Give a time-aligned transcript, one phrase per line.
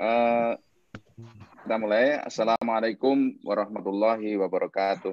[0.00, 0.56] Uh,
[1.62, 2.20] kita mulai.
[2.24, 5.12] Assalamualaikum warahmatullahi wabarakatuh.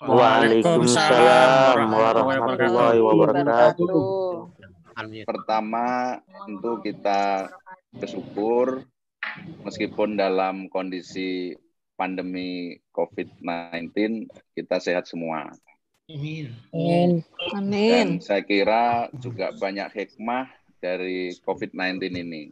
[0.00, 3.90] Waalaikumsalam warahmatullahi wabarakatuh.
[5.26, 6.16] Pertama,
[6.46, 7.50] tentu kita
[7.92, 8.86] bersyukur
[9.66, 11.52] meskipun dalam kondisi
[12.00, 14.24] pandemi COVID-19
[14.56, 15.52] kita sehat semua.
[16.10, 17.22] Amin.
[17.92, 20.48] Dan saya kira juga banyak hikmah
[20.80, 22.48] dari COVID-19 ini.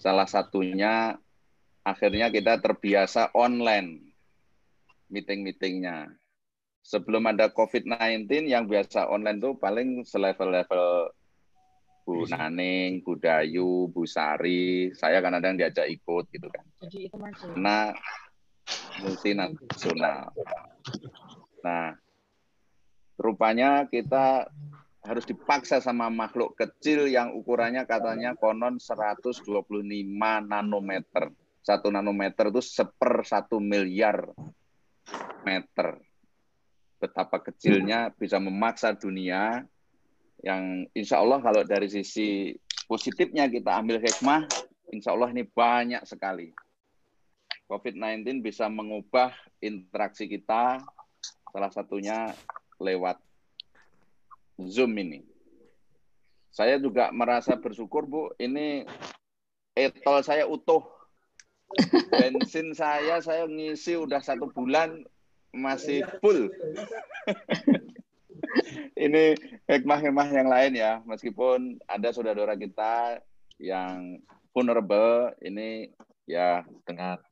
[0.00, 1.12] Salah satunya
[1.84, 4.10] akhirnya kita terbiasa online
[5.12, 6.08] meeting-meetingnya.
[6.80, 11.12] Sebelum ada COVID-19 yang biasa online tuh paling selevel-level
[12.08, 16.64] Bu Naning, Bu Dayu, Bu Sari, saya kadang-kadang diajak ikut gitu kan.
[16.80, 17.92] Karena
[19.04, 20.32] multinasional.
[21.60, 21.92] Nah,
[23.20, 24.48] rupanya kita
[25.00, 29.48] harus dipaksa sama makhluk kecil yang ukurannya katanya konon 125
[30.44, 31.32] nanometer.
[31.60, 34.28] Satu nanometer itu seper satu miliar
[35.44, 35.96] meter.
[37.00, 39.64] Betapa kecilnya bisa memaksa dunia
[40.44, 42.52] yang insya Allah kalau dari sisi
[42.84, 44.44] positifnya kita ambil hikmah,
[44.92, 46.52] insya Allah ini banyak sekali.
[47.72, 49.30] COVID-19 bisa mengubah
[49.62, 50.82] interaksi kita,
[51.54, 52.34] salah satunya
[52.82, 53.20] lewat
[54.68, 55.24] Zoom ini.
[56.50, 58.82] Saya juga merasa bersyukur, Bu, ini
[59.78, 60.82] etol saya utuh.
[62.10, 65.06] Bensin saya, saya ngisi udah satu bulan,
[65.54, 66.50] masih full.
[69.06, 69.38] ini
[69.70, 73.22] hikmah-hikmah yang lain ya, meskipun ada saudara-saudara kita
[73.62, 74.18] yang
[74.50, 75.94] vulnerable, ini
[76.26, 77.22] ya dengan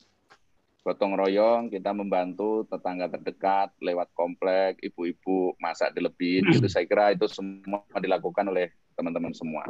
[0.88, 7.28] gotong royong kita membantu tetangga terdekat lewat komplek ibu-ibu masak dilebih itu saya kira itu
[7.28, 9.68] semua dilakukan oleh teman-teman semua.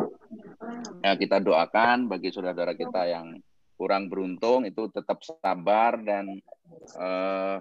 [1.03, 3.43] Ya kita doakan bagi saudara-saudara kita yang
[3.75, 6.39] kurang beruntung itu tetap sabar dan
[6.95, 7.59] uh,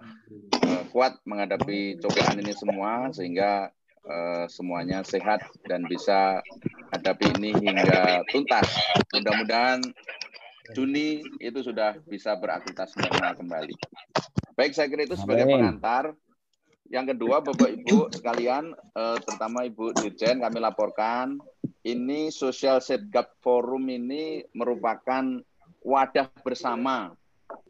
[0.54, 3.74] uh, kuat menghadapi cobaan ini semua sehingga
[4.06, 6.46] uh, semuanya sehat dan bisa
[6.94, 8.70] hadapi ini hingga tuntas.
[9.18, 9.82] Mudah-mudahan
[10.76, 13.76] Juni itu sudah bisa beraktivitas normal kembali.
[14.58, 16.18] Baik, saya kira itu sebagai pengantar.
[16.88, 21.36] Yang kedua, Bapak Ibu sekalian, eh, terutama Ibu Dirjen, kami laporkan
[21.84, 25.40] ini Social Safeguard Forum ini merupakan
[25.84, 27.12] wadah bersama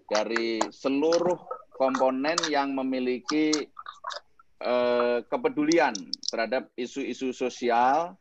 [0.09, 1.37] dari seluruh
[1.75, 3.53] komponen yang memiliki
[4.57, 5.93] eh, kepedulian
[6.29, 8.17] terhadap isu-isu sosial,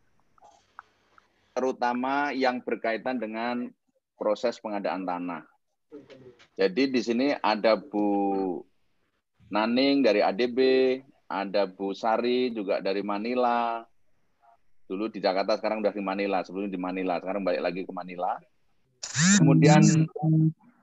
[1.53, 3.72] terutama yang berkaitan dengan
[4.16, 5.44] proses pengadaan tanah.
[6.56, 8.59] Jadi di sini ada Bu
[9.47, 10.59] Naning dari ADB,
[11.31, 13.84] ada Bu Sari juga dari Manila.
[14.87, 16.43] Dulu di Jakarta, sekarang udah di Manila.
[16.43, 18.38] Sebelumnya di Manila, sekarang balik lagi ke Manila.
[19.38, 19.82] Kemudian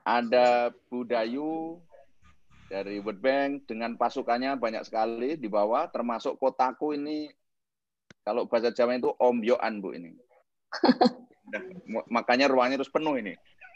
[0.04, 1.80] ada Bu Dayu
[2.68, 7.28] dari World Bank dengan pasukannya banyak sekali di bawah, termasuk kotaku ini
[8.24, 10.16] kalau bahasa Jawa itu Om Yoan Bu ini.
[12.08, 13.34] makanya ruangnya terus penuh ini.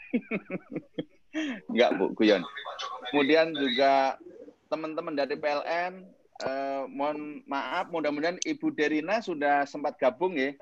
[1.69, 2.41] Enggak, Bu Guyon.
[3.09, 4.17] Kemudian juga
[4.69, 6.05] teman-teman dari PLN,
[6.45, 10.53] eh, mohon maaf, mudah-mudahan Ibu Derina sudah sempat gabung ya.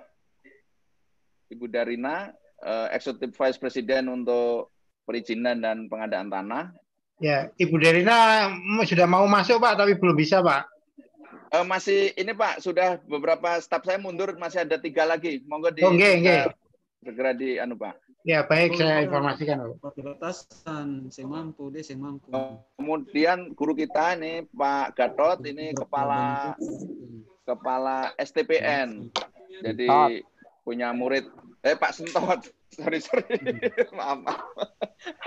[1.47, 2.31] Ibu Derina,
[2.63, 4.75] eh, Executive Vice President untuk
[5.07, 6.75] perizinan dan pengadaan tanah.
[7.23, 8.51] Ya, Ibu Derina
[8.83, 10.67] sudah mau masuk Pak, tapi belum bisa Pak.
[11.47, 15.39] Eh, masih ini Pak, sudah beberapa staf saya mundur, masih ada tiga lagi.
[15.47, 15.87] Monggo di.
[15.87, 16.66] Oh, okay, okay
[17.01, 17.95] segera di anu Pak.
[18.27, 19.95] Ya baik saya informasikan Pak.
[20.03, 22.33] Batasan sing mampu deh sing mampu.
[22.75, 26.55] Kemudian guru kita ini Pak Gatot ini kepala
[27.47, 29.07] kepala STPN.
[29.63, 29.87] Jadi
[30.67, 31.29] punya murid
[31.63, 32.41] eh Pak Sentot.
[32.77, 33.23] Sorry sorry.
[33.97, 34.43] maaf, maaf.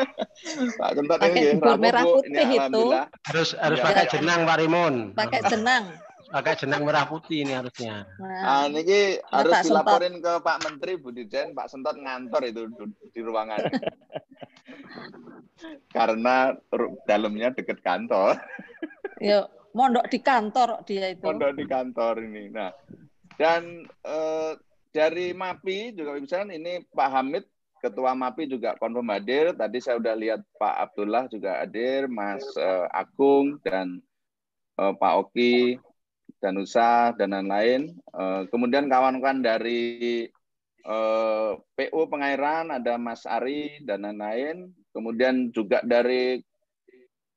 [0.80, 2.84] Pak Sentot ini merah putih ini itu.
[3.26, 3.84] Harus harus ya.
[3.88, 4.94] pakai jenang Pak Rimun.
[5.16, 5.88] Pakai jenang
[6.30, 8.06] pakai jenang merah putih ini harusnya.
[8.22, 10.24] Nah, ah, ini harus Pak dilaporin Sentot.
[10.24, 12.62] ke Pak Menteri Bu Dirjen, Pak Sentot ngantor itu
[13.10, 13.58] di ruangan.
[15.96, 16.54] Karena
[17.04, 18.38] dalamnya deket kantor.
[19.20, 19.44] Ya,
[19.76, 21.28] mondok di kantor dia itu.
[21.28, 22.48] Mondok di kantor ini.
[22.48, 22.72] Nah,
[23.36, 24.56] dan eh,
[24.96, 27.44] dari MAPI juga bisa ini Pak Hamid
[27.84, 29.52] Ketua MAPI juga konfirm hadir.
[29.52, 34.00] Tadi saya sudah lihat Pak Abdullah juga hadir, Mas eh, Agung dan
[34.80, 35.76] eh, Pak Oki,
[36.40, 37.94] Danusa dan lain-lain.
[38.10, 40.24] Uh, kemudian kawan-kawan dari
[40.80, 44.72] eh, PU Pengairan ada Mas Ari dan lain-lain.
[44.90, 46.40] Kemudian juga dari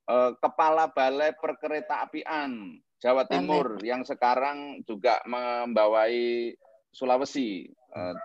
[0.07, 3.83] uh, Kepala Balai Perkereta Apian Jawa Timur Amin.
[3.83, 6.15] yang sekarang juga membawai
[6.95, 7.67] Sulawesi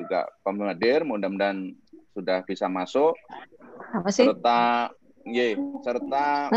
[0.01, 1.77] juga pemerintah mudah-mudahan
[2.17, 3.13] sudah bisa masuk
[3.93, 4.25] Apa sih?
[4.25, 4.89] serta
[5.29, 6.49] nggih, serta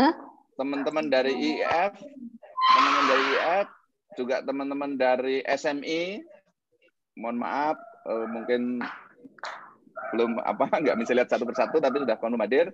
[0.56, 1.92] teman-teman dari IF,
[2.72, 3.66] teman-teman dari IF,
[4.18, 6.22] juga teman-teman dari SMI.
[7.18, 7.76] Mohon maaf,
[8.08, 8.80] eh, mungkin
[10.12, 12.66] belum apa nggak bisa lihat satu persatu tapi sudah konfirm hadir.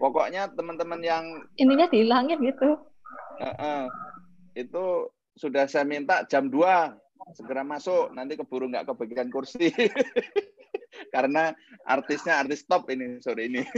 [0.00, 1.24] Pokoknya teman-teman yang
[1.60, 2.80] Ininya dihilangin gitu.
[3.40, 3.84] eh, eh,
[4.56, 6.60] itu sudah saya minta jam 2
[7.32, 9.70] segera masuk nanti keburu nggak kebagian kursi.
[11.14, 11.50] Karena
[11.82, 13.62] artisnya artis top ini sore ini.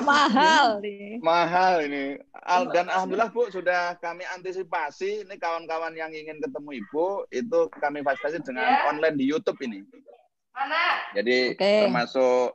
[0.00, 1.18] Mahal nih.
[1.20, 2.16] mahal ini.
[2.46, 5.26] Al- dan alhamdulillah bu sudah kami antisipasi.
[5.26, 9.82] Ini kawan-kawan yang ingin ketemu ibu itu kami fasilitasi dengan online di YouTube ini.
[11.16, 11.72] Jadi Oke.
[11.88, 12.54] termasuk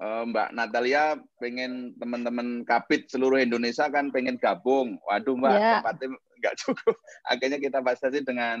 [0.00, 4.96] eh, Mbak Natalia pengen teman-teman kapit seluruh Indonesia kan pengen gabung.
[5.04, 5.70] Waduh Mbak Ya.
[5.78, 6.08] tempatnya
[6.44, 6.96] nggak cukup.
[7.32, 8.60] Akhirnya kita fasilitasi dengan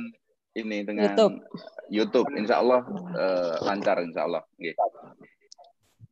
[0.56, 1.34] ini dengan YouTube.
[1.92, 2.28] YouTube.
[2.40, 2.80] Insya Allah
[3.12, 4.42] eh, lancar Insya Allah.
[4.56, 4.74] Nggih.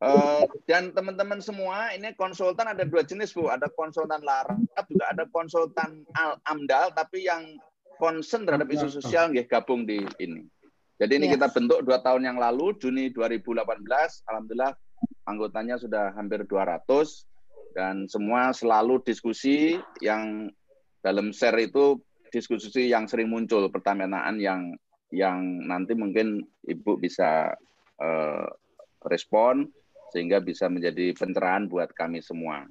[0.03, 3.47] Eh, dan teman-teman semua ini konsultan ada dua jenis bu.
[3.47, 7.55] Ada konsultan larat juga ada konsultan al amdal tapi yang
[7.97, 10.43] concern terhadap isu sosial nggih gabung di ini.
[10.99, 11.39] Jadi ini Ya.
[11.39, 13.63] kita bentuk dua tahun yang lalu Juni 2018
[14.29, 14.75] alhamdulillah
[15.25, 16.83] anggotanya sudah hampir 200
[17.73, 20.51] dan semua selalu diskusi yang
[21.03, 21.99] dalam share itu
[22.31, 24.73] diskusi yang sering muncul pertanyaan yang
[25.13, 27.53] yang nanti mungkin ibu bisa
[28.01, 28.47] eh,
[29.05, 29.69] respon
[30.09, 32.65] sehingga bisa menjadi pencerahan buat kami semua.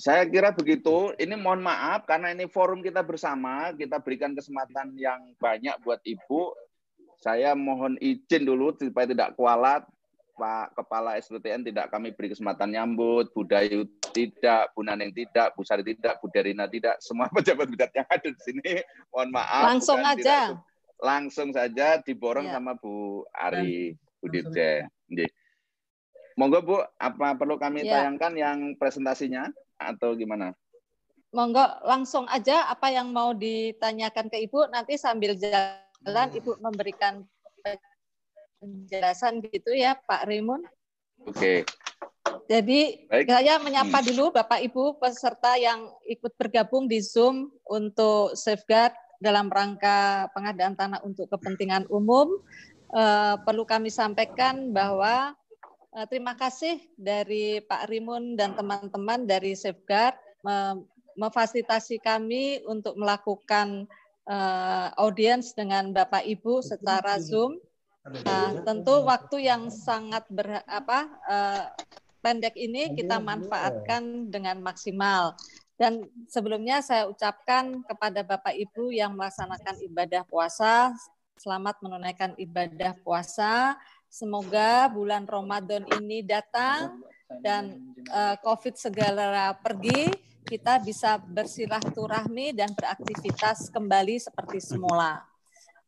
[0.00, 1.12] Saya kira begitu.
[1.20, 6.56] Ini mohon maaf karena ini forum kita bersama, kita berikan kesempatan yang banyak buat ibu.
[7.20, 9.84] Saya mohon izin dulu supaya tidak kualat.
[10.40, 15.82] Pak Kepala SDTN tidak kami beri kesempatan nyambut, Budayu tidak, Bu Naneng tidak, Bu Sari
[15.82, 19.64] tidak, Bu Derina tidak, semua pejabat-pejabat yang ada di sini, mohon maaf.
[19.70, 20.22] Langsung bukan aja.
[20.22, 20.68] tidak-
[21.00, 22.60] langsung saja diborong Ya.
[22.60, 24.84] sama Bu Ari Bu Dirjen.
[26.36, 28.04] Monggo Bu, apa perlu kami Ya.
[28.04, 30.52] tayangkan yang presentasinya atau gimana?
[31.32, 37.24] Monggo langsung aja apa yang mau ditanyakan ke Ibu nanti sambil jalan Ibu memberikan
[38.60, 40.64] penjelasan gitu ya Pak Rimun.
[41.24, 41.64] Oke,
[42.50, 43.26] Jadi Baik.
[43.30, 50.28] saya menyapa dulu Bapak Ibu peserta yang ikut bergabung di Zoom untuk safeguard dalam rangka
[50.32, 52.40] pengadaan tanah untuk kepentingan umum.
[52.90, 55.36] Eh, perlu kami sampaikan bahwa
[55.94, 63.86] eh, terima kasih dari Pak Rimun dan teman-teman dari safeguard mem- memfasilitasi kami untuk melakukan
[64.26, 67.62] eh, audiens dengan Bapak Ibu secara Zoom.
[68.00, 70.98] Nah, tentu waktu yang sangat ber, apa,
[71.28, 71.64] eh,
[72.20, 75.34] pendek ini kita manfaatkan dengan maksimal.
[75.80, 80.92] Dan sebelumnya saya ucapkan kepada Bapak Ibu yang melaksanakan ibadah puasa,
[81.40, 83.80] selamat menunaikan ibadah puasa.
[84.12, 87.00] Semoga bulan Ramadan ini datang
[87.40, 90.12] dan eh, COVID segera pergi,
[90.44, 95.24] kita bisa bersilaturahmi dan beraktivitas kembali seperti semula.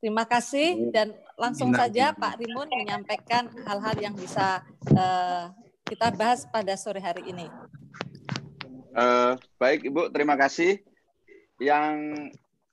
[0.00, 5.46] Terima kasih dan langsung saja Pak Rimun menyampaikan hal-hal yang bisa eh,
[5.86, 7.46] kita bahas pada sore hari ini.
[8.92, 10.80] Eh, baik Ibu, terima kasih.
[11.56, 11.96] Yang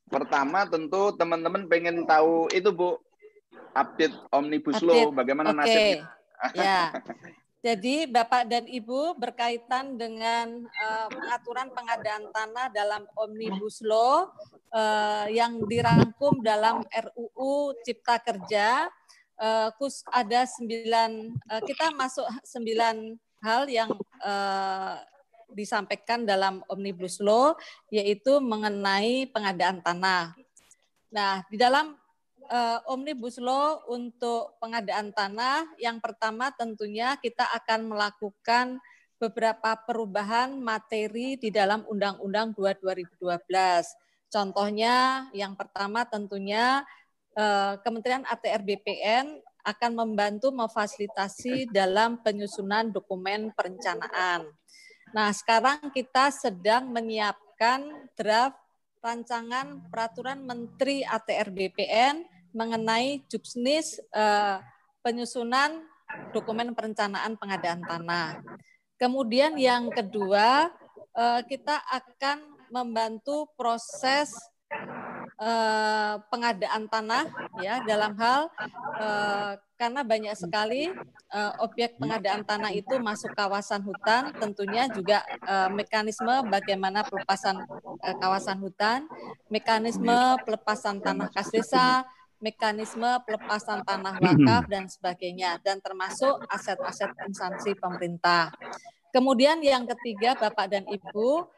[0.09, 2.99] pertama tentu teman-teman pengen tahu itu Bu,
[3.71, 5.99] update Omnibus Law, bagaimana Oke, nasibnya?
[6.55, 6.81] ya.
[7.59, 14.31] Jadi Bapak dan Ibu berkaitan dengan eh, pengaturan pengadaan tanah dalam Omnibus Law
[14.71, 18.87] eh, yang dirangkum dalam RUU Cipta Kerja,
[19.39, 23.89] eh, kus ada sembilan, eh, kita masuk sembilan hal yang
[24.23, 24.95] eh,
[25.49, 27.57] disampaikan dalam Omnibus Law,
[27.89, 30.37] yaitu mengenai pengadaan tanah.
[31.09, 31.97] Nah, di dalam
[32.45, 38.77] eh, Omnibus Law untuk pengadaan tanah, yang pertama tentunya kita akan melakukan
[39.19, 43.19] beberapa perubahan materi di dalam Undang-Undang 2 2012.
[44.29, 46.85] Contohnya yang pertama tentunya
[47.85, 54.47] Kementerian ATR BPN akan membantu memfasilitasi dalam penyusunan dokumen perencanaan.
[55.11, 58.59] Nah, sekarang kita sedang menyiapkan draft
[58.99, 64.57] rancangan peraturan Menteri ATR BPN mengenai juknis eh,
[65.01, 65.85] penyusunan
[66.35, 68.41] dokumen perencanaan pengadaan tanah.
[68.99, 70.69] Kemudian yang kedua,
[71.15, 74.29] eh, kita akan membantu proses
[75.39, 77.25] eh, pengadaan tanah
[77.63, 78.51] ya dalam hal
[78.99, 80.91] eh, karena banyak sekali
[81.31, 85.23] eh, objek pengadaan tanah itu masuk kawasan hutan, tentunya juga
[85.71, 87.63] mekanisme bagaimana pelepasan
[88.19, 89.07] kawasan hutan,
[89.47, 92.03] mekanisme pelepasan tanah kas desa,
[92.39, 98.51] mekanisme pelepasan tanah wakaf dan sebagainya dan termasuk aset-aset instansi pemerintah.
[99.09, 101.49] Kemudian yang ketiga Bapak dan Ibu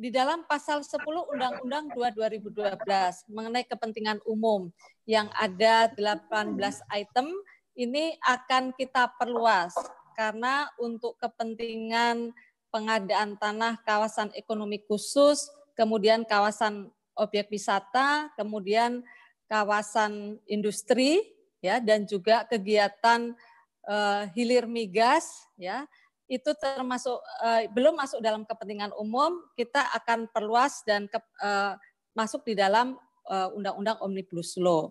[0.00, 4.72] di dalam pasal 10 Undang-Undang 2 2012 mengenai kepentingan umum
[5.04, 6.56] yang ada 18
[6.88, 7.28] item
[7.76, 9.76] ini akan kita perluas
[10.16, 12.32] karena untuk kepentingan
[12.72, 19.04] pengadaan tanah kawasan ekonomi khusus, kemudian kawasan objek wisata, kemudian
[19.52, 21.20] kawasan industri
[21.60, 23.36] ya dan juga kegiatan
[23.84, 25.84] uh, hilir migas ya
[26.30, 31.74] itu termasuk uh, belum masuk dalam kepentingan umum kita akan perluas dan ke, uh,
[32.14, 32.94] masuk di dalam
[33.30, 34.90] undang-undang uh, omnibus law.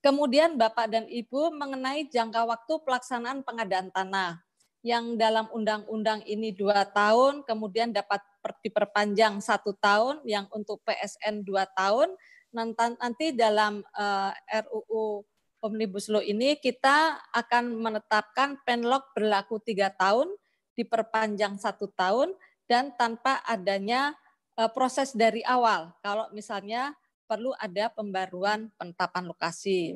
[0.00, 4.40] Kemudian Bapak dan Ibu mengenai jangka waktu pelaksanaan pengadaan tanah
[4.80, 8.24] yang dalam undang-undang ini dua tahun, kemudian dapat
[8.64, 12.16] diperpanjang satu tahun, yang untuk PSN dua tahun.
[12.56, 14.32] Nanti dalam eh,
[14.64, 15.22] RUU
[15.60, 20.32] Omnibus Law ini kita akan menetapkan penlock berlaku tiga tahun,
[20.74, 22.34] diperpanjang satu tahun,
[22.70, 24.14] dan tanpa adanya
[24.54, 25.90] uh, proses dari awal.
[26.02, 26.94] Kalau misalnya
[27.30, 29.94] perlu ada pembaruan penetapan lokasi.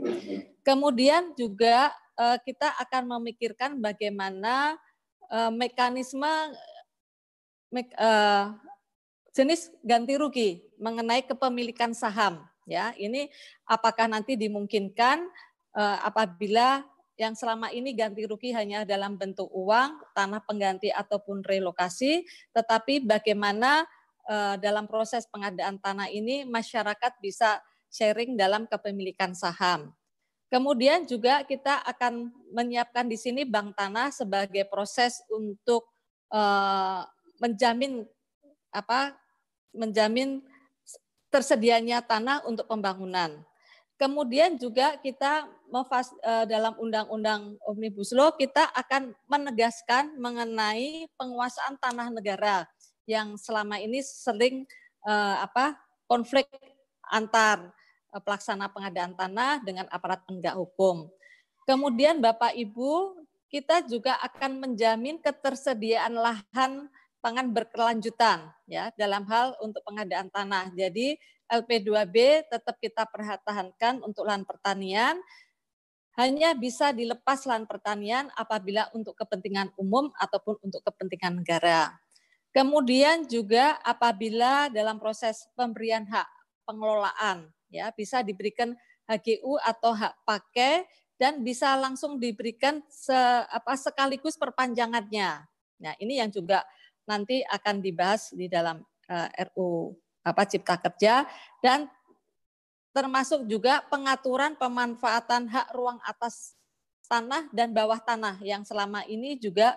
[0.62, 4.78] Kemudian juga Eh, kita akan memikirkan bagaimana
[5.26, 6.31] eh, mekanisme
[7.75, 8.45] eh,
[9.35, 12.38] jenis ganti rugi mengenai kepemilikan saham
[12.71, 13.26] ya ini
[13.66, 15.26] apakah nanti dimungkinkan
[16.07, 23.06] apabila yang selama ini ganti rugi hanya dalam bentuk uang tanah pengganti ataupun relokasi tetapi
[23.06, 23.87] bagaimana
[24.59, 27.61] dalam proses pengadaan tanah ini masyarakat bisa
[27.92, 29.92] sharing dalam kepemilikan saham
[30.54, 35.83] Kemudian juga kita akan menyiapkan di sini bank tanah sebagai proses untuk
[36.30, 37.02] uh,
[37.42, 38.06] menjamin
[38.71, 39.18] apa
[39.75, 40.38] menjamin
[41.26, 43.42] tersedianya tanah untuk pembangunan.
[43.94, 52.10] Kemudian juga kita memfas, uh, dalam undang-undang Omnibus Law kita akan menegaskan mengenai penguasaan tanah
[52.10, 52.66] negara
[53.06, 54.66] yang selama ini sering
[55.06, 55.78] uh, apa
[56.10, 56.50] konflik
[57.06, 57.70] antar
[58.14, 61.10] Eh, pelaksana pengadaan tanah dengan aparat penegak hukum.
[61.66, 63.18] Kemudian Bapak Ibu,
[63.50, 66.86] kita juga akan menjamin ketersediaan lahan
[67.18, 70.70] pangan berkelanjutan ya dalam hal untuk pengadaan tanah.
[70.78, 71.18] Jadi
[71.50, 75.20] LP2B tetap kita pertahankan untuk lahan pertanian
[76.14, 81.90] hanya bisa dilepas lahan pertanian apabila untuk kepentingan umum ataupun untuk kepentingan negara.
[82.54, 86.28] Kemudian juga apabila dalam proses pemberian hak
[86.62, 88.78] pengelolaan ya bisa diberikan
[89.10, 90.86] HGU atau hak pakai
[91.18, 93.14] dan bisa langsung diberikan se,
[93.50, 95.42] apa, sekaligus perpanjangannya.
[95.82, 96.62] Nah ini yang juga
[97.10, 101.28] nanti akan dibahas di dalam uh, eh, RU apa Cipta Kerja
[101.61, 101.87] dan
[102.97, 106.57] termasuk juga pengaturan pemanfaatan hak ruang atas
[107.04, 109.76] tanah dan bawah tanah yang selama ini juga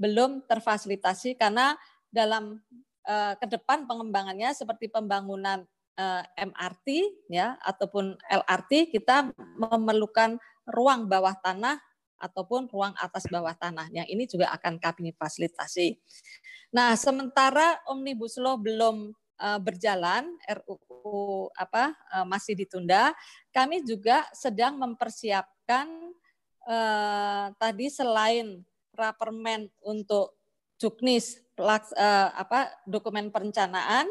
[0.00, 1.76] belum terfasilitasi karena
[2.08, 2.58] dalam
[3.04, 6.88] uh, ke depan pengembangannya seperti pembangunan Eh, MRT
[7.28, 9.28] ya ataupun LRT kita
[9.60, 10.40] memerlukan
[10.72, 11.76] ruang bawah tanah
[12.16, 13.92] ataupun ruang atas bawah tanah.
[13.92, 16.00] Yang ini juga akan kami fasilitasi.
[16.72, 23.10] Nah, sementara Omnibus Law belum uh, berjalan, RUU apa uh, masih ditunda,
[23.50, 25.90] kami juga sedang mempersiapkan
[26.70, 28.62] uh, tadi selain
[28.94, 30.38] rapermen untuk
[30.78, 34.06] juknis pelaks, uh, apa dokumen perencanaan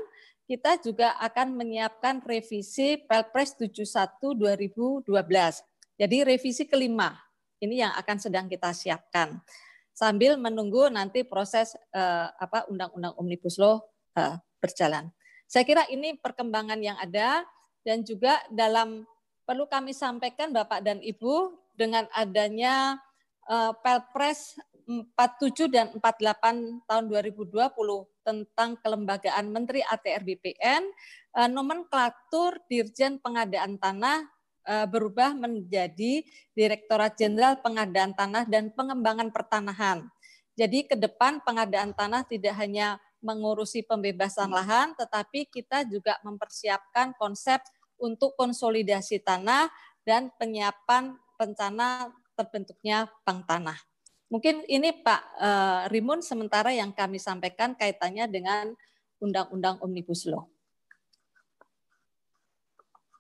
[0.52, 5.08] kita juga akan menyiapkan revisi Pelpres 71 2012.
[5.96, 7.16] Jadi revisi kelima
[7.64, 9.40] ini yang akan sedang kita siapkan
[9.96, 13.80] sambil menunggu nanti proses eh, apa undang-undang omnibus law
[14.18, 15.14] eh, berjalan.
[15.52, 17.44] Saya kira ini perkembangan yang ada
[17.84, 19.04] dan juga dalam
[19.44, 22.96] perlu kami sampaikan Bapak dan Ibu dengan adanya
[23.52, 24.56] eh, Pelpres
[24.88, 27.52] 47 dan 48 tahun 2020
[28.24, 30.88] tentang kelembagaan Menteri ATR BPN,
[31.36, 34.24] eh, nomenklatur Dirjen Pengadaan Tanah
[34.72, 36.24] eh, berubah menjadi
[36.56, 40.08] Direktorat Jenderal Pengadaan Tanah dan Pengembangan Pertanahan.
[40.56, 47.62] Jadi ke depan pengadaan tanah tidak hanya mengurusi pembebasan lahan, tetapi kita juga mempersiapkan konsep
[48.02, 49.70] untuk konsolidasi tanah
[50.02, 53.78] dan penyiapan rencana terbentuknya bank tanah.
[54.32, 58.74] Mungkin ini Pak uh, Rimun sementara yang kami sampaikan kaitannya dengan
[59.22, 60.50] Undang-Undang Omnibus Law.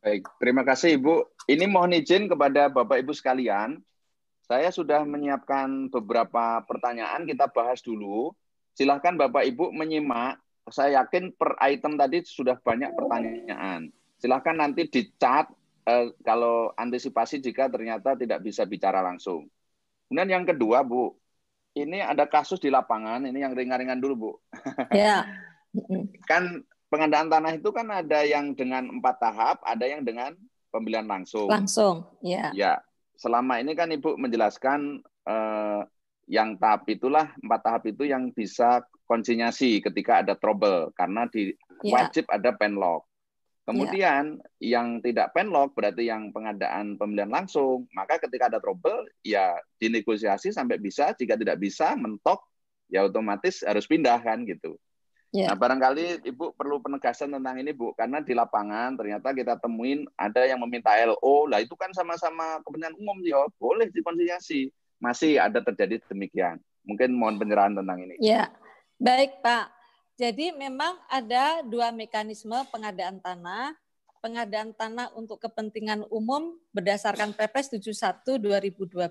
[0.02, 1.30] Baik, terima kasih Ibu.
[1.46, 3.78] Ini mohon izin kepada Bapak Ibu sekalian.
[4.50, 8.34] Saya sudah menyiapkan beberapa pertanyaan, kita bahas dulu.
[8.76, 10.40] Silahkan Bapak Ibu menyimak.
[10.72, 13.90] Saya yakin per item tadi sudah banyak pertanyaan.
[14.22, 15.50] Silahkan nanti di chat
[15.90, 19.50] eh, kalau antisipasi jika ternyata tidak bisa bicara langsung.
[20.08, 21.16] Kemudian yang kedua, Bu,
[21.76, 24.32] ini ada kasus di lapangan, ini yang ringan-ringan dulu, Bu.
[24.92, 25.24] Ya.
[26.28, 30.36] kan pengadaan tanah itu kan ada yang dengan empat tahap, ada yang dengan
[30.68, 31.48] pembelian langsung.
[31.48, 32.52] Langsung, ya.
[32.52, 32.84] Ya,
[33.16, 35.82] selama ini kan Ibu menjelaskan eh,
[36.32, 41.98] yang tahap itulah empat tahap itu yang bisa konsinyasi ketika ada trouble karena di Ya.
[41.98, 43.10] wajib ada penlock.
[43.66, 50.54] Kemudian yang tidak penlock berarti yang pengadaan pembelian langsung, maka ketika ada trouble ya dinegosiasi
[50.54, 52.42] sampai bisa, jika tidak bisa mentok
[52.90, 54.78] ya otomatis harus pindah kan gitu.
[55.32, 55.54] Ya.
[55.54, 60.44] Nah, barangkali Ibu perlu penegasan tentang ini, Bu, karena di lapangan ternyata kita temuin ada
[60.44, 64.68] yang meminta LO, lah itu kan sama-sama kepentingan umum, ya boleh dikonsiliasi.
[65.02, 66.62] Masih ada terjadi demikian.
[66.86, 68.22] Mungkin mohon penyerahan tentang ini.
[68.22, 68.54] Ya,
[69.02, 69.74] baik Pak.
[70.22, 73.74] Jadi memang ada dua mekanisme pengadaan tanah.
[74.22, 79.02] Pengadaan tanah untuk kepentingan umum berdasarkan Perpres 71 2012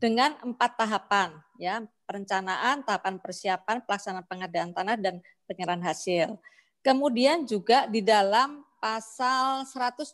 [0.00, 6.40] dengan empat tahapan, ya perencanaan, tahapan persiapan, pelaksanaan pengadaan tanah dan penyerahan hasil.
[6.80, 10.12] Kemudian juga di dalam pasal 121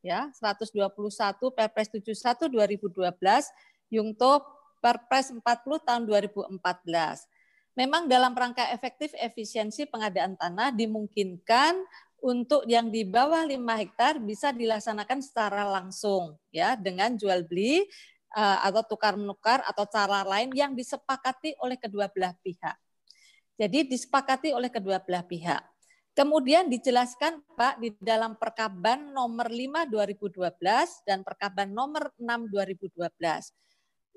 [0.00, 4.40] ya 121 Perpres 71 2012 Yungto
[4.80, 5.44] Perpres 40
[5.84, 6.56] tahun 2014
[7.76, 11.84] memang dalam rangka efektif efisiensi pengadaan tanah dimungkinkan
[12.24, 13.52] untuk yang di bawah 5
[13.84, 17.84] hektar bisa dilaksanakan secara langsung ya dengan jual beli
[18.32, 22.76] uh, atau tukar menukar atau cara lain yang disepakati oleh kedua belah pihak.
[23.60, 25.69] Jadi disepakati oleh kedua belah pihak.
[26.10, 33.00] Kemudian dijelaskan Pak di dalam Perkaban nomor 5 2012 dan Perkaban nomor 6 2012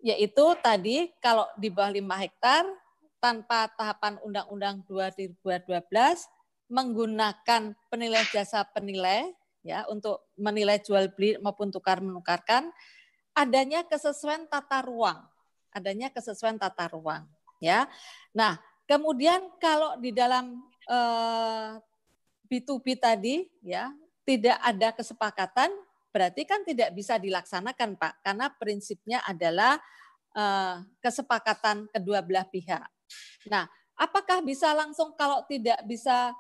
[0.03, 2.67] yaitu tadi kalau di bawah 5 hektar
[3.23, 5.39] tanpa tahapan Undang-Undang 2012
[6.67, 9.31] menggunakan penilai jasa penilai
[9.63, 12.67] ya untuk menilai jual beli maupun tukar menukarkan
[13.31, 15.23] adanya kesesuaian tata ruang.
[15.71, 17.23] Adanya kesesuaian tata ruang
[17.63, 17.87] ya.
[18.35, 18.59] Nah
[18.89, 21.79] kemudian kalau di dalam eh,
[22.47, 23.91] B2B tadi ya
[24.23, 25.69] tidak ada kesepakatan
[26.13, 29.81] berarti kan tidak bisa dilaksanakan Pak karena prinsipnya adalah
[30.35, 32.93] eh, kesepakatan kedua belah pihak
[33.51, 33.67] Nah,
[33.99, 36.31] apakah bisa langsung kalau tidak bisa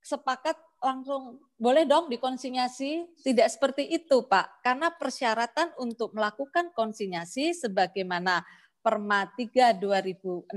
[0.00, 3.20] sepakat langsung boleh dong dikonsinyasi?
[3.20, 4.64] Tidak seperti itu, Pak.
[4.64, 8.44] Karena persyaratan untuk melakukan konsinyasi sebagaimana
[8.80, 10.56] Perma 3 2016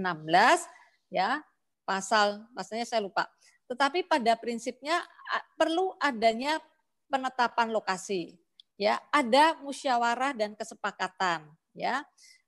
[1.13, 1.45] ya,
[1.85, 3.29] pasal pasalnya saya lupa.
[3.69, 5.05] Tetapi pada prinsipnya
[5.53, 6.57] perlu adanya
[7.05, 8.33] penetapan lokasi.
[8.73, 11.45] Ya, ada musyawarah dan kesepakatan,
[11.77, 12.01] ya.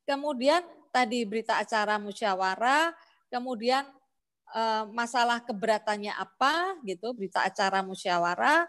[0.10, 2.96] Kemudian tadi berita acara musyawarah
[3.28, 3.84] kemudian
[4.56, 8.64] eh, masalah keberatannya apa gitu berita acara musyawarah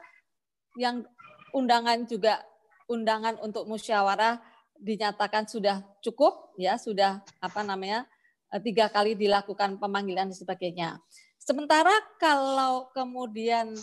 [0.75, 1.07] yang
[1.55, 2.43] undangan juga
[2.91, 4.43] undangan untuk musyawarah
[4.75, 8.11] dinyatakan sudah cukup ya sudah apa namanya
[8.61, 11.01] tiga kali dilakukan pemanggilan dan sebagainya.
[11.41, 13.75] Sementara kalau kemudian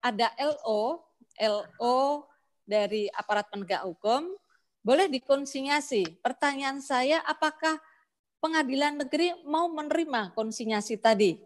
[0.00, 1.04] ada LO
[1.38, 2.26] LO
[2.64, 4.34] dari aparat penegak hukum
[4.82, 7.76] boleh dikonsinyasi pertanyaan saya apakah
[8.38, 11.36] pengadilan negeri mau menerima konsinyasi tadi?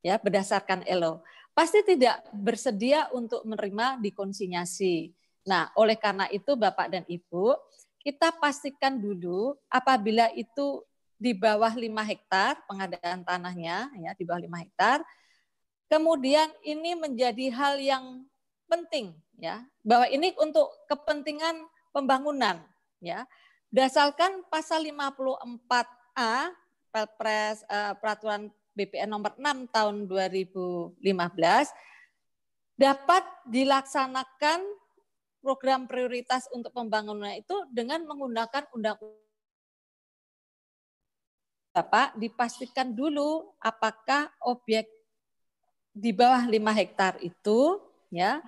[0.00, 1.20] Ya berdasarkan ELO
[1.60, 5.12] pasti tidak bersedia untuk menerima dikonsinyasi.
[5.44, 7.56] Nah, oleh karena itu Bapak dan Ibu,
[8.00, 10.80] kita pastikan dulu apabila itu
[11.20, 15.04] di bawah 5 hektar pengadaan tanahnya ya di bawah 5 hektar.
[15.92, 18.24] Kemudian ini menjadi hal yang
[18.64, 22.64] penting ya, bahwa ini untuk kepentingan pembangunan
[23.04, 23.28] ya.
[23.68, 25.30] Berdasarkan pasal 54
[26.18, 26.50] A
[26.90, 30.98] Perpres uh, Peraturan BPN nomor 6 tahun 2015
[32.80, 34.60] dapat dilaksanakan
[35.44, 39.29] program prioritas untuk pembangunan itu dengan menggunakan undang-undang
[41.70, 44.90] Bapak dipastikan dulu apakah objek
[45.94, 47.78] di bawah 5 hektar itu
[48.10, 48.42] ya.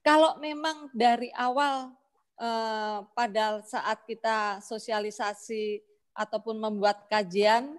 [0.00, 1.92] Kalau memang dari awal
[2.40, 5.84] eh, pada saat kita sosialisasi
[6.16, 7.76] ataupun membuat kajian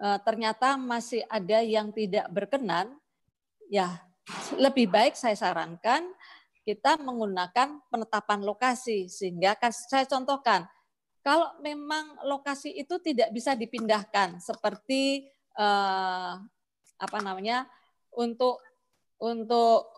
[0.00, 2.96] eh, ternyata masih ada yang tidak berkenan,
[3.68, 4.00] ya
[4.56, 6.08] lebih baik saya sarankan
[6.64, 9.06] kita menggunakan penetapan lokasi.
[9.12, 10.64] Sehingga saya contohkan
[11.24, 16.32] kalau memang lokasi itu tidak bisa dipindahkan seperti eh,
[17.00, 17.64] apa namanya
[18.12, 18.60] untuk
[19.18, 19.88] untuk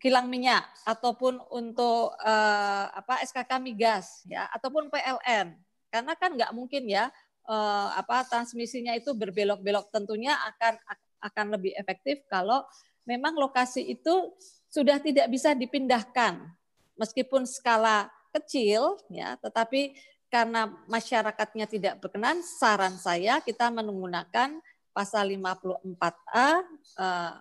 [0.00, 5.52] kilang minyak ataupun untuk eh, apa SKK migas ya ataupun PLN
[5.92, 7.12] karena kan nggak mungkin ya
[7.48, 9.88] eh, apa transmisinya itu berbelok-belok.
[9.92, 10.74] Tentunya akan
[11.18, 12.62] akan lebih efektif kalau
[13.08, 14.36] memang lokasi itu
[14.68, 16.44] sudah tidak bisa dipindahkan.
[16.98, 19.96] Meskipun skala kecil ya, tetapi
[20.28, 24.60] karena masyarakatnya tidak berkenan, saran saya kita menggunakan
[24.92, 26.48] pasal 54A
[27.00, 27.32] eh,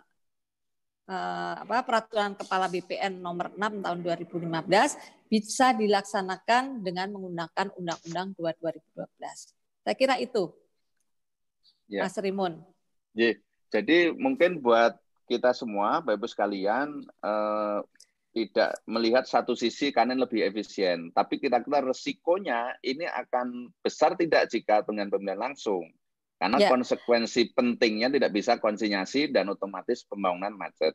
[1.08, 8.64] eh, apa peraturan kepala BPN nomor 6 tahun 2015 bisa dilaksanakan dengan menggunakan Undang-Undang 2
[8.64, 9.84] 2012.
[9.84, 10.52] Saya kira itu,
[11.88, 12.04] Ya.
[12.04, 12.60] Mas Rimun.
[13.16, 13.40] Ye.
[13.72, 14.96] Jadi mungkin buat
[15.28, 17.80] kita semua, Bapak Ibu sekalian, eh,
[18.38, 21.10] tidak melihat satu sisi kanan lebih efisien.
[21.10, 25.90] Tapi kira-kira resikonya ini akan besar tidak jika dengan pemilihan langsung.
[26.38, 26.70] Karena Ya.
[26.70, 30.94] konsekuensi pentingnya tidak bisa konsinyasi dan otomatis pembangunan macet.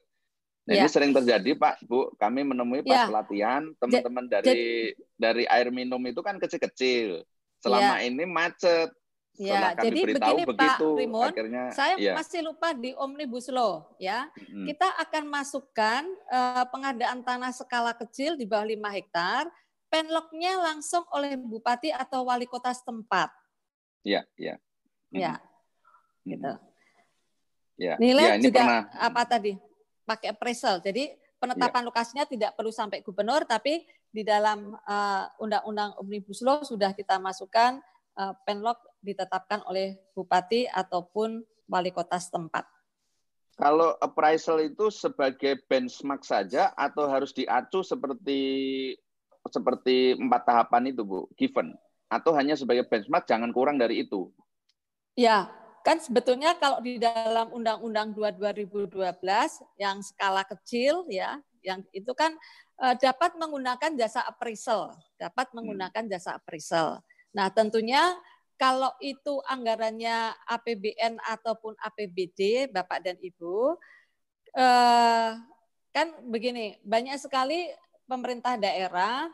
[0.63, 0.95] Nah, ini Ya.
[0.95, 2.15] sering terjadi, Pak, Bu.
[2.15, 3.07] Kami menemui pas Ya.
[3.11, 7.27] pelatihan teman-teman dari dari air minum itu kan kecil-kecil.
[7.59, 8.95] Selama ini macet.
[9.41, 12.13] Ya, kami jadi begini begitu, Pak Rimun, akhirnya saya ya.
[12.13, 14.29] masih lupa di Omnibus Law ya.
[14.37, 14.69] Mm.
[14.69, 19.49] Kita akan masukkan eh, pengadaan tanah skala kecil di bawah 5 hektar,
[19.89, 23.33] penloknya langsung oleh bupati atau wali kota setempat.
[24.05, 24.61] Ya, ya.
[25.09, 26.29] Ya, Mm.
[26.37, 26.53] gitu.
[27.81, 29.53] Ya, Nilai ya, ini juga pernah apa tadi?
[30.05, 30.85] Pakai appraisal.
[30.85, 31.09] Jadi
[31.41, 37.17] penetapan lokasinya tidak perlu sampai gubernur, tapi di dalam eh, undang-undang Omnibus Law sudah kita
[37.17, 37.81] masukkan
[38.21, 42.65] eh, penlok ditetapkan oleh bupati ataupun wali kota setempat.
[43.59, 48.41] Kalau appraisal itu sebagai benchmark saja atau harus diacu seperti
[49.51, 51.77] seperti empat tahapan itu, Bu, given
[52.13, 54.29] atau hanya sebagai benchmark jangan kurang dari itu.
[55.17, 55.49] Ya,
[55.81, 58.93] kan sebetulnya kalau di dalam Undang-Undang 2 2012
[59.81, 62.37] yang skala kecil ya, yang itu kan
[62.85, 67.01] eh, dapat menggunakan jasa appraisal, dapat menggunakan jasa appraisal.
[67.33, 68.13] Nah, tentunya
[68.63, 73.75] kalau itu anggarannya APBN ataupun APBD, Bapak dan Ibu,
[74.55, 75.31] eh,
[75.91, 77.75] kan begini, banyak sekali
[78.07, 79.27] pemerintah daerah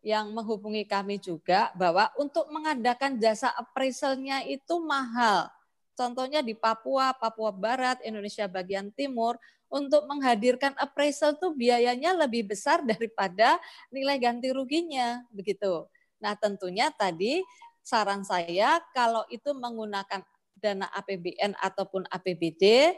[0.00, 5.52] yang menghubungi kami juga bahwa untuk mengadakan jasa appraisalnya itu mahal.
[5.92, 9.36] Contohnya di Papua, Papua Barat, Indonesia bagian timur,
[9.68, 13.60] untuk menghadirkan appraisal itu biayanya lebih besar daripada
[13.92, 15.84] nilai ganti ruginya, begitu.
[16.24, 17.44] Nah, tentunya tadi
[17.82, 20.22] saran saya kalau itu menggunakan
[20.56, 22.94] dana APBN ataupun APBD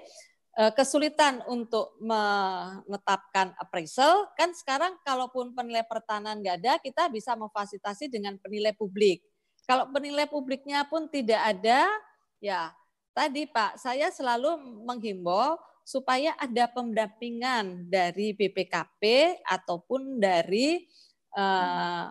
[0.54, 8.12] eh, kesulitan untuk menetapkan appraisal kan sekarang kalaupun penilai pertahanan nggak ada kita bisa memfasilitasi
[8.12, 9.24] dengan penilai publik.
[9.64, 11.88] Kalau penilai publiknya pun tidak ada
[12.36, 12.68] ya
[13.16, 20.84] tadi Pak saya selalu menghimbau supaya ada pendampingan dari BPKP ataupun dari
[21.32, 22.06] eh,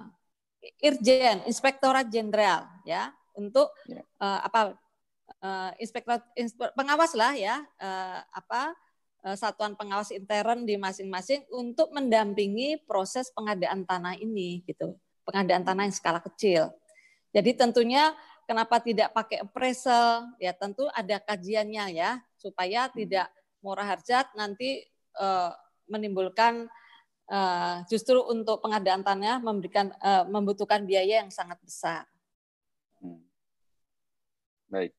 [0.79, 3.99] Irjen Inspektorat Jenderal ya untuk Ya.
[3.99, 4.77] eh, apa
[5.43, 8.71] eh, inspektor inspe- pengawas lah ya eh, apa
[9.27, 14.95] eh, satuan pengawas intern di masing-masing untuk mendampingi proses pengadaan tanah ini gitu.
[15.23, 16.71] Pengadaan tanah yang skala kecil.
[17.31, 18.11] Jadi tentunya
[18.45, 20.31] kenapa tidak pakai appraisal?
[20.37, 23.31] Ya tentu ada kajiannya ya supaya tidak
[23.63, 24.83] murah harjat nanti
[25.19, 25.51] eh,
[25.87, 26.67] menimbulkan
[27.29, 32.03] eh, justru untuk pengadaan tanah memberikan eh, membutuhkan biaya yang sangat besar
[33.03, 33.19] Hmm.
[34.71, 34.95] Baik.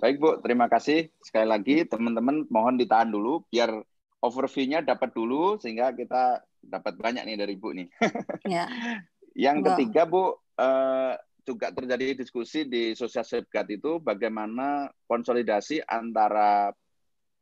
[0.00, 0.40] Baik, Bu.
[0.40, 1.12] Terima kasih.
[1.20, 3.84] Sekali lagi, teman-teman mohon ditahan dulu biar
[4.24, 7.88] overview-nya dapat dulu sehingga kita dapat banyak nih dari Bu nih.
[8.48, 8.64] ya
[9.36, 16.72] Yang ketiga, Bu, eh, juga terjadi diskusi di Social Safeguard itu bagaimana konsolidasi antara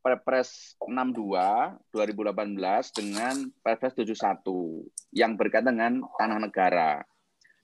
[0.07, 7.03] Perpres 62 2018 dengan Perpres 71 yang berkaitan dengan tanah negara.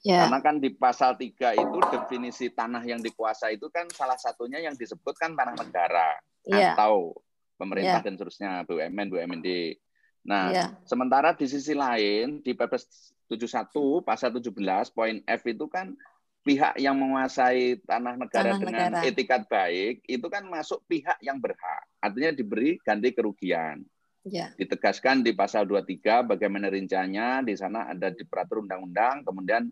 [0.03, 4.59] ya Karena kan di pasal 3 itu definisi tanah yang dikuasai itu kan salah satunya
[4.59, 7.15] yang disebut kan tanah negara ya atau
[7.55, 8.07] pemerintah Ya.
[8.11, 9.79] dan seterusnya, BUMN, BUMD.
[10.27, 15.95] Nah, ya sementara di sisi lain di Perpres 71 pasal 17 poin F itu kan
[16.43, 19.07] pihak yang menguasai tanah negara Tanah dengan negara.
[19.07, 21.87] etikat baik itu kan masuk pihak yang berhak.
[22.03, 23.87] Artinya diberi ganti kerugian.
[24.27, 29.71] ya Ditegaskan di pasal 23 bagaimana rinciannya, di sana ada di peraturan undang-undang, kemudian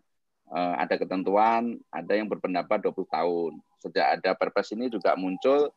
[0.51, 3.51] eh, ada ketentuan, ada yang berpendapat 20 tahun.
[3.83, 5.71] Sejak ada perpres ini juga muncul,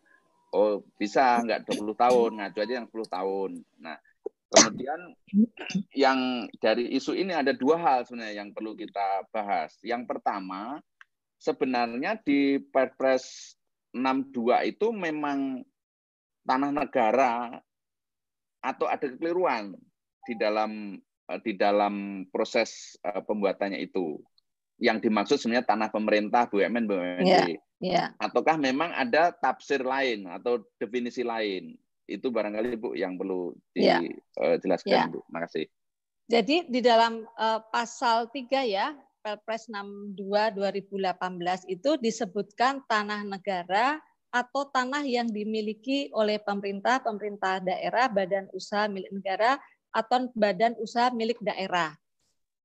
[0.54, 3.50] oh bisa nggak 20 tahun, ngacu aja yang 10 tahun.
[3.82, 3.98] Nah,
[4.54, 5.00] kemudian
[5.92, 9.74] yang dari isu ini ada dua hal sebenarnya yang perlu kita bahas.
[9.82, 10.78] Yang pertama,
[11.42, 13.56] sebenarnya di Perpres
[13.94, 15.62] 62 itu memang
[16.46, 17.62] tanah negara
[18.64, 19.76] atau ada kekeliruan
[20.24, 20.96] di dalam
[21.30, 24.18] eh, di dalam proses eh, pembuatannya itu.
[24.82, 27.22] Yang dimaksud sebenarnya tanah pemerintah BUMN BUMD.
[27.22, 27.46] Ya.
[27.78, 31.78] ya Ataukah memang ada tafsir lain atau definisi lain?
[32.04, 34.00] Itu barangkali Bu yang perlu Ya.
[34.60, 35.04] dijelaskan Ya.
[35.08, 35.24] Bu.
[35.24, 35.64] Terima kasih.
[36.24, 40.16] Jadi di dalam uh, pasal 3 ya, Perpres 62
[40.56, 48.84] 2018 itu disebutkan tanah negara atau tanah yang dimiliki oleh pemerintah, pemerintah daerah, badan usaha
[48.90, 49.56] milik negara
[49.94, 51.94] atau badan usaha milik daerah.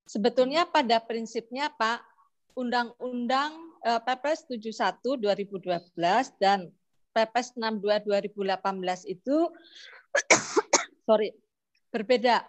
[0.09, 2.01] Sebetulnya pada prinsipnya Pak,
[2.57, 3.51] Undang-Undang
[3.85, 5.93] uh, Perpres 71 2012
[6.41, 6.73] dan
[7.09, 9.37] Perpres 62 2018 itu
[11.07, 11.33] sorry
[11.89, 12.45] berbeda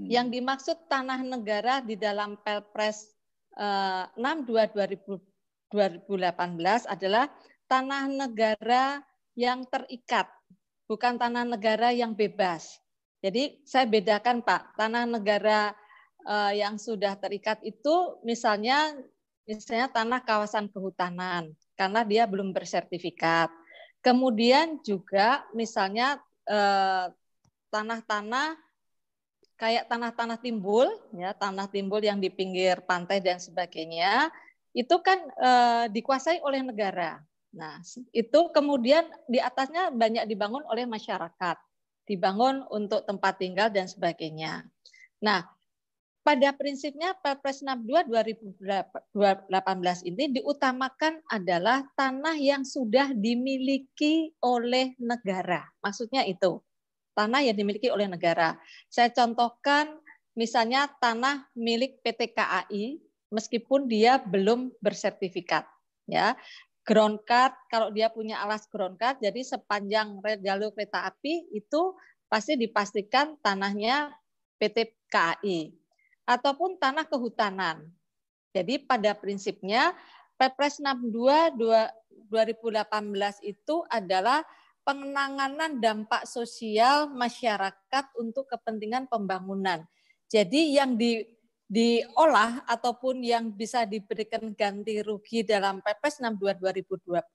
[0.00, 0.08] Hmm.
[0.08, 3.12] Yang dimaksud tanah negara di dalam Perpres
[3.52, 4.16] 62
[4.56, 4.96] eh,
[5.68, 7.28] 2018 adalah
[7.68, 9.04] tanah negara
[9.36, 10.24] yang terikat,
[10.88, 12.80] bukan tanah negara yang bebas.
[13.20, 15.76] Jadi saya bedakan Pak, tanah negara
[16.24, 18.96] eh, yang sudah terikat itu misalnya
[19.44, 23.48] misalnya tanah kawasan kehutanan karena dia belum bersertifikat.
[24.04, 27.08] Kemudian juga misalnya eh,
[27.72, 28.60] tanah-tanah
[29.60, 34.32] kayak tanah-tanah timbul, ya tanah timbul yang di pinggir pantai dan sebagainya,
[34.72, 35.50] itu kan e,
[35.92, 37.20] dikuasai oleh negara.
[37.52, 37.76] Nah,
[38.16, 41.60] itu kemudian di atasnya banyak dibangun oleh masyarakat,
[42.08, 44.64] dibangun untuk tempat tinggal dan sebagainya.
[45.20, 45.44] Nah,
[46.20, 49.16] pada prinsipnya Perpres 62 2018
[50.04, 55.64] ini diutamakan adalah tanah yang sudah dimiliki oleh negara.
[55.80, 56.60] Maksudnya itu
[57.16, 58.60] tanah yang dimiliki oleh negara.
[58.92, 59.96] Saya contohkan
[60.36, 63.00] misalnya tanah milik PT KAI
[63.32, 65.64] meskipun dia belum bersertifikat
[66.04, 66.36] ya.
[66.80, 71.92] Ground card kalau dia punya alas ground card jadi sepanjang jalur kereta api itu
[72.26, 74.10] pasti dipastikan tanahnya
[74.56, 75.79] PT KAI
[76.30, 77.90] ataupun tanah kehutanan.
[78.54, 79.90] Jadi pada prinsipnya
[80.38, 81.10] Perpres 62
[82.30, 84.46] 2018 itu adalah
[84.86, 89.82] penanganan dampak sosial masyarakat untuk kepentingan pembangunan.
[90.30, 91.26] Jadi yang di
[91.70, 97.30] diolah ataupun yang bisa diberikan ganti rugi dalam Perpres 62 2018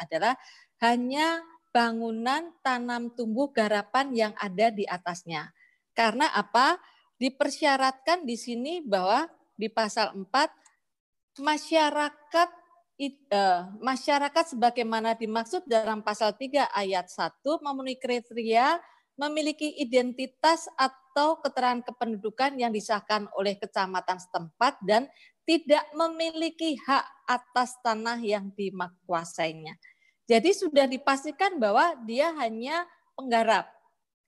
[0.00, 0.32] adalah
[0.80, 1.44] hanya
[1.76, 5.52] bangunan tanam tumbuh garapan yang ada di atasnya.
[5.92, 6.80] Karena apa?
[7.16, 12.48] Dipersyaratkan di sini bahwa di pasal 4 masyarakat
[12.96, 18.80] Eh, masyarakat sebagaimana dimaksud dalam pasal 3 ayat 1 memenuhi kriteria
[19.20, 25.12] memiliki identitas atau keterangan kependudukan yang disahkan oleh kecamatan setempat dan
[25.44, 29.76] tidak memiliki hak atas tanah yang dimakuasainya.
[30.24, 33.68] Jadi sudah dipastikan bahwa dia hanya penggarap,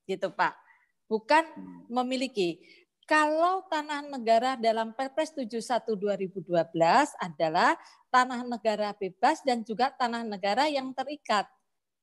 [0.05, 0.53] gitu Pak,
[1.09, 1.43] bukan
[1.89, 2.61] memiliki.
[3.09, 6.45] Kalau tanah negara dalam Perpres 71 2012
[7.17, 7.73] adalah
[8.13, 11.49] tanah negara bebas dan juga tanah negara yang terikat.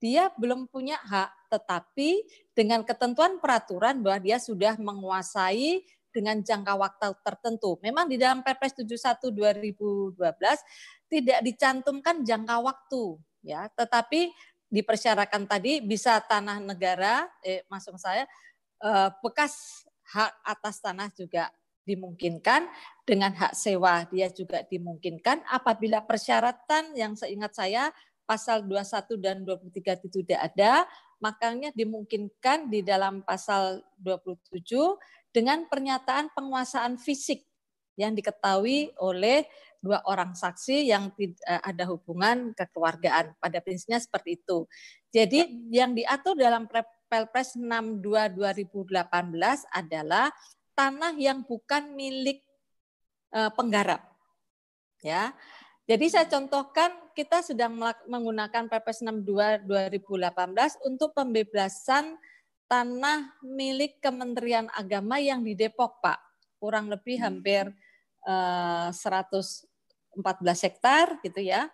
[0.02, 2.26] Dia belum punya hak, tetapi
[2.58, 7.78] dengan ketentuan peraturan bahwa dia sudah menguasai dengan jangka waktu tertentu.
[7.86, 10.18] Memang di dalam Perpres 71 2012
[11.06, 13.04] tidak dicantumkan jangka waktu,
[13.46, 14.34] ya, tetapi
[14.74, 18.26] dipersyaratkan tadi bisa tanah negara, eh, masuk saya,
[19.23, 21.49] bekas hak atas tanah juga
[21.85, 22.65] dimungkinkan
[23.05, 27.93] dengan hak sewa dia juga dimungkinkan apabila persyaratan yang seingat saya
[28.25, 30.89] pasal 21 dan 23 itu tidak ada
[31.21, 34.65] makanya dimungkinkan di dalam pasal 27
[35.29, 37.45] dengan pernyataan penguasaan fisik
[37.95, 39.47] yang diketahui oleh
[39.79, 43.38] dua orang saksi yang tidak eh, ada hubungan kekeluargaan.
[43.39, 44.67] Pada prinsipnya seperti itu.
[45.13, 46.67] Jadi yang diatur dalam
[47.15, 49.08] Perpres 62 2018
[49.71, 50.28] adalah
[50.75, 52.43] tanah yang bukan milik
[53.32, 54.04] uh, penggarap.
[54.99, 55.32] Ya.
[55.88, 57.80] Jadi saya contohkan kita sedang
[58.12, 62.19] menggunakan Perpres 62 2018 untuk pembebasan
[62.67, 66.19] tanah milik Kementerian Agama yang di Depok, Pak.
[66.60, 67.23] Kurang lebih hmm.
[67.23, 67.63] hampir
[68.28, 71.71] uh, eh, 114 hektar gitu ya.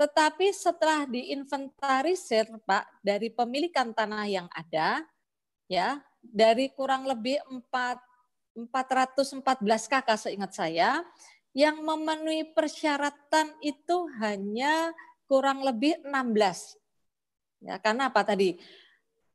[0.00, 5.04] Tetapi setelah diinventarisir, Pak, dari pemilikan tanah yang ada,
[5.68, 8.00] ya, dari kurang lebih 4
[8.72, 9.44] 414
[9.92, 11.04] kakak seingat saya
[11.52, 14.96] yang memenuhi persyaratan itu hanya
[15.28, 16.80] kurang lebih 16.
[17.60, 18.56] Ya, karena apa tadi?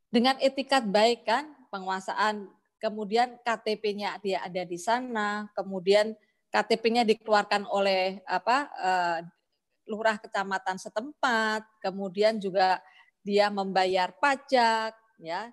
[0.10, 2.50] Dengan etikat baik kan, penguasaan,
[2.82, 6.18] kemudian KTP-nya dia ada di sana, kemudian
[6.50, 9.20] KTP-nya dikeluarkan oleh apa uh,
[9.86, 12.82] lurah kecamatan setempat, kemudian juga
[13.26, 15.50] dia membayar pajak, ya,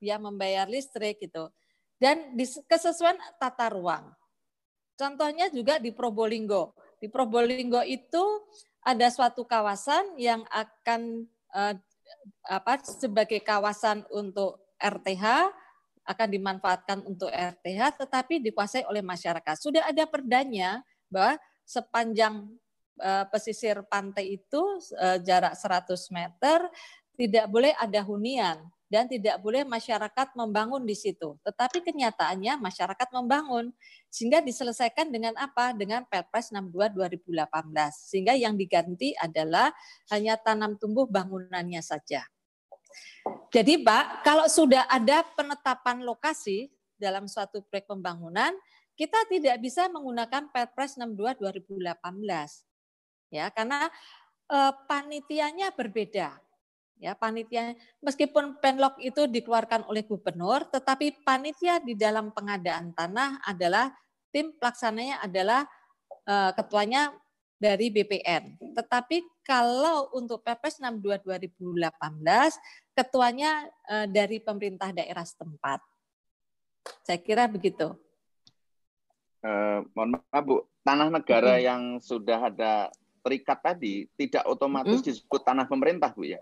[0.00, 1.48] dia membayar listrik gitu
[1.96, 4.12] dan di kesesuaian tata ruang.
[4.96, 6.72] Contohnya juga di Probolinggo.
[7.00, 8.24] Di Probolinggo itu
[8.80, 11.74] ada suatu kawasan yang akan eh,
[12.46, 15.52] apa sebagai kawasan untuk RTH
[16.06, 19.56] akan dimanfaatkan untuk RTH tetapi dikuasai oleh masyarakat.
[19.58, 21.36] Sudah ada perdanya bahwa
[21.66, 22.46] sepanjang
[23.00, 24.62] uh, pesisir pantai itu
[24.96, 26.58] uh, jarak 100 meter
[27.16, 31.34] tidak boleh ada hunian dan tidak boleh masyarakat membangun di situ.
[31.42, 33.74] Tetapi kenyataannya masyarakat membangun
[34.06, 35.74] sehingga diselesaikan dengan apa?
[35.74, 37.42] Dengan Perpres 62 2018.
[37.92, 39.74] Sehingga yang diganti adalah
[40.14, 42.22] hanya tanam tumbuh bangunannya saja.
[43.50, 48.54] Jadi Pak, kalau sudah ada penetapan lokasi dalam suatu proyek pembangunan,
[48.94, 52.75] kita tidak bisa menggunakan Perpres 62 2018.
[53.28, 53.90] Ya, karena
[54.50, 56.38] eh, panitianya berbeda
[56.96, 63.92] ya panitia meskipun penlok itu dikeluarkan oleh gubernur tetapi panitia di dalam pengadaan tanah adalah
[64.32, 65.68] tim pelaksananya adalah
[66.28, 67.12] uh, ketuanya
[67.56, 68.60] dari BPN.
[68.76, 71.88] Tetapi kalau untuk Perpres 62 2018
[72.92, 75.80] ketuanya uh, dari pemerintah daerah setempat.
[77.00, 77.96] Saya kira begitu.
[79.40, 81.64] Uh, mohon maaf Bu, tanah negara hmm.
[81.64, 82.92] yang sudah ada
[83.26, 85.06] terikat tadi tidak otomatis hmm.
[85.10, 86.38] disebut tanah pemerintah Bu ya?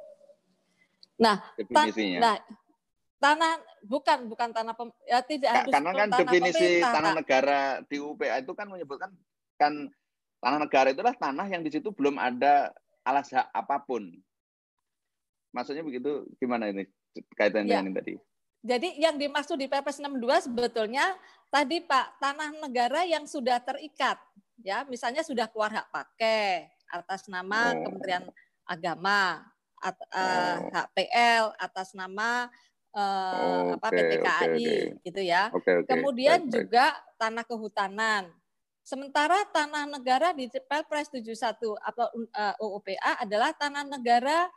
[1.16, 2.20] Nah, definisinya.
[2.20, 2.36] nah,
[3.16, 3.56] tanah
[3.88, 8.44] bukan bukan tanah pem, ya tidak harus karena kan tanah definisi tanah negara di UPA
[8.44, 9.10] itu kan menyebutkan
[9.56, 9.72] kan
[10.44, 14.12] tanah negara itulah tanah yang di situ belum ada alas hak apa pun.
[15.56, 16.84] Maksudnya begitu gimana ini
[17.32, 17.80] kaitannya ya.
[17.80, 18.14] dengan ini tadi?
[18.64, 21.16] Jadi yang dimaksud di Perpres 62 sebetulnya
[21.48, 24.20] tadi Pak tanah negara yang sudah terikat
[24.60, 27.82] ya misalnya sudah keluar hak pakai atas nama oh.
[27.88, 28.24] Kementerian
[28.64, 29.44] Agama
[29.80, 30.72] at, uh, oh.
[30.72, 32.48] HPL atas nama
[32.96, 34.80] uh, oh, apa PPKI okay, okay.
[35.04, 35.52] gitu ya.
[35.52, 35.90] Okay, okay.
[35.90, 37.18] Kemudian baik, juga baik.
[37.20, 38.24] tanah kehutanan.
[38.84, 44.52] Sementara tanah negara di Perpres 71 atau uh, UUPA adalah tanah negara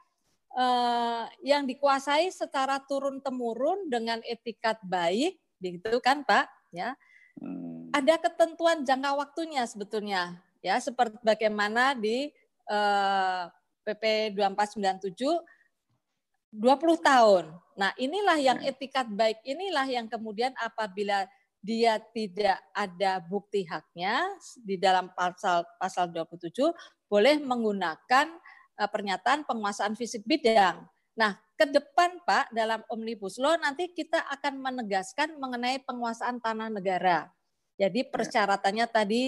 [0.52, 6.44] uh, yang dikuasai secara turun temurun dengan etikat baik, gitu kan Pak?
[6.76, 7.00] Ya,
[7.40, 7.96] hmm.
[7.96, 12.32] ada ketentuan jangka waktunya sebetulnya, ya seperti bagaimana di
[12.70, 13.50] uh,
[13.88, 15.14] PP 2497
[16.58, 17.46] 20 tahun.
[17.76, 18.72] Nah, inilah yang ya.
[18.72, 21.28] etikat baik inilah yang kemudian apabila
[21.60, 24.24] dia tidak ada bukti haknya
[24.64, 26.54] di dalam pasal pasal 27
[27.12, 28.28] boleh menggunakan
[28.80, 30.88] uh, pernyataan penguasaan fisik bidang.
[31.18, 37.34] Nah, ke depan Pak dalam Omnibus Law nanti kita akan menegaskan mengenai penguasaan tanah negara.
[37.78, 38.10] Jadi ya.
[38.10, 39.22] persyaratannya tadi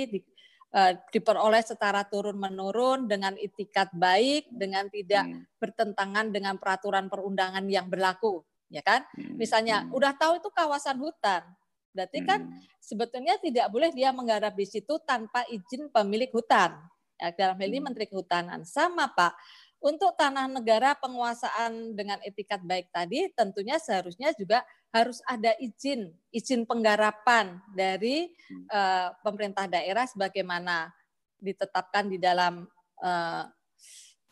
[1.10, 5.58] diperoleh secara turun menurun dengan itikat baik dengan tidak hmm.
[5.58, 9.34] bertentangan dengan peraturan perundangan yang berlaku ya kan hmm.
[9.34, 9.98] misalnya hmm.
[9.98, 11.42] udah tahu itu kawasan hutan
[11.90, 12.62] berarti kan hmm.
[12.78, 16.78] sebetulnya tidak boleh dia menggarap di situ tanpa izin pemilik hutan
[17.18, 17.86] ya, dalam hal ini hmm.
[17.90, 19.34] menteri kehutanan sama pak
[19.82, 26.66] untuk tanah negara penguasaan dengan etikat baik tadi tentunya seharusnya juga harus ada izin izin
[26.66, 28.34] penggarapan dari
[28.74, 30.90] uh, pemerintah daerah sebagaimana
[31.38, 32.66] ditetapkan di dalam
[33.02, 33.44] uh,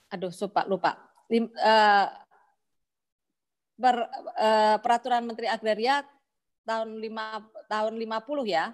[0.10, 0.92] aduh lupa lupa
[1.28, 2.08] Lim, uh,
[3.78, 4.08] ber,
[4.40, 6.02] uh, peraturan Menteri Agraria
[6.66, 8.74] tahun 5 tahun 50 ya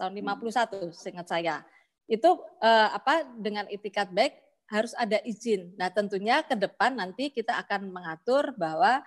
[0.00, 0.92] tahun 51 hmm.
[0.96, 1.60] seingat saya
[2.08, 4.36] itu uh, apa dengan etikat baik
[4.72, 5.76] harus ada izin.
[5.76, 9.04] Nah, tentunya ke depan nanti kita akan mengatur bahwa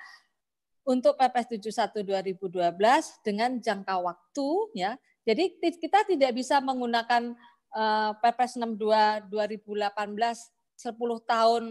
[0.86, 4.94] untuk PPS 71 2012 dengan jangka waktu ya.
[5.26, 7.34] Jadi kita tidak bisa menggunakan
[7.74, 9.90] uh, PPS 62 2018
[10.78, 10.94] 10
[11.26, 11.64] tahun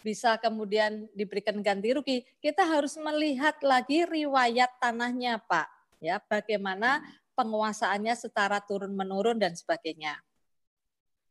[0.00, 2.24] bisa kemudian diberikan ganti rugi.
[2.40, 5.68] Kita harus melihat lagi riwayat tanahnya, Pak.
[6.00, 7.00] Ya, bagaimana
[7.36, 10.20] penguasaannya secara turun menurun dan sebagainya.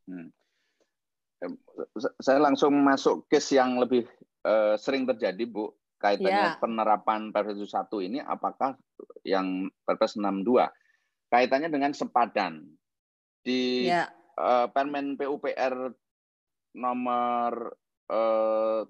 [0.09, 0.29] Hmm
[2.19, 4.07] saya langsung masuk case yang lebih
[4.47, 5.71] uh, sering terjadi, Bu,
[6.03, 6.59] kaitannya yeah.
[6.59, 8.75] penerapan Perpres 1 ini apakah
[9.23, 10.67] yang Perpres 62
[11.31, 12.67] kaitannya dengan sepadan
[13.39, 14.11] di yeah.
[14.35, 15.95] uh, Permen PUPR
[16.75, 17.71] nomor
[18.11, 18.83] uh,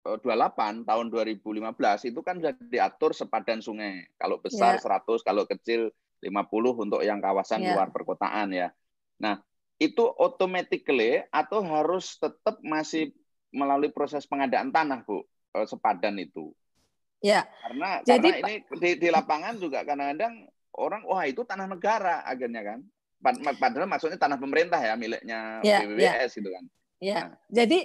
[0.00, 4.08] 28 tahun 2015 itu kan sudah diatur sepadan sungai.
[4.16, 5.04] Kalau besar yeah.
[5.04, 5.92] 100, kalau kecil
[6.24, 7.76] 50 untuk yang kawasan yeah.
[7.76, 8.72] luar perkotaan ya.
[9.20, 9.36] Nah,
[9.76, 13.12] itu automatically atau harus tetap masih
[13.52, 15.20] melalui proses pengadaan tanah, Bu,
[15.54, 16.54] eh, sepadan itu?
[17.20, 17.44] Ya.
[17.60, 22.62] Karena Jadi, karena ini di, di lapangan juga kadang-kadang orang wah itu tanah negara akhirnya
[22.64, 22.80] kan.
[23.60, 26.36] Padahal maksudnya tanah pemerintah ya miliknya ya, BBWS ya.
[26.40, 26.64] gitu kan.
[27.00, 27.16] Ya.
[27.20, 27.28] Nah.
[27.52, 27.78] Jadi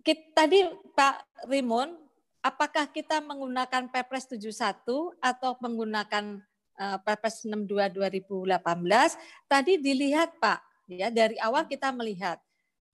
[0.00, 0.64] kita, tadi
[0.96, 1.96] Pak Rimun,
[2.40, 4.84] apakah kita menggunakan Perpres 71
[5.20, 6.40] atau menggunakan
[6.80, 8.56] uh, Perpres 62 2018?
[9.48, 12.40] Tadi dilihat Pak, ya dari awal kita melihat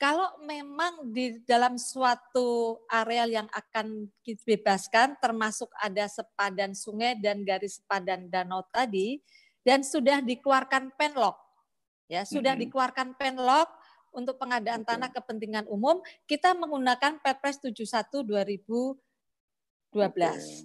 [0.01, 7.85] kalau memang di dalam suatu areal yang akan dibebaskan termasuk ada sepadan sungai dan garis
[7.85, 9.21] sepadan danau tadi
[9.61, 11.37] dan sudah dikeluarkan penlok
[12.09, 12.61] ya sudah Mhm.
[12.65, 13.69] dikeluarkan penlok
[14.17, 14.89] untuk pengadaan Oke.
[14.89, 20.65] tanah kepentingan umum kita menggunakan Perpres 71 2012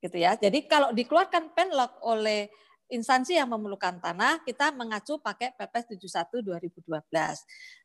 [0.00, 0.32] gitu ya.
[0.40, 2.48] Jadi kalau dikeluarkan penlok oleh
[2.90, 7.00] instansi yang memerlukan tanah, kita mengacu pakai Perpres 71 2012.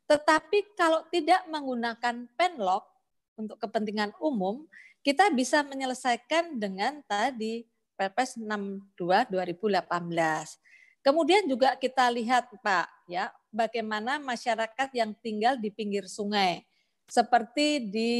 [0.06, 2.84] Tetapi kalau tidak menggunakan penlok
[3.38, 4.66] untuk kepentingan umum,
[5.06, 9.86] kita bisa menyelesaikan dengan tadi Perpres 62 2018.
[11.06, 16.66] Kemudian juga kita lihat Pak, ya, bagaimana masyarakat yang tinggal di pinggir sungai.
[17.06, 18.14] Seperti di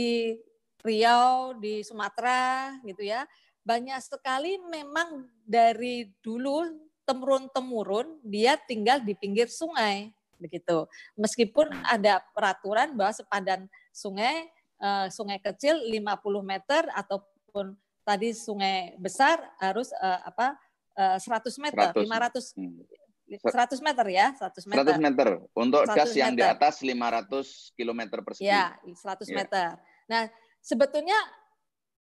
[0.86, 3.26] Riau, di Sumatera gitu ya
[3.66, 6.70] banyak sekali memang dari dulu
[7.02, 10.86] temurun temurun dia tinggal di pinggir sungai begitu
[11.18, 14.46] meskipun ada peraturan bahwa sepadan sungai
[14.78, 15.98] eh, sungai kecil 50
[16.46, 17.74] meter ataupun
[18.06, 20.54] tadi sungai besar harus eh, apa
[20.94, 22.06] eh, 100 meter 100.
[22.06, 22.86] 500 Hmm.
[23.26, 26.54] 100 meter ya 100 meter 100 meter untuk 100 gas yang di meter.
[26.54, 28.46] atas 500 km persegi.
[28.46, 29.34] Ya, 100 Ya.
[29.34, 29.68] meter.
[30.06, 30.30] Nah,
[30.62, 31.18] sebetulnya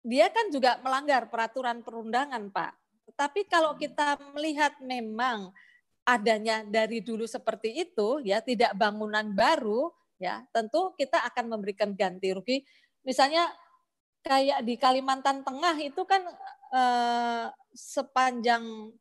[0.05, 2.77] dia kan juga melanggar peraturan perundangan, Pak.
[3.09, 5.49] Tetapi kalau kita melihat memang
[6.05, 9.89] adanya dari dulu seperti itu, ya tidak bangunan baru,
[10.21, 12.61] ya tentu kita akan memberikan ganti rugi.
[13.01, 13.49] Misalnya
[14.21, 16.21] kayak di Kalimantan Tengah itu kan
[16.69, 18.93] eh, sepanjang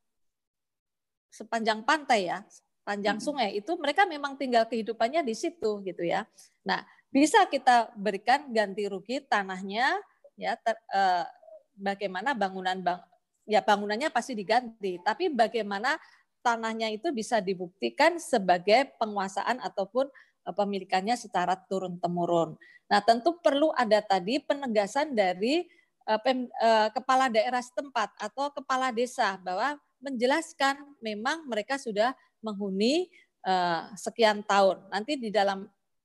[1.29, 2.41] sepanjang pantai ya,
[2.81, 3.29] panjang Mm-mm.
[3.29, 6.25] sungai itu mereka memang tinggal kehidupannya di situ gitu ya.
[6.65, 6.81] Nah,
[7.13, 10.01] bisa kita berikan ganti rugi tanahnya
[10.35, 11.27] ya ter- eh,
[11.75, 13.01] bagaimana bangunan bang
[13.45, 15.97] ya bangunannya pasti diganti, tapi bagaimana
[16.45, 20.09] tanahnya itu bisa dibuktikan sebagai penguasaan ataupun
[20.45, 22.57] eh, pemilikannya secara turun temurun.
[22.85, 25.65] Nah, tentu perlu ada tadi penegasan dari
[26.05, 26.53] eh, pem-
[26.93, 32.13] kepala daerah setempat atau kepala desa bahwa menjelaskan memang mereka sudah
[32.45, 33.09] menghuni
[33.45, 34.85] eh, sekian tahun.
[34.93, 35.65] Nanti di dalam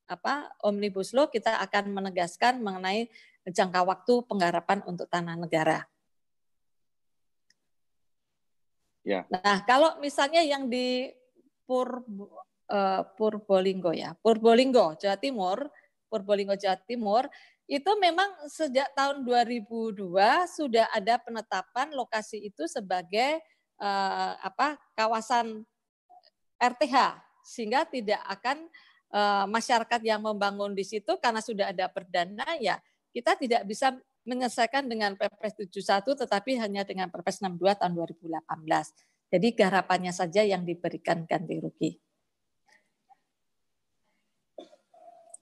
[0.10, 3.06] apa omnibus law kita akan menegaskan mengenai
[3.48, 5.88] jangka waktu penggarapan untuk tanah negara.
[9.08, 9.26] Ya.
[9.32, 11.10] Nah, kalau misalnya yang di
[11.64, 12.04] Pur
[12.70, 15.72] eh, Purbolinggo ya, Purbolinggo Jawa Timur,
[16.12, 17.26] Purbolinggo Jawa Timur
[17.70, 20.02] itu memang sejak tahun 2002
[20.50, 23.40] sudah ada penetapan lokasi itu sebagai
[23.78, 25.64] eh, apa kawasan
[26.60, 28.68] RTH sehingga tidak akan
[29.14, 32.82] eh, masyarakat yang membangun di situ karena sudah ada perdana ya
[33.14, 33.98] kita tidak bisa
[34.28, 39.30] menyelesaikan dengan Perpres 71 tetapi hanya dengan Perpres 62 tahun 2018.
[39.30, 41.92] Jadi garapannya saja yang diberikan ganti rugi.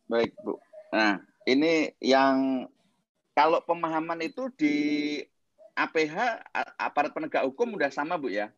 [0.07, 0.55] Baik, Bu.
[0.91, 2.67] Nah, ini yang
[3.35, 4.75] kalau pemahaman itu di
[5.75, 6.15] APH
[6.79, 8.51] aparat penegak hukum udah sama, Bu ya?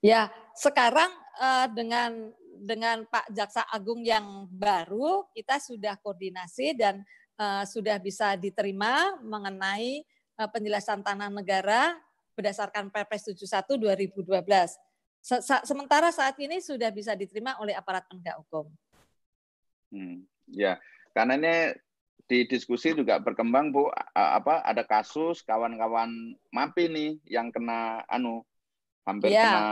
[0.00, 2.32] Ya, sekarang eh, dengan
[2.64, 7.04] dengan Pak Jaksa Agung yang baru kita sudah koordinasi dan
[7.34, 10.02] eh, sudah bisa diterima mengenai
[10.38, 11.94] eh, penjelasan tanah negara
[12.34, 14.74] berdasarkan Perpres 71 2012.
[15.24, 18.68] Se- sa- Sementara saat ini sudah bisa diterima oleh aparat penegak hukum.
[19.94, 20.76] Hmm, ya,
[21.14, 21.54] karena ini
[22.26, 28.42] di diskusi juga berkembang Bu, apa ada kasus kawan-kawan MAPI nih yang kena anu
[29.04, 29.44] hampir Ya.
[29.44, 29.64] kena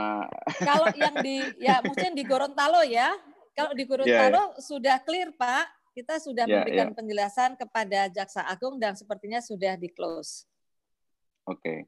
[0.63, 3.11] Kalau yang di ya mungkin di Gorontalo ya.
[3.53, 8.97] Kalau di Gorontalo sudah clear Pak, kita sudah Ya, memberikan penjelasan kepada Jaksa Agung dan
[8.97, 10.49] sepertinya sudah di close.
[11.45, 11.85] Oke.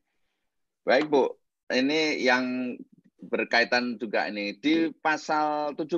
[0.86, 1.34] Baik, Bu.
[1.66, 2.78] Ini yang
[3.26, 5.98] berkaitan juga ini di pasal 17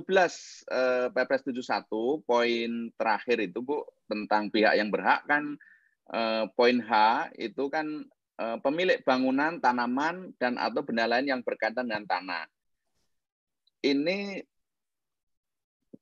[0.72, 5.60] eh, Perpres 71 poin terakhir itu Bu tentang pihak yang berhak kan
[6.16, 6.92] eh, poin H
[7.36, 8.08] itu kan
[8.40, 12.48] eh, pemilik bangunan, tanaman dan atau benda lain yang berkaitan dengan tanah.
[13.84, 14.40] Ini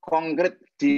[0.06, 0.96] konkret di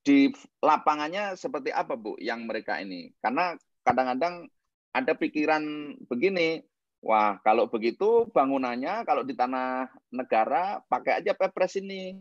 [0.00, 0.30] di
[0.62, 3.10] lapangannya seperti apa Bu yang mereka ini?
[3.18, 4.46] Karena kadang-kadang
[4.94, 6.62] ada pikiran begini,
[7.04, 12.16] wah kalau begitu bangunannya kalau di tanah negara pakai aja pepres ini.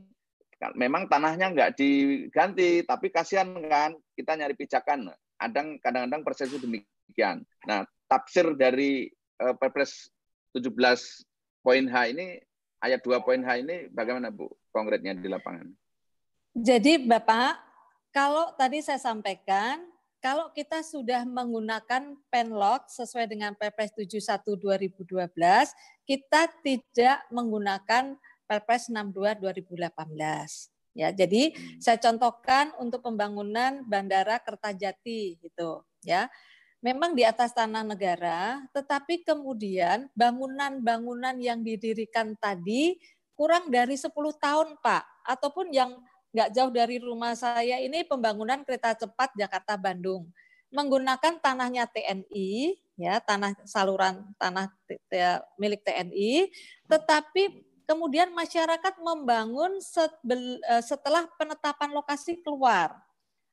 [0.56, 5.12] Kan Memang tanahnya nggak diganti, tapi kasihan kan kita nyari pijakan.
[5.36, 7.44] Kadang kadang-kadang persepsi demikian.
[7.68, 10.08] Nah, tafsir dari eh, Perpres
[10.56, 10.72] 17
[11.60, 12.40] poin H ini
[12.80, 15.85] ayat 2 poin H ini bagaimana Bu konkretnya di lapangan?
[16.56, 17.60] Jadi Bapak,
[18.16, 19.84] kalau tadi saya sampaikan,
[20.24, 25.36] kalau kita sudah menggunakan penlock sesuai dengan Perpres 71 2012,
[26.08, 28.16] kita tidak menggunakan
[28.48, 30.72] Perpres 62 2018.
[30.96, 31.52] Ya, jadi
[31.84, 36.32] saya contohkan untuk pembangunan Bandara Kertajati gitu, ya.
[36.80, 42.96] Memang di atas tanah negara, tetapi kemudian bangunan-bangunan yang didirikan tadi
[43.36, 44.08] kurang dari 10
[44.40, 45.04] tahun, Pak.
[45.28, 46.00] Ataupun yang
[46.36, 50.28] nggak jauh dari rumah saya ini pembangunan kereta cepat Jakarta Bandung
[50.68, 54.68] menggunakan tanahnya TNI ya tanah saluran tanah
[55.56, 56.52] milik TNI
[56.92, 62.98] tetapi kemudian masyarakat membangun eh, setelah penetapan lokasi keluar.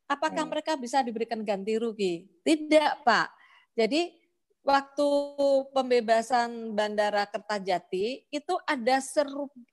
[0.08, 0.52] Apakah hmm.
[0.52, 2.26] mereka bisa diberikan ganti rugi?
[2.44, 3.28] Tidak, Pak.
[3.72, 4.12] Jadi
[4.60, 5.08] waktu
[5.72, 9.00] pembebasan Bandara Kertajati itu ada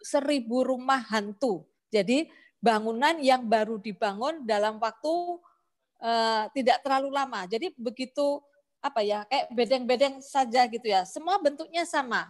[0.04, 1.68] seribu rumah hantu.
[1.92, 2.30] Jadi
[2.60, 5.40] bangunan yang baru dibangun dalam waktu
[6.04, 7.48] uh, tidak terlalu lama.
[7.48, 8.44] Jadi begitu
[8.80, 11.04] apa ya kayak bedeng-bedeng saja gitu ya.
[11.04, 12.28] Semua bentuknya sama,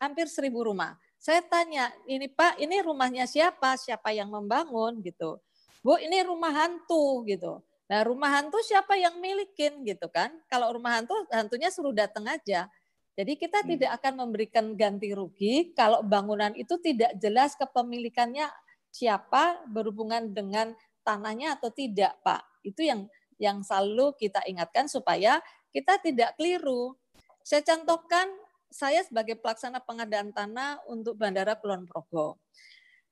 [0.00, 0.96] hampir seribu rumah.
[1.20, 3.76] Saya tanya, ini Pak, ini rumahnya siapa?
[3.76, 5.36] Siapa yang membangun gitu?
[5.84, 7.60] Bu, ini rumah hantu gitu.
[7.92, 10.32] Nah, rumah hantu siapa yang milikin gitu kan?
[10.48, 12.72] Kalau rumah hantu, hantunya suruh datang aja.
[13.20, 13.68] Jadi kita hmm.
[13.76, 18.48] tidak akan memberikan ganti rugi kalau bangunan itu tidak jelas kepemilikannya
[18.90, 20.74] siapa berhubungan dengan
[21.06, 22.42] tanahnya atau tidak, Pak.
[22.66, 23.06] Itu yang
[23.40, 25.40] yang selalu kita ingatkan supaya
[25.72, 26.94] kita tidak keliru.
[27.40, 28.28] Saya contohkan
[28.70, 32.38] saya sebagai pelaksana pengadaan tanah untuk Bandara Kulon Progo.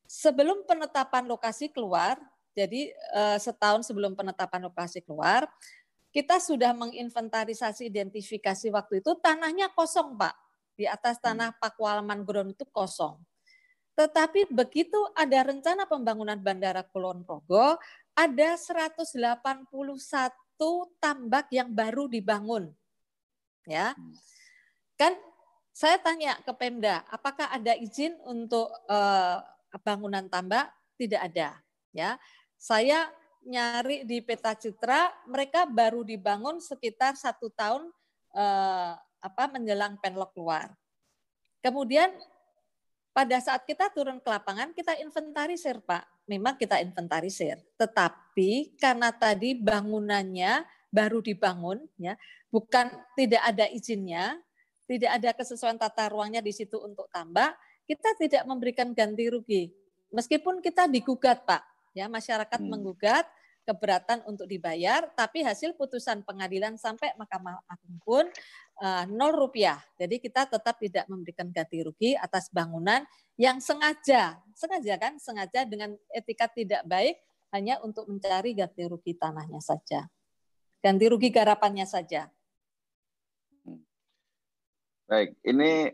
[0.05, 2.20] Sebelum penetapan lokasi keluar,
[2.53, 5.49] jadi eh, setahun sebelum penetapan lokasi keluar,
[6.09, 10.35] kita sudah menginventarisasi identifikasi waktu itu tanahnya kosong, Pak.
[10.79, 11.59] Di atas tanah hmm.
[11.59, 13.18] Pakualaman Ground itu kosong.
[13.99, 17.74] Tetapi begitu ada rencana pembangunan Bandara Kulon Progo,
[18.14, 19.66] ada 181
[21.03, 22.70] tambak yang baru dibangun.
[23.66, 23.99] Ya.
[24.94, 25.18] Kan
[25.74, 29.42] saya tanya ke Pemda, apakah ada izin untuk uh,
[29.82, 30.70] bangunan tambak?
[30.94, 31.59] Tidak ada.
[31.90, 32.18] Ya,
[32.59, 33.07] saya
[33.46, 37.86] nyari di peta citra, mereka baru dibangun sekitar satu tahun
[38.34, 38.92] uh,
[39.22, 40.74] apa menjelang penlok keluar.
[41.62, 42.11] Kemudian
[43.12, 46.28] pada saat kita turun ke lapangan, kita inventarisir, Pak.
[46.28, 47.59] Memang kita inventarisir.
[47.74, 52.14] Tetapi karena tadi bangunannya baru dibangun, ya,
[52.48, 52.88] bukan
[53.18, 54.38] tidak ada izinnya,
[54.88, 57.52] tidak ada kesesuaian tata ruangnya di situ untuk tambah,
[57.84, 59.72] kita tidak memberikan ganti rugi.
[60.12, 62.68] Meskipun kita digugat, Pak, ya masyarakat hmm.
[62.68, 63.24] menggugat
[63.69, 68.25] keberatan untuk dibayar, tapi hasil putusan pengadilan sampai Mahkamah Agung pun
[68.81, 69.77] uh, nol rupiah.
[70.01, 73.05] Jadi kita tetap tidak memberikan ganti rugi atas bangunan
[73.37, 77.21] yang sengaja, sengaja kan, sengaja dengan etika tidak baik
[77.53, 80.09] hanya untuk mencari ganti rugi tanahnya saja,
[80.81, 82.33] ganti rugi garapannya saja.
[85.09, 85.93] Baik, ini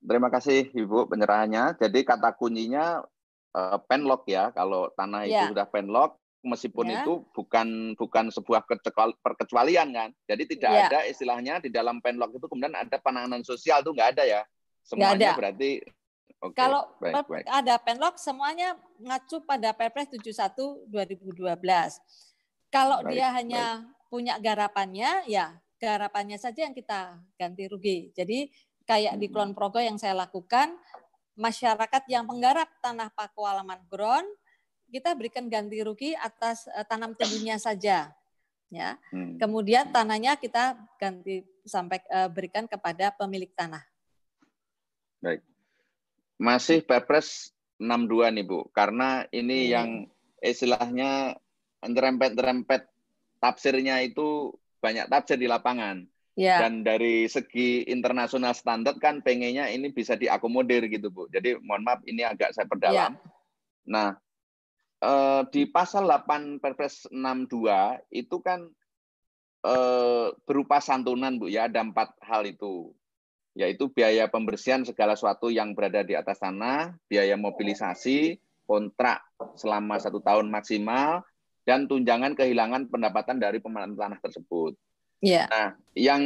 [0.00, 1.80] terima kasih Ibu penyerahannya.
[1.80, 3.00] Jadi kata kuncinya
[3.56, 4.52] uh, penlock ya.
[4.52, 5.48] Kalau tanah ya.
[5.48, 7.02] itu sudah penlock, meskipun ya.
[7.02, 8.68] itu bukan bukan sebuah
[9.24, 10.10] perkecualian kan.
[10.28, 10.84] Jadi tidak ya.
[10.86, 14.42] ada istilahnya di dalam penlock itu kemudian ada penanganan sosial itu nggak ada ya.
[14.84, 15.38] Semuanya ada.
[15.40, 15.80] berarti
[16.44, 17.46] Okay, Kalau baik, baik.
[17.48, 21.40] ada penlock semuanya ngacu pada Perpres 71 2012.
[22.68, 24.12] Kalau baik, dia hanya baik.
[24.12, 28.12] punya garapannya ya garapannya saja yang kita ganti rugi.
[28.12, 28.52] Jadi
[28.84, 30.76] kayak di Klon Progo yang saya lakukan,
[31.36, 34.28] masyarakat yang menggarap tanah paku alaman ground,
[34.94, 38.14] kita berikan ganti rugi atas uh, tanam tebunya saja.
[38.70, 38.94] Ya.
[39.10, 39.34] Hmm.
[39.42, 43.82] Kemudian tanahnya kita ganti sampai uh, berikan kepada pemilik tanah.
[45.18, 45.42] Baik.
[46.38, 47.50] Masih Perpres
[47.82, 49.70] 62 nih Bu, karena ini hmm.
[49.74, 49.88] yang
[50.38, 51.34] istilahnya
[51.82, 52.86] nyerempet-nyerempet
[53.42, 56.06] tafsirnya itu banyak tafsir di lapangan.
[56.34, 56.58] Ya.
[56.66, 61.30] Dan dari segi internasional standar kan pengennya ini bisa diakomodir gitu Bu.
[61.30, 63.14] Jadi mohon maaf ini agak saya perdalam.
[63.14, 63.22] Ya.
[63.86, 64.08] Nah,
[65.04, 68.64] eh, di pasal 8 Perpres 62 itu kan
[69.64, 72.96] eh, berupa santunan Bu ya, ada empat hal itu.
[73.54, 79.22] Yaitu biaya pembersihan segala sesuatu yang berada di atas tanah, biaya mobilisasi, kontrak
[79.54, 81.22] selama satu tahun maksimal,
[81.62, 84.74] dan tunjangan kehilangan pendapatan dari pemanfaatan tanah tersebut.
[85.22, 85.48] Yeah.
[85.48, 86.22] Nah, yang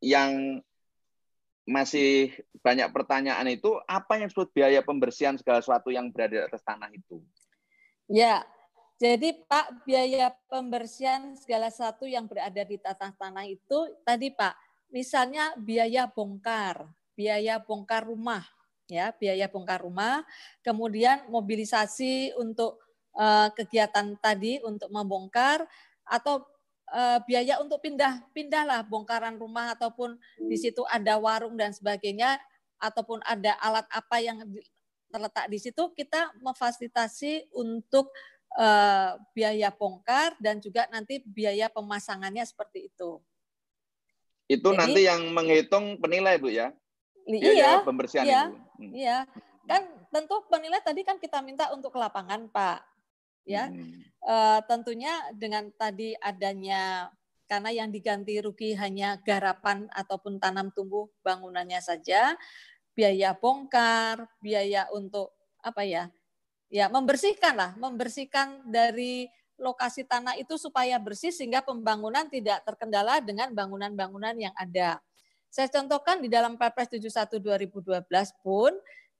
[0.00, 0.62] yang
[1.68, 2.32] masih
[2.64, 6.88] banyak pertanyaan itu apa yang disebut biaya pembersihan segala sesuatu yang berada di atas tanah
[6.90, 7.20] itu?
[8.10, 8.42] Ya,
[8.98, 14.58] jadi Pak biaya pembersihan segala sesuatu yang berada di atas tanah itu tadi Pak,
[14.90, 18.42] misalnya biaya bongkar, biaya bongkar rumah,
[18.90, 20.26] ya biaya bongkar rumah,
[20.66, 22.82] kemudian mobilisasi untuk
[23.14, 25.62] uh, kegiatan tadi untuk membongkar
[26.02, 26.42] atau
[26.90, 30.18] uh, biaya untuk pindah pindahlah bongkaran rumah ataupun
[30.50, 32.42] di situ ada warung dan sebagainya
[32.82, 34.42] ataupun ada alat apa yang
[35.10, 38.08] terletak di situ kita memfasilitasi untuk
[38.56, 43.18] uh, biaya bongkar dan juga nanti biaya pemasangannya seperti itu.
[44.50, 46.74] Itu Jadi- nanti yang menghitung penilai Bu ya.
[47.30, 48.42] Iya, Biaya pembersihan iya.
[48.48, 48.54] itu.
[48.80, 48.92] Hmm.
[48.96, 49.18] iya.
[49.68, 52.80] Kan tentu penilai tadi kan kita minta untuk ke lapangan, Pak.
[53.46, 54.02] Ya, Hmm.
[54.20, 57.08] Eh, tentunya dengan tadi adanya
[57.48, 62.36] karena yang diganti rugi hanya garapan ataupun tanam tumbuh bangunannya saja,
[63.00, 65.32] biaya bongkar, biaya untuk
[65.64, 66.12] apa ya?
[66.68, 69.24] Ya, membersihkan lah, membersihkan dari
[69.56, 75.00] lokasi tanah itu supaya bersih sehingga pembangunan tidak terkendala dengan bangunan-bangunan yang ada.
[75.48, 78.06] Saya contohkan di dalam Perpres 71 2012
[78.44, 78.70] pun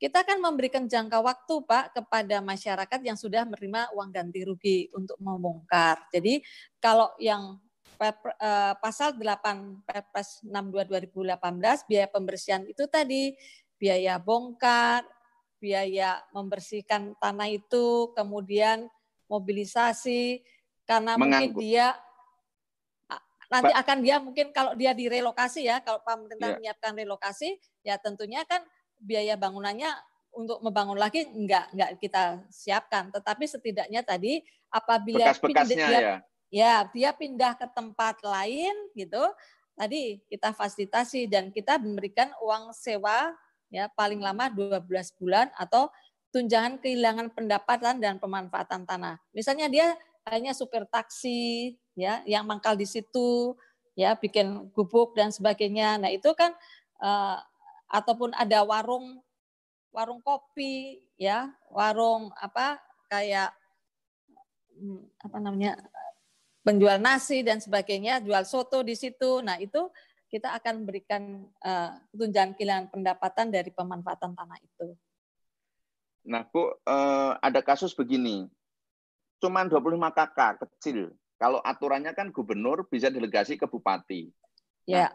[0.01, 5.21] kita kan memberikan jangka waktu Pak kepada masyarakat yang sudah menerima uang ganti rugi untuk
[5.21, 6.09] membongkar.
[6.09, 6.41] Jadi
[6.81, 7.61] kalau yang
[8.01, 13.37] eh, pasal 8 Perpres 62 2018 biaya pembersihan itu tadi
[13.81, 15.09] biaya bongkar,
[15.57, 18.85] biaya membersihkan tanah itu, kemudian
[19.25, 20.45] mobilisasi
[20.85, 21.63] karena mungkin Mengangkut.
[21.65, 21.97] dia
[23.51, 28.63] nanti akan dia mungkin kalau dia direlokasi ya, kalau pemerintah menyiapkan relokasi ya tentunya kan
[29.01, 29.91] biaya bangunannya
[30.31, 34.39] untuk membangun lagi enggak enggak kita siapkan, tetapi setidaknya tadi
[34.71, 36.17] apabila Bekas-bekasnya pindah- ya.
[36.55, 39.23] ya dia pindah ke tempat lain gitu
[39.75, 43.35] tadi kita fasilitasi dan kita memberikan uang sewa
[43.71, 44.85] ya paling lama 12
[45.17, 45.89] bulan atau
[46.35, 49.19] tunjangan kehilangan pendapatan dan pemanfaatan tanah.
[49.35, 49.95] Misalnya dia
[50.29, 53.55] hanya supir taksi ya yang mangkal di situ
[53.99, 55.99] ya bikin gubuk dan sebagainya.
[55.99, 56.55] Nah, itu kan
[57.03, 57.39] eh,
[57.91, 59.19] ataupun ada warung
[59.91, 62.79] warung kopi ya, warung apa
[63.11, 63.51] kayak
[64.79, 65.73] hmm, apa namanya
[66.63, 69.43] penjual nasi dan sebagainya, jual soto di situ.
[69.43, 69.91] Nah, itu
[70.31, 74.95] kita akan berikan eh, tunjangan kehilangan pendapatan dari pemanfaatan tanah itu.
[76.31, 78.47] Nah, Bu, eh, ada kasus begini.
[79.43, 81.11] Cuman 25 kakak kecil.
[81.41, 84.29] Kalau aturannya kan gubernur bisa delegasi ke bupati.
[84.85, 85.09] Ya,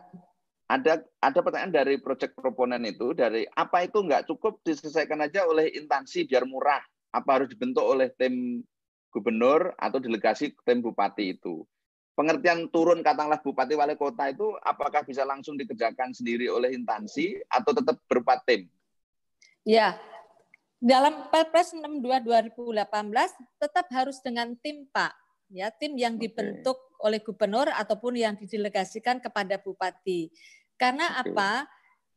[0.65, 5.69] Ada ada pertanyaan dari proyek proponen itu dari apa itu nggak cukup diselesaikan aja oleh
[5.77, 6.81] instansi biar murah?
[7.13, 8.65] Apa harus dibentuk oleh tim
[9.13, 11.61] gubernur atau delegasi tim bupati itu?
[12.15, 17.75] Pengertian turun katakanlah bupati wali kota itu apakah bisa langsung dikerjakan sendiri oleh instansi atau
[17.75, 18.71] tetap berupa tim?
[19.67, 19.99] ya.
[20.79, 22.79] Dalam Perpres 62 2018
[23.57, 25.11] tetap harus dengan tim, Pak.
[25.49, 30.29] Ya, tim yang dibentuk oleh gubernur ataupun yang didelegasikan kepada bupati.
[30.77, 31.33] Karena Oke.
[31.33, 31.65] apa?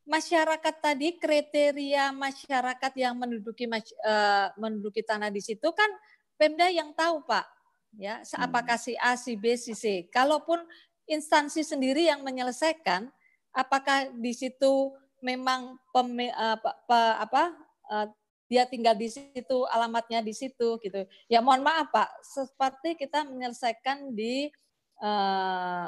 [0.08, 5.90] Masyarakat tadi kriteria masyarakat yang menduduki eh, menduduki tanah di situ kan
[6.38, 7.57] Pemda yang tahu, Pak.
[7.96, 8.50] Ya, Hmm.
[8.50, 10.06] apakah si A, si B, si C.
[10.12, 10.60] Kalaupun
[11.08, 13.08] instansi sendiri yang menyelesaikan,
[13.54, 14.92] apakah di situ
[15.24, 17.56] memang pemi- eh, pe- apa
[17.88, 18.06] eh,
[18.48, 21.04] dia tinggal di situ, alamatnya di situ gitu.
[21.28, 24.52] Ya mohon maaf Pak, seperti kita menyelesaikan di
[24.98, 25.86] eh,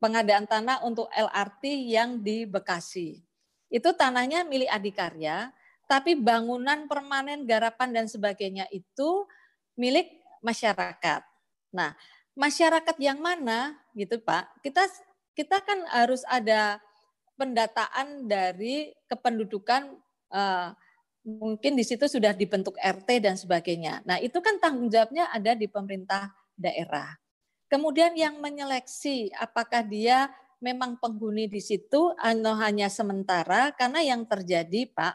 [0.00, 3.20] pengadaan tanah untuk LRT yang di Bekasi.
[3.72, 5.52] Itu tanahnya milik Adikarya,
[5.84, 9.28] tapi bangunan permanen, garapan dan sebagainya itu
[9.76, 11.22] milik masyarakat.
[11.72, 11.96] Nah,
[12.36, 14.60] masyarakat yang mana gitu Pak?
[14.60, 14.84] Kita
[15.34, 16.78] kita kan harus ada
[17.34, 19.96] pendataan dari kependudukan
[20.30, 20.68] eh,
[21.24, 24.04] mungkin di situ sudah dibentuk RT dan sebagainya.
[24.04, 27.16] Nah, itu kan tanggung jawabnya ada di pemerintah daerah.
[27.72, 30.30] Kemudian yang menyeleksi apakah dia
[30.62, 35.14] memang penghuni di situ atau hanya sementara karena yang terjadi Pak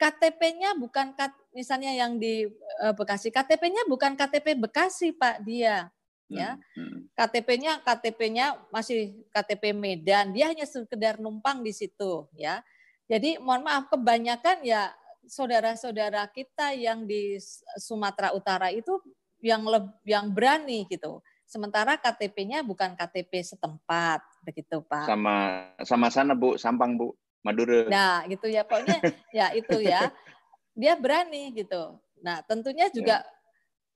[0.00, 1.12] KTP-nya bukan
[1.50, 2.46] misalnya yang di
[2.82, 5.90] eh, Bekasi KTP-nya bukan KTP Bekasi Pak dia
[6.30, 6.54] ya.
[6.78, 7.10] Hmm.
[7.18, 12.62] KTP-nya KTP-nya masih KTP Medan, dia hanya sekedar numpang di situ ya.
[13.10, 14.94] Jadi mohon maaf kebanyakan ya
[15.26, 17.36] saudara-saudara kita yang di
[17.76, 19.02] Sumatera Utara itu
[19.42, 21.18] yang leb- yang berani gitu.
[21.50, 25.10] Sementara KTP-nya bukan KTP setempat begitu, Pak.
[25.10, 27.90] Sama sama sana Bu, Sampang Bu, Madura.
[27.90, 29.02] Nah, gitu ya pokoknya
[29.34, 30.06] ya itu ya.
[30.74, 31.98] Dia berani gitu.
[32.20, 33.24] Nah, tentunya juga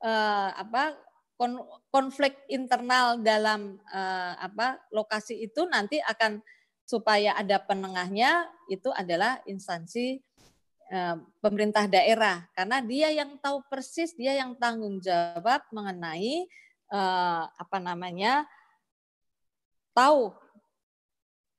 [0.02, 0.96] eh, apa
[1.36, 6.40] kon- konflik internal dalam eh, apa lokasi itu nanti akan
[6.84, 10.20] supaya ada penengahnya itu adalah instansi
[10.92, 16.46] eh, pemerintah daerah karena dia yang tahu persis, dia yang tanggung jawab mengenai
[16.92, 18.44] eh, apa namanya
[19.94, 20.34] tahu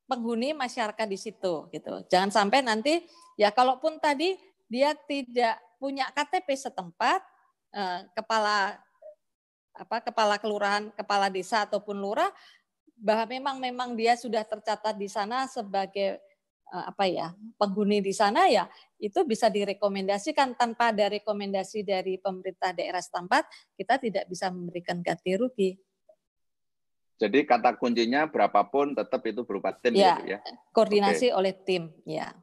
[0.06, 1.94] penghuni masyarakat di situ gitu.
[2.10, 3.02] Jangan sampai nanti
[3.36, 4.38] ya kalaupun tadi
[4.70, 7.22] dia tidak punya KTP setempat
[7.74, 8.80] eh, kepala
[9.76, 12.32] apa kepala kelurahan, kepala desa ataupun lurah
[12.96, 16.20] bahwa memang memang dia sudah tercatat di sana sebagai
[16.72, 18.66] eh, apa ya penghuni di sana ya
[19.06, 23.46] itu bisa direkomendasikan tanpa ada rekomendasi dari pemerintah daerah setempat,
[23.76, 25.72] kita tidak bisa memberikan ganti rugi.
[27.16, 30.40] Jadi kata kuncinya berapapun tetap itu berupa tim ya, ya, ya?
[30.76, 31.38] koordinasi okay.
[31.38, 32.36] oleh tim, ya.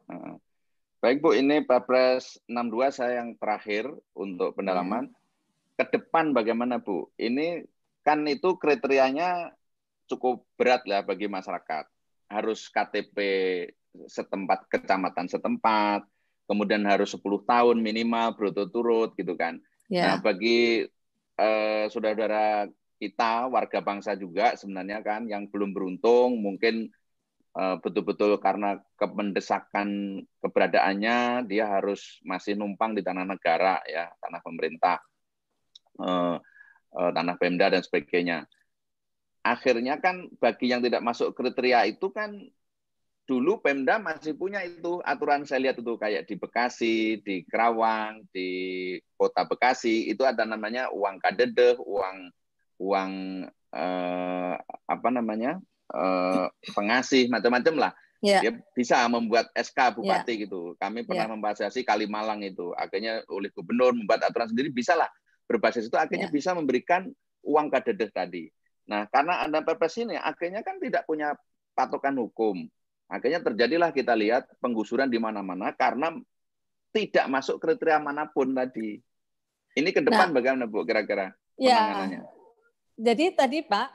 [1.03, 5.11] Baik Bu, ini Perpres 62 saya yang terakhir untuk pendalaman.
[5.75, 5.83] Ya.
[5.83, 7.11] Ke depan bagaimana Bu?
[7.19, 7.67] Ini
[8.07, 9.51] kan itu kriterianya
[10.07, 11.91] cukup berat lah bagi masyarakat.
[12.31, 13.19] Harus KTP
[14.07, 16.07] setempat kecamatan setempat,
[16.47, 19.59] kemudian harus 10 tahun minimal berturut-turut gitu kan.
[19.91, 20.07] Ya.
[20.07, 20.87] Nah, bagi
[21.35, 22.71] eh, saudara-saudara
[23.03, 26.95] kita warga bangsa juga sebenarnya kan yang belum beruntung mungkin
[27.53, 35.05] betul-betul karena kemendesakan keberadaannya dia harus masih numpang di tanah negara ya tanah pemerintah
[36.01, 36.41] uh,
[36.97, 38.49] uh, tanah Pemda dan sebagainya.
[39.43, 42.39] Akhirnya kan bagi yang tidak masuk kriteria itu kan
[43.27, 48.51] dulu Pemda masih punya itu aturan saya lihat itu kayak di Bekasi, di Kerawang, di
[49.19, 52.31] Kota Bekasi itu ada namanya uang kadedeh, uang
[52.83, 53.13] uang
[53.75, 54.55] eh,
[54.87, 55.59] apa namanya
[55.93, 57.93] eh, pengasih macam-macam lah.
[58.23, 58.41] Yeah.
[58.43, 60.43] Dia bisa membuat SK bupati yeah.
[60.47, 60.61] gitu.
[60.79, 61.83] Kami pernah yeah.
[61.83, 62.71] Kalimalang itu.
[62.79, 65.11] Akhirnya oleh gubernur membuat aturan sendiri bisa lah
[65.51, 66.35] berbasis itu akhirnya yeah.
[66.35, 67.11] bisa memberikan
[67.43, 68.47] uang kadedeh tadi.
[68.87, 71.35] Nah, karena ada perpres ini akhirnya kan tidak punya
[71.75, 72.63] patokan hukum.
[73.11, 76.15] Akhirnya terjadilah kita lihat penggusuran di mana-mana karena
[76.95, 79.03] tidak masuk kriteria mana pun tadi.
[79.73, 82.21] Ini ke depan nah, bagaimana Bu kira-kira ya,
[82.97, 83.89] jadi tadi Pak,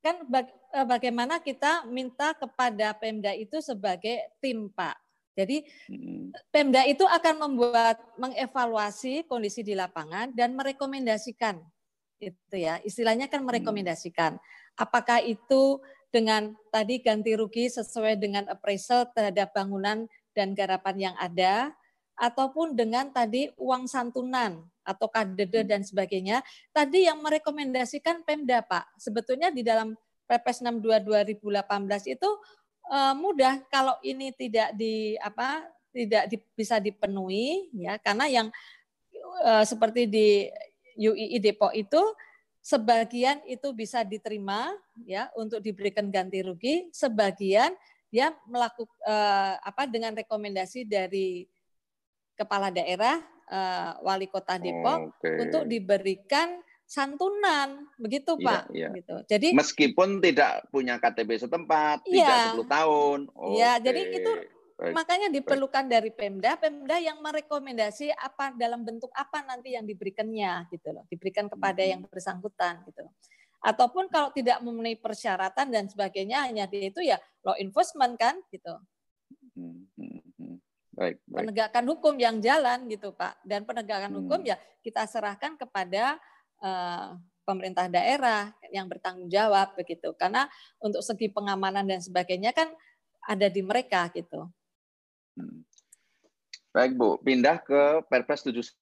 [0.00, 4.96] kan eh, bagaimana kita minta kepada Pemda itu sebagai tim Pak.
[5.36, 6.34] Jadi hmm.
[6.52, 11.60] Pemda itu akan membuat mengevaluasi kondisi di lapangan dan merekomendasikan
[12.20, 12.76] itu ya.
[12.84, 14.36] Istilahnya kan merekomendasikan.
[14.76, 15.80] Apakah itu
[16.12, 21.72] dengan tadi ganti rugi sesuai dengan appraisal terhadap bangunan dan garapan yang ada
[22.20, 25.70] ataupun dengan tadi uang santunan atau kadede hmm.
[25.70, 26.42] dan sebagainya.
[26.74, 29.94] Tadi yang merekomendasikan Pemda Pak, sebetulnya di dalam
[30.26, 32.30] Perpres 62 2018 itu
[32.90, 38.46] uh, mudah kalau ini tidak di apa tidak di, bisa dipenuhi ya karena yang
[39.42, 40.46] uh, seperti di
[40.94, 41.98] UII Depok itu
[42.60, 44.70] sebagian itu bisa diterima
[45.08, 47.72] ya untuk diberikan ganti rugi, sebagian
[48.12, 51.48] dia melakukan uh, apa dengan rekomendasi dari
[52.36, 55.36] kepala daerah uh, wali kota Depok okay.
[55.42, 58.88] untuk diberikan santunan begitu iya, Pak iya.
[58.98, 59.16] gitu.
[59.30, 63.18] Jadi meskipun tidak punya KTP setempat, iya, tidak 10 tahun.
[63.54, 63.84] Iya, okay.
[63.86, 64.32] jadi itu
[64.74, 64.92] Baik.
[64.98, 65.92] makanya diperlukan Baik.
[65.94, 71.46] dari Pemda, Pemda yang merekomendasi apa dalam bentuk apa nanti yang diberikannya gitu loh, diberikan
[71.46, 71.90] kepada hmm.
[71.94, 73.06] yang bersangkutan gitu.
[73.62, 78.74] Ataupun kalau tidak memenuhi persyaratan dan sebagainya hanya di itu ya law enforcement kan gitu.
[79.54, 79.86] Hmm.
[81.00, 81.48] Baik, baik.
[81.48, 83.40] Penegakan hukum yang jalan gitu Pak.
[83.40, 84.18] Dan penegakan hmm.
[84.20, 86.20] hukum ya kita serahkan kepada
[86.60, 87.16] uh,
[87.48, 90.12] pemerintah daerah yang bertanggung jawab begitu.
[90.20, 90.44] Karena
[90.76, 92.68] untuk segi pengamanan dan sebagainya kan
[93.24, 94.52] ada di mereka gitu.
[95.40, 95.64] Hmm.
[96.70, 98.76] Baik Bu, pindah ke Perpres 71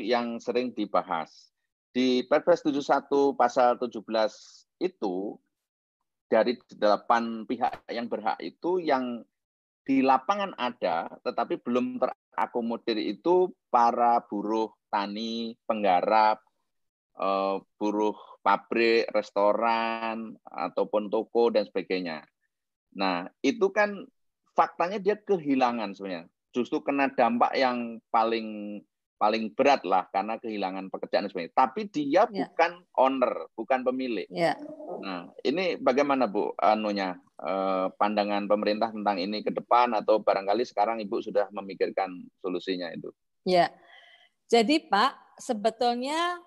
[0.00, 1.52] yang sering dibahas.
[1.92, 4.00] Di Perpres 71 pasal 17
[4.80, 5.36] itu
[6.26, 9.22] dari delapan pihak yang berhak itu yang
[9.84, 16.38] di lapangan ada, tetapi belum terakomodir itu para buruh tani, penggarap,
[17.16, 22.24] eh, buruh pabrik, restoran, ataupun toko, dan sebagainya.
[22.96, 24.04] Nah, itu kan
[24.56, 26.26] faktanya dia kehilangan sebenarnya.
[26.50, 28.80] Justru kena dampak yang paling
[29.20, 31.52] paling berat lah karena kehilangan pekerjaan sebenarnya.
[31.52, 32.48] Tapi dia ya.
[32.48, 34.24] bukan owner, bukan pemilik.
[34.32, 34.56] Ya.
[35.04, 41.04] Nah, ini bagaimana Bu anunya eh, pandangan pemerintah tentang ini ke depan atau barangkali sekarang
[41.04, 42.08] Ibu sudah memikirkan
[42.40, 43.12] solusinya itu?
[43.44, 43.68] Ya.
[44.48, 46.40] Jadi Pak, sebetulnya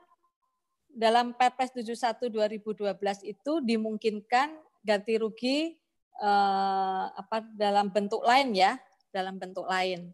[0.90, 2.90] dalam Perpres 71 2012
[3.22, 4.50] itu dimungkinkan
[4.82, 5.78] ganti rugi
[6.18, 8.82] eh, apa dalam bentuk lain ya,
[9.14, 10.10] dalam bentuk lain.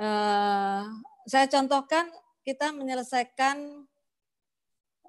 [0.00, 0.84] Eh,
[1.26, 2.10] saya contohkan
[2.42, 3.86] kita menyelesaikan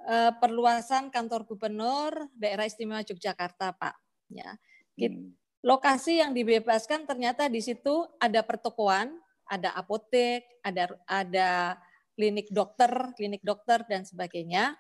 [0.06, 3.96] uh, perluasan kantor gubernur daerah istimewa Yogyakarta, Pak.
[4.30, 4.58] Ya,
[4.98, 5.34] hmm.
[5.62, 9.14] lokasi yang dibebaskan ternyata di situ ada pertokoan,
[9.46, 11.78] ada apotek, ada ada
[12.14, 14.78] klinik dokter, klinik dokter dan sebagainya.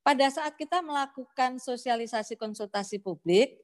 [0.00, 3.60] Pada saat kita melakukan sosialisasi konsultasi publik,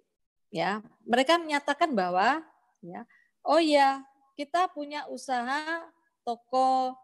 [0.52, 2.44] ya mereka menyatakan bahwa,
[2.84, 3.08] ya,
[3.42, 4.04] oh ya
[4.36, 5.80] kita punya usaha
[6.26, 6.98] toko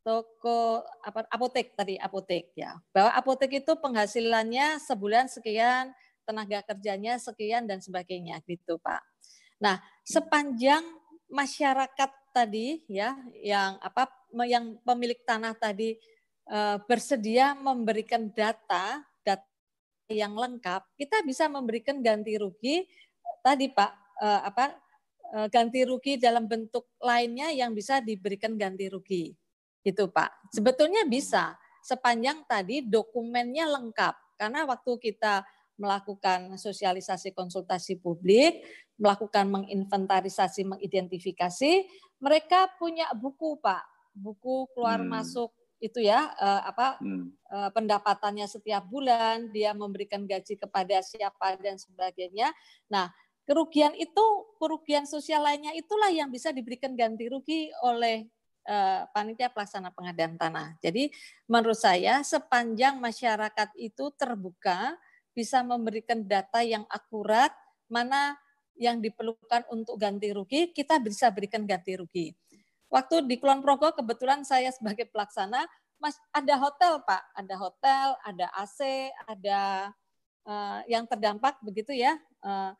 [0.00, 2.80] toko apa apotek tadi apotek ya.
[2.90, 5.92] Bahwa apotek itu penghasilannya sebulan sekian
[6.24, 9.04] tenaga kerjanya sekian dan sebagainya gitu pak.
[9.60, 10.82] Nah sepanjang
[11.28, 13.12] masyarakat tadi ya
[13.44, 14.08] yang apa
[14.48, 16.00] yang pemilik tanah tadi
[16.48, 19.46] uh, bersedia memberikan data data
[20.10, 22.84] yang lengkap, kita bisa memberikan ganti rugi
[23.40, 24.76] tadi Pak uh, apa
[25.48, 29.32] ganti rugi dalam bentuk lainnya yang bisa diberikan ganti rugi.
[29.80, 30.52] Gitu Pak.
[30.52, 34.38] Sebetulnya bisa sepanjang tadi dokumennya lengkap.
[34.38, 35.42] Karena waktu kita
[35.80, 38.62] melakukan sosialisasi konsultasi publik,
[39.00, 41.72] melakukan menginventarisasi, mengidentifikasi,
[42.22, 43.82] mereka punya buku, Pak.
[44.14, 45.10] Buku keluar hmm.
[45.10, 45.50] masuk
[45.82, 47.26] itu ya uh, apa hmm.
[47.50, 52.54] uh, pendapatannya setiap bulan, dia memberikan gaji kepada siapa dan sebagainya.
[52.86, 53.10] Nah,
[53.42, 54.24] kerugian itu
[54.58, 58.30] kerugian sosial lainnya itulah yang bisa diberikan ganti rugi oleh
[58.66, 60.78] uh, panitia pelaksana pengadaan tanah.
[60.78, 61.10] Jadi
[61.50, 64.94] menurut saya sepanjang masyarakat itu terbuka
[65.32, 67.50] bisa memberikan data yang akurat
[67.88, 68.36] mana
[68.76, 72.32] yang diperlukan untuk ganti rugi, kita bisa berikan ganti rugi.
[72.92, 75.64] Waktu di Kulon Progo kebetulan saya sebagai pelaksana,
[75.96, 78.80] Mas ada hotel Pak, ada hotel, ada AC,
[79.24, 79.60] ada
[80.44, 82.18] uh, yang terdampak begitu ya.
[82.42, 82.74] Uh,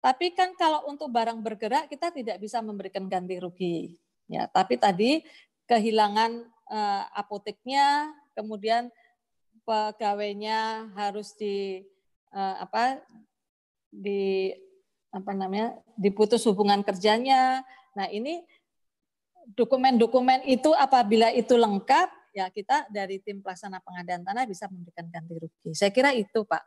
[0.00, 4.00] tapi kan kalau untuk barang bergerak kita tidak bisa memberikan ganti rugi.
[4.30, 5.20] Ya, tapi tadi
[5.68, 8.88] kehilangan uh, apoteknya, kemudian
[9.68, 11.84] pegawainya harus di
[12.32, 13.02] uh, apa
[13.90, 14.54] di
[15.10, 17.66] apa namanya diputus hubungan kerjanya.
[17.98, 18.40] Nah ini
[19.52, 25.34] dokumen-dokumen itu apabila itu lengkap, ya kita dari tim pelaksana pengadaan tanah bisa memberikan ganti
[25.36, 25.74] rugi.
[25.74, 26.62] Saya kira itu, Pak.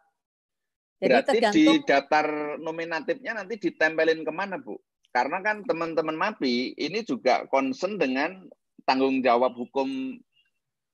[1.04, 2.26] Jadi Berarti tergantung, di daftar
[2.64, 4.80] nominatifnya nanti ditempelin ke mana, Bu?
[5.12, 8.48] Karena kan teman-teman MAPI ini juga concern dengan
[8.88, 10.16] tanggung jawab hukum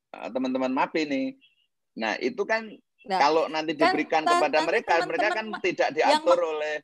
[0.09, 1.27] eh, teman-teman MAPI nih.
[2.01, 2.65] Nah, itu kan
[3.05, 6.75] nah, kalau nanti kan diberikan kan, kepada mereka, teman -teman mereka kan tidak diatur oleh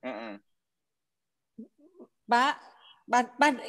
[0.00, 0.34] uh -uh.
[2.30, 2.54] Pak,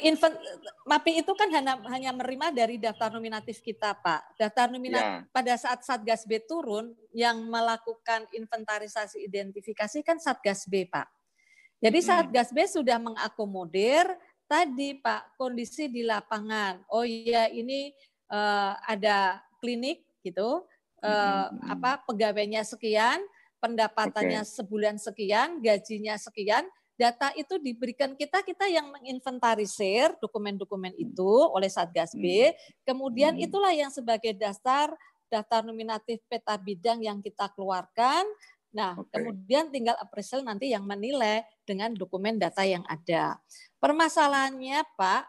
[0.06, 0.38] Infant,
[0.86, 4.38] MAPI itu kan hanya, hanya menerima dari daftar nominatif kita, Pak.
[4.38, 5.34] Daftar nominatif ya.
[5.34, 11.10] pada saat Satgas B turun, yang melakukan inventarisasi identifikasi kan Satgas B, Pak.
[11.82, 12.06] Jadi hmm.
[12.06, 14.06] Satgas B sudah mengakomodir
[14.46, 16.86] tadi, Pak, kondisi di lapangan.
[16.86, 17.90] Oh iya, ini
[18.30, 20.62] uh, ada klinik gitu,
[21.02, 23.18] uh, apa pegawainya sekian,
[23.58, 24.54] pendapatannya okay.
[24.54, 26.62] sebulan sekian, gajinya sekian
[26.96, 32.50] data itu diberikan kita kita yang menginventarisir dokumen-dokumen itu oleh Satgas B.
[32.50, 32.54] Hmm.
[32.84, 33.44] Kemudian hmm.
[33.48, 34.92] itulah yang sebagai dasar
[35.32, 38.28] daftar nominatif peta bidang yang kita keluarkan.
[38.72, 39.20] Nah, okay.
[39.20, 43.36] kemudian tinggal appraisal nanti yang menilai dengan dokumen data yang ada.
[43.80, 45.24] Permasalahannya, Pak,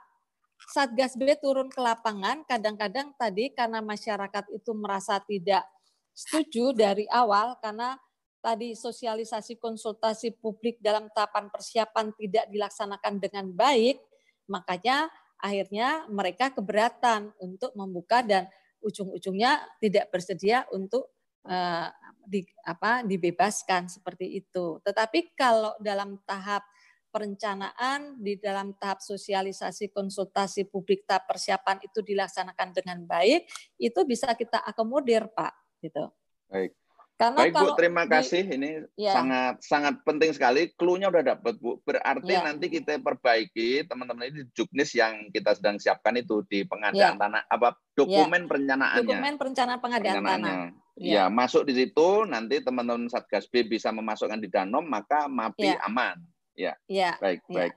[0.71, 5.67] Satgas B turun ke lapangan, kadang-kadang tadi karena masyarakat itu merasa tidak
[6.15, 7.99] setuju dari awal karena
[8.43, 14.03] tadi sosialisasi konsultasi publik dalam tahapan persiapan tidak dilaksanakan dengan baik,
[14.51, 15.07] makanya
[15.39, 18.51] akhirnya mereka keberatan untuk membuka dan
[18.83, 21.07] ujung-ujungnya tidak bersedia untuk
[21.47, 21.87] uh,
[22.27, 24.83] di, apa, dibebaskan seperti itu.
[24.83, 26.67] Tetapi kalau dalam tahap
[27.13, 33.47] perencanaan di dalam tahap sosialisasi konsultasi publik tahap persiapan itu dilaksanakan dengan baik,
[33.79, 35.79] itu bisa kita akomodir, Pak.
[35.79, 36.03] Gitu.
[36.51, 36.82] Baik.
[37.23, 38.43] Karena Baik Bu, terima kasih.
[38.43, 38.69] Ini
[38.99, 39.15] ya.
[39.15, 40.75] sangat sangat penting sekali.
[40.75, 41.79] Klunya udah dapat Bu.
[41.87, 42.43] Berarti ya.
[42.43, 47.15] nanti kita perbaiki teman-teman ini juknis yang kita sedang siapkan itu di pengadaan ya.
[47.15, 48.47] tanah apa dokumen ya.
[48.51, 49.07] perencanaannya.
[49.07, 50.55] Dokumen perencanaan pengadaan tanah.
[50.99, 51.23] Ya.
[51.23, 55.87] ya, masuk di situ nanti teman-teman Satgas B bisa memasukkan di Danom maka MAPI ya.
[55.87, 56.17] aman.
[56.59, 56.73] Ya.
[56.91, 57.15] ya.
[57.23, 57.55] Baik, ya.
[57.55, 57.73] baik.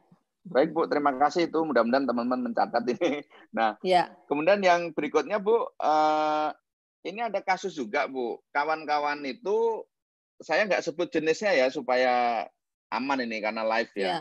[0.47, 1.59] Baik Bu, terima kasih itu.
[1.63, 3.23] Mudah-mudahan teman-teman mencatat ini.
[3.57, 4.13] Nah, ya.
[4.29, 6.51] kemudian yang berikutnya Bu, uh,
[7.07, 9.87] ini ada kasus juga Bu, kawan-kawan itu
[10.43, 12.45] saya nggak sebut jenisnya ya supaya
[12.91, 14.21] aman ini karena live ya.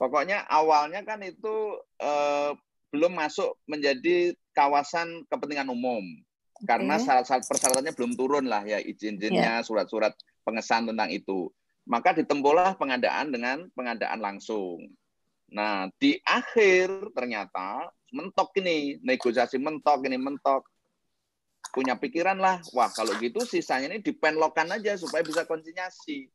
[0.00, 2.50] Pokoknya awalnya kan itu eh,
[2.90, 6.02] belum masuk menjadi kawasan kepentingan umum
[6.58, 6.66] okay.
[6.66, 9.66] karena syarat-syarat persyaratannya belum turun lah ya izin-izinnya, ya.
[9.66, 11.50] surat-surat pengesahan tentang itu.
[11.84, 14.88] Maka ditempuhlah pengadaan dengan pengadaan langsung.
[15.52, 20.64] Nah, di akhir ternyata mentok ini, negosiasi mentok ini mentok
[21.72, 26.28] punya pikiran lah, wah kalau gitu sisanya ini dipenlokan aja supaya bisa konsinyasi.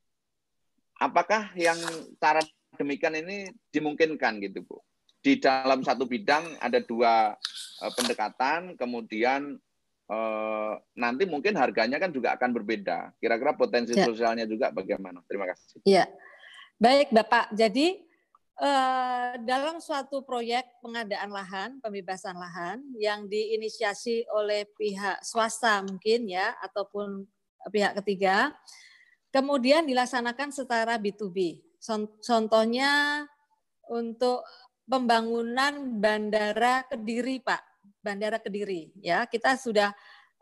[1.00, 1.80] Apakah yang
[2.20, 2.44] cara
[2.76, 4.78] demikian ini dimungkinkan gitu Bu?
[5.20, 7.36] Di dalam satu bidang ada dua
[7.84, 9.60] uh, pendekatan, kemudian
[10.08, 13.16] uh, nanti mungkin harganya kan juga akan berbeda.
[13.20, 14.08] Kira-kira potensi ya.
[14.08, 15.24] sosialnya juga bagaimana?
[15.28, 15.84] Terima kasih.
[15.84, 16.08] Iya,
[16.80, 17.52] baik Bapak.
[17.56, 18.09] Jadi
[18.60, 26.60] Eh, dalam suatu proyek pengadaan lahan, pembebasan lahan yang diinisiasi oleh pihak swasta mungkin ya
[26.60, 27.24] ataupun
[27.72, 28.52] pihak ketiga,
[29.32, 31.64] kemudian dilaksanakan secara B2B.
[32.20, 33.24] Contohnya
[33.88, 34.44] untuk
[34.84, 37.64] pembangunan Bandara Kediri, Pak.
[38.04, 39.96] Bandara Kediri, ya kita sudah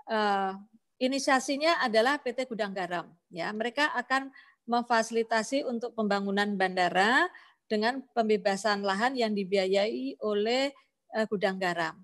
[0.10, 0.58] uh,
[0.98, 4.34] inisiasinya adalah PT Gudang Garam, ya mereka akan
[4.68, 7.32] memfasilitasi untuk pembangunan bandara
[7.68, 10.72] dengan pembebasan lahan yang dibiayai oleh
[11.14, 11.96] uh, Gudang Garam.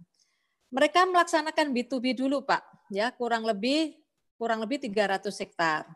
[0.70, 3.96] Mereka melaksanakan B2B dulu, Pak, ya kurang lebih
[4.38, 5.88] kurang lebih 300 hektar.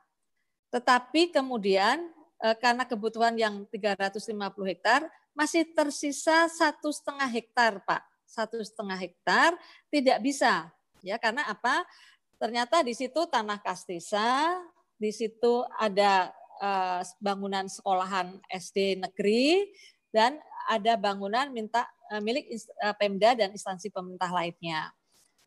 [0.71, 2.07] Tetapi kemudian
[2.39, 4.33] uh, karena kebutuhan yang 350
[4.71, 5.03] hektar
[5.35, 9.55] masih tersisa satu setengah hektar, Pak satu setengah hektar
[9.87, 10.67] tidak bisa
[10.99, 11.87] ya karena apa
[12.35, 14.59] ternyata di situ tanah kastisa
[14.99, 16.29] di situ ada
[16.61, 19.67] uh, bangunan sekolahan SD negeri
[20.11, 22.47] dan ada bangunan minta uh, milik
[22.83, 24.91] uh, Pemda dan instansi pemerintah lainnya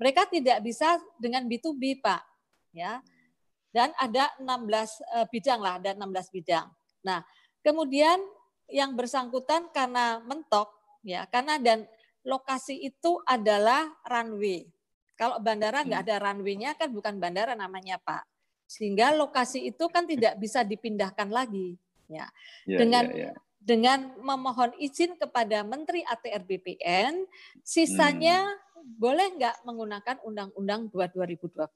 [0.01, 2.23] mereka tidak bisa dengan B2B Pak
[2.73, 3.03] ya
[3.71, 6.67] dan ada 16 uh, bidang lah ada 16 bidang
[7.05, 7.23] nah
[7.63, 8.19] kemudian
[8.71, 10.71] yang bersangkutan karena mentok
[11.03, 11.85] ya karena dan
[12.25, 14.69] lokasi itu adalah runway.
[15.17, 16.09] Kalau bandara nggak hmm.
[16.09, 18.25] ada runway-nya kan bukan bandara namanya Pak.
[18.71, 21.75] Sehingga lokasi itu kan tidak bisa dipindahkan lagi.
[22.07, 22.31] Ya.
[22.67, 23.33] ya dengan ya, ya.
[23.59, 27.27] dengan memohon izin kepada Menteri ATR BPN,
[27.67, 28.95] sisanya hmm.
[28.95, 31.67] boleh nggak menggunakan Undang-Undang 2 2012.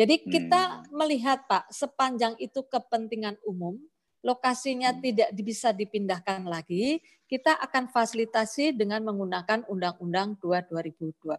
[0.00, 0.96] Jadi kita hmm.
[0.96, 3.76] melihat Pak, sepanjang itu kepentingan umum,
[4.24, 5.00] lokasinya hmm.
[5.04, 11.36] tidak bisa dipindahkan lagi, kita akan fasilitasi dengan menggunakan Undang-Undang 2 2012.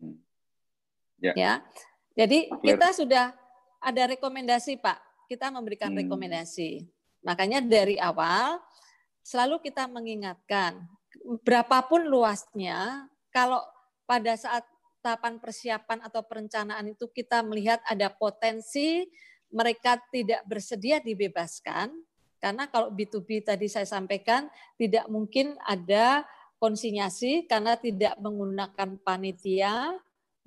[0.00, 0.16] Hmm.
[1.20, 1.32] Ya.
[1.36, 1.52] ya.
[2.14, 3.32] Jadi kita sudah
[3.80, 6.00] ada rekomendasi Pak, kita memberikan hmm.
[6.04, 6.84] rekomendasi.
[7.24, 8.60] Makanya dari awal
[9.20, 10.80] selalu kita mengingatkan
[11.44, 13.60] berapapun luasnya kalau
[14.08, 14.64] pada saat
[15.00, 19.08] tahapan persiapan atau perencanaan itu kita melihat ada potensi
[19.50, 21.92] mereka tidak bersedia dibebaskan
[22.40, 24.48] karena kalau B2B tadi saya sampaikan
[24.80, 26.24] tidak mungkin ada
[26.60, 29.96] konsinyasi karena tidak menggunakan panitia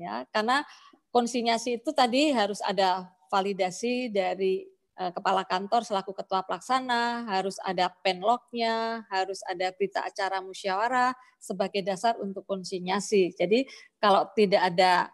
[0.04, 0.68] ya karena
[1.14, 4.66] konsinyasi itu tadi harus ada validasi dari
[4.98, 11.86] eh, kepala kantor selaku ketua pelaksana, harus ada penlognya, harus ada berita acara musyawarah sebagai
[11.86, 13.34] dasar untuk konsinyasi.
[13.38, 13.66] Jadi
[14.02, 15.14] kalau tidak ada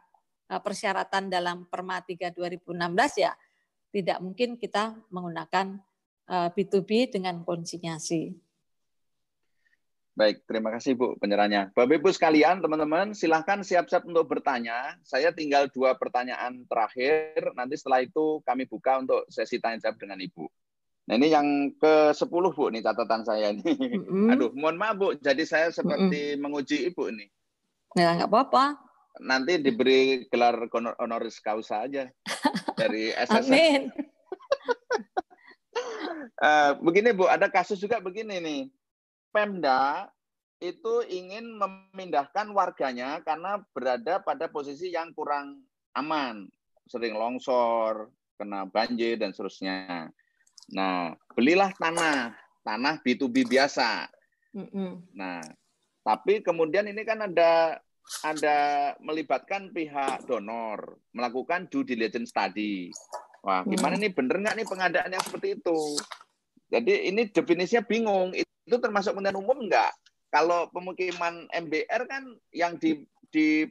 [0.52, 3.36] eh, persyaratan dalam Perma 3 2016 ya
[3.90, 5.82] tidak mungkin kita menggunakan
[6.30, 8.49] B2B eh, dengan konsinyasi.
[10.20, 11.72] Baik, terima kasih Bu penyerahannya.
[11.72, 15.00] Bapak Ibu sekalian, teman-teman, silahkan siap-siap untuk bertanya.
[15.00, 20.20] Saya tinggal dua pertanyaan terakhir, nanti setelah itu kami buka untuk sesi tanya jawab dengan
[20.20, 20.44] Ibu.
[21.08, 23.64] Nah ini yang ke-10 Bu, nih catatan saya ini.
[23.64, 24.32] Mm -hmm.
[24.36, 26.42] Aduh, mohon maaf Bu, jadi saya seperti mm -hmm.
[26.44, 27.26] menguji Ibu ini.
[27.96, 28.76] Ya, nggak apa-apa.
[29.24, 30.68] Nanti diberi gelar
[31.00, 32.12] honoris causa aja
[32.76, 33.56] dari SSN.
[33.56, 33.82] Amin.
[36.44, 38.62] uh, begini Bu, ada kasus juga begini nih.
[39.30, 40.10] Pemda
[40.60, 45.64] itu ingin memindahkan warganya karena berada pada posisi yang kurang
[45.96, 46.52] aman,
[46.84, 50.12] sering longsor, kena banjir dan seterusnya.
[50.76, 54.12] Nah, belilah tanah, tanah B2B biasa.
[55.16, 55.40] Nah,
[56.04, 57.80] tapi kemudian ini kan ada
[58.26, 58.58] ada
[59.00, 62.90] melibatkan pihak donor melakukan due diligence study.
[63.46, 65.80] Wah, gimana nih bener nggak nih pengadaan yang seperti itu?
[66.70, 68.36] Jadi ini definisinya bingung.
[68.70, 69.92] Itu termasuk kepentingan umum nggak?
[70.30, 72.22] Kalau pemukiman MBR kan
[72.54, 73.02] yang di
[73.34, 73.66] di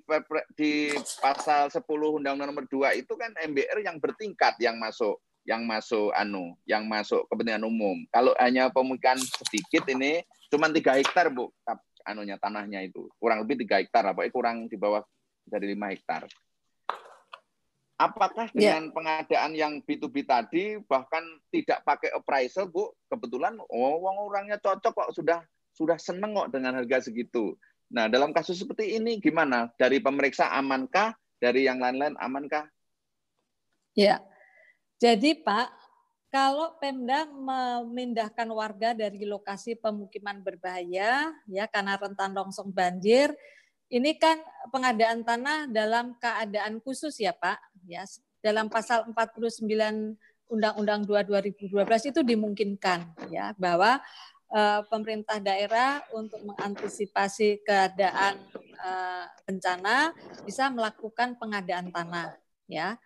[0.58, 0.90] di
[1.22, 6.58] pasal 10 Undang-Undang Nomor 2 itu kan MBR yang bertingkat yang masuk yang masuk anu
[6.66, 8.02] yang masuk kepentingan umum.
[8.10, 11.54] Kalau hanya pemukiman sedikit ini cuma tiga hektar bu
[12.02, 15.06] anunya tanahnya itu kurang lebih tiga hektar apa kurang di bawah
[15.46, 16.26] dari lima hektar.
[17.98, 18.78] Apakah ya.
[18.78, 18.94] dengan yeah.
[18.94, 22.94] pengadaan yang B2B tadi bahkan tidak pakai appraisal, Bu?
[23.10, 25.42] Kebetulan oh orangnya cocok kok sudah
[25.74, 27.58] sudah seneng kok dengan harga segitu.
[27.88, 29.72] Nah, dalam kasus seperti ini gimana?
[29.74, 31.16] Dari pemeriksa amankah?
[31.42, 32.68] Dari yang lain-lain amankah?
[33.96, 34.22] Ya.
[34.98, 35.70] Jadi, Pak,
[36.28, 43.32] kalau Pemda memindahkan warga dari lokasi pemukiman berbahaya ya karena rentan longsor banjir,
[43.88, 47.56] ini kan pengadaan tanah dalam keadaan khusus ya, Pak
[47.88, 48.04] ya
[48.44, 49.66] dalam pasal 49
[50.48, 51.28] Undang-Undang 2
[51.68, 54.00] 2012 itu dimungkinkan ya bahwa
[54.48, 58.40] uh, pemerintah daerah untuk mengantisipasi keadaan
[58.80, 60.16] uh, bencana
[60.48, 62.32] bisa melakukan pengadaan tanah
[62.64, 62.96] ya.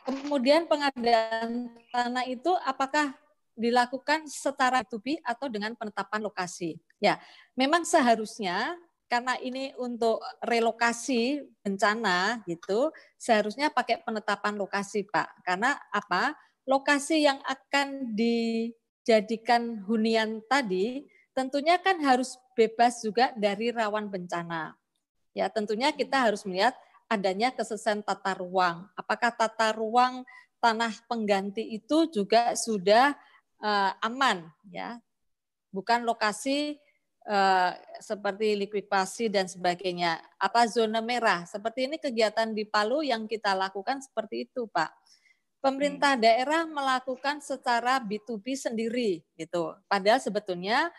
[0.00, 3.14] Kemudian pengadaan tanah itu apakah
[3.58, 6.80] dilakukan setara b atau dengan penetapan lokasi?
[7.00, 7.18] Ya,
[7.56, 8.76] memang seharusnya
[9.10, 15.42] karena ini untuk relokasi bencana gitu, seharusnya pakai penetapan lokasi, Pak.
[15.42, 16.36] Karena apa?
[16.68, 18.70] Lokasi yang akan di
[19.00, 24.76] dijadikan hunian tadi tentunya kan harus bebas juga dari rawan bencana.
[25.32, 26.78] Ya, tentunya kita harus melihat
[27.10, 28.86] adanya kesesuaian tata ruang.
[28.94, 30.22] Apakah tata ruang
[30.62, 33.16] tanah pengganti itu juga sudah
[33.58, 35.00] uh, aman ya.
[35.74, 36.78] Bukan lokasi
[37.30, 37.72] uh,
[38.02, 40.18] seperti likuifaksi dan sebagainya.
[40.36, 41.46] Apa zona merah?
[41.46, 44.90] Seperti ini kegiatan di Palu yang kita lakukan seperti itu, Pak.
[45.62, 46.22] Pemerintah hmm.
[46.24, 49.76] daerah melakukan secara B2B sendiri gitu.
[49.86, 50.90] Padahal sebetulnya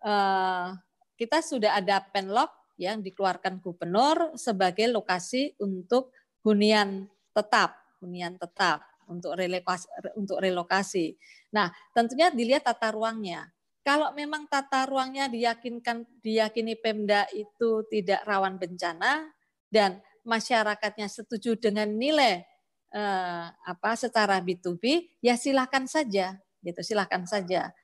[0.00, 0.72] uh,
[1.20, 6.10] kita sudah ada penlok yang dikeluarkan gubernur sebagai lokasi untuk
[6.42, 9.86] hunian tetap, hunian tetap untuk relokasi
[10.18, 11.14] untuk relokasi.
[11.54, 13.53] Nah, tentunya dilihat tata ruangnya.
[13.84, 19.28] Kalau memang tata ruangnya diyakinkan diyakini Pemda itu tidak rawan bencana
[19.68, 22.48] dan masyarakatnya setuju dengan nilai
[22.96, 27.76] eh, apa secara B2B, ya silakan saja, gitu, silakan saja.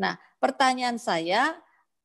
[0.00, 1.52] Nah, pertanyaan saya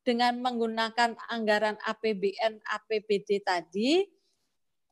[0.04, 4.04] dengan menggunakan anggaran APBN APBD tadi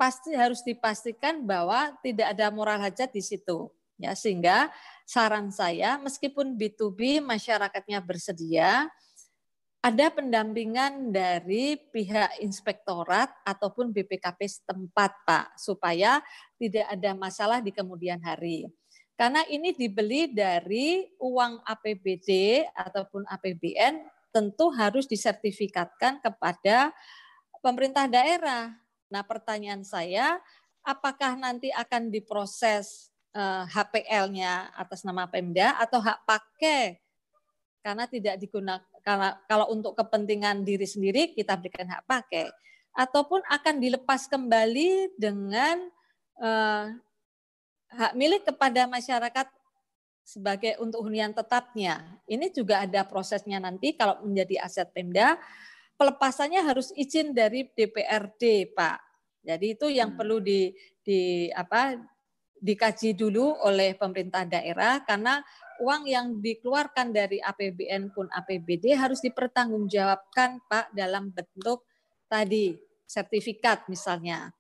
[0.00, 4.68] pasti harus dipastikan bahwa tidak ada moral hajat di situ ya sehingga
[5.08, 8.88] saran saya meskipun B2B masyarakatnya bersedia
[9.86, 16.18] ada pendampingan dari pihak inspektorat ataupun BPKP setempat Pak supaya
[16.58, 18.66] tidak ada masalah di kemudian hari.
[19.14, 24.02] Karena ini dibeli dari uang APBD ataupun APBN
[24.34, 26.90] tentu harus disertifikatkan kepada
[27.62, 28.74] pemerintah daerah.
[29.06, 30.36] Nah, pertanyaan saya,
[30.82, 33.14] apakah nanti akan diproses
[33.68, 36.96] HPL-nya atas nama Pemda atau hak pakai?
[37.84, 42.50] Karena tidak digunakan karena kalau untuk kepentingan diri sendiri kita berikan hak pakai
[42.90, 45.86] ataupun akan dilepas kembali dengan
[46.42, 46.84] eh,
[47.94, 49.46] hak milik kepada masyarakat
[50.26, 52.02] sebagai untuk hunian tetapnya.
[52.26, 55.38] Ini juga ada prosesnya nanti kalau menjadi aset Pemda,
[55.94, 58.98] pelepasannya harus izin dari DPRD, Pak.
[59.46, 60.18] Jadi itu yang hmm.
[60.18, 60.74] perlu di,
[61.06, 61.94] di apa
[62.60, 65.44] dikaji dulu oleh pemerintah daerah karena
[65.80, 71.84] uang yang dikeluarkan dari APBN pun APBD harus dipertanggungjawabkan Pak dalam bentuk
[72.26, 74.50] tadi sertifikat misalnya.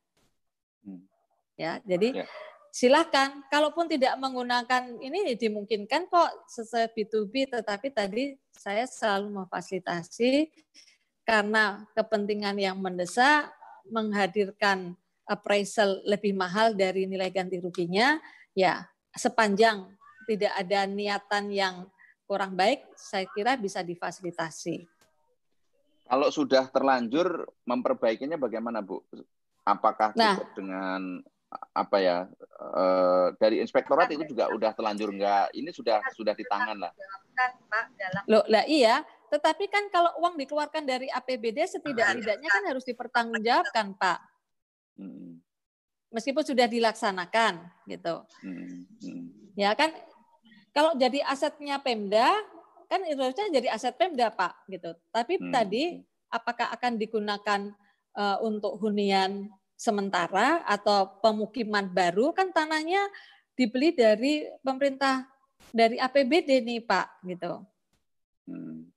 [0.84, 1.02] Hmm.
[1.56, 2.26] Ya, jadi ya
[2.76, 3.40] silahkan.
[3.48, 10.52] Kalaupun tidak menggunakan ini dimungkinkan kok sesuai B2B, tetapi tadi saya selalu memfasilitasi
[11.24, 13.48] karena kepentingan yang mendesak
[13.88, 14.92] menghadirkan
[15.26, 18.16] appraisal lebih mahal dari nilai ganti ruginya,
[18.54, 19.90] ya sepanjang
[20.26, 21.74] tidak ada niatan yang
[22.26, 24.82] kurang baik, saya kira bisa difasilitasi.
[26.06, 29.02] Kalau sudah terlanjur, memperbaikinya bagaimana, Bu?
[29.66, 30.38] Apakah nah.
[30.38, 31.00] cukup nah, dengan
[31.72, 32.26] apa ya
[32.58, 36.92] uh, dari inspektorat itu juga udah telanjur enggak ini sudah sudah di tangan lah.
[38.26, 44.18] Loh, lah iya, tetapi kan kalau uang dikeluarkan dari APBD setidak-tidaknya kan harus dipertanggungjawabkan, Pak.
[44.96, 45.40] Hmm.
[46.10, 48.24] Meskipun sudah dilaksanakan gitu.
[48.40, 48.84] Hmm.
[49.04, 49.24] Hmm.
[49.56, 49.92] Ya kan
[50.76, 52.32] kalau jadi asetnya Pemda
[52.86, 54.94] kan itu harusnya jadi aset Pemda, Pak, gitu.
[55.10, 55.50] Tapi hmm.
[55.50, 55.84] tadi
[56.30, 57.60] apakah akan digunakan
[58.14, 63.02] uh, untuk hunian sementara atau pemukiman baru kan tanahnya
[63.52, 65.28] dibeli dari pemerintah
[65.72, 67.60] dari APBD nih Pak gitu.
[68.48, 68.88] Hmm.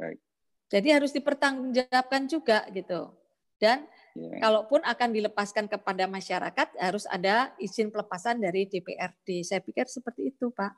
[0.00, 0.18] Baik.
[0.72, 3.12] Jadi harus dipertanggungjawabkan juga gitu.
[3.60, 4.40] Dan yeah.
[4.40, 9.42] kalaupun akan dilepaskan kepada masyarakat harus ada izin pelepasan dari DPRD.
[9.42, 10.72] Saya pikir seperti itu Pak.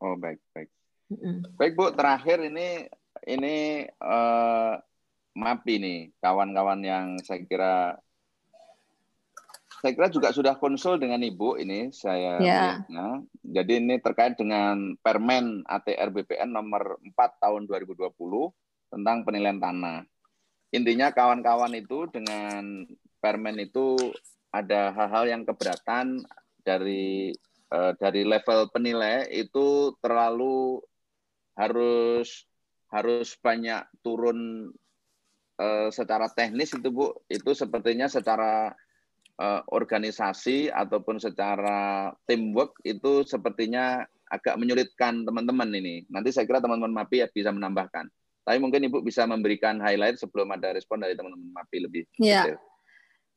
[0.00, 0.68] Oh baik baik.
[1.10, 1.36] Mm -mm.
[1.58, 2.88] Baik Bu, terakhir ini
[3.26, 4.74] ini uh,
[5.34, 7.74] MAPI nih, kawan-kawan yang saya kira
[9.80, 12.84] saya kira juga sudah konsul dengan Ibu ini saya ya.
[13.40, 18.12] Jadi ini terkait dengan Permen ATR BPN nomor 4 tahun 2020
[18.92, 20.04] tentang penilaian tanah.
[20.70, 22.86] Intinya kawan-kawan itu dengan
[23.20, 23.98] Permen itu
[24.48, 26.24] ada hal-hal yang keberatan
[26.64, 27.36] dari
[27.68, 30.80] eh, dari level penilai itu terlalu
[31.58, 32.48] harus
[32.90, 34.70] harus banyak turun
[35.60, 38.74] uh, secara teknis itu Bu, itu sepertinya secara
[39.38, 46.06] uh, organisasi ataupun secara teamwork itu sepertinya agak menyulitkan teman-teman ini.
[46.10, 48.10] Nanti saya kira teman-teman MAPI ya bisa menambahkan.
[48.44, 52.04] Tapi mungkin Ibu bisa memberikan highlight sebelum ada respon dari teman-teman MAPI lebih.
[52.16, 52.56] Ya.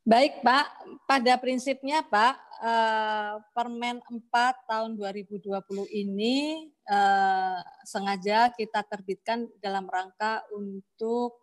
[0.03, 0.65] Baik Pak,
[1.07, 10.43] pada prinsipnya Pak, eh, Permen 4 tahun 2020 ini eh, sengaja kita terbitkan dalam rangka
[10.51, 11.39] untuk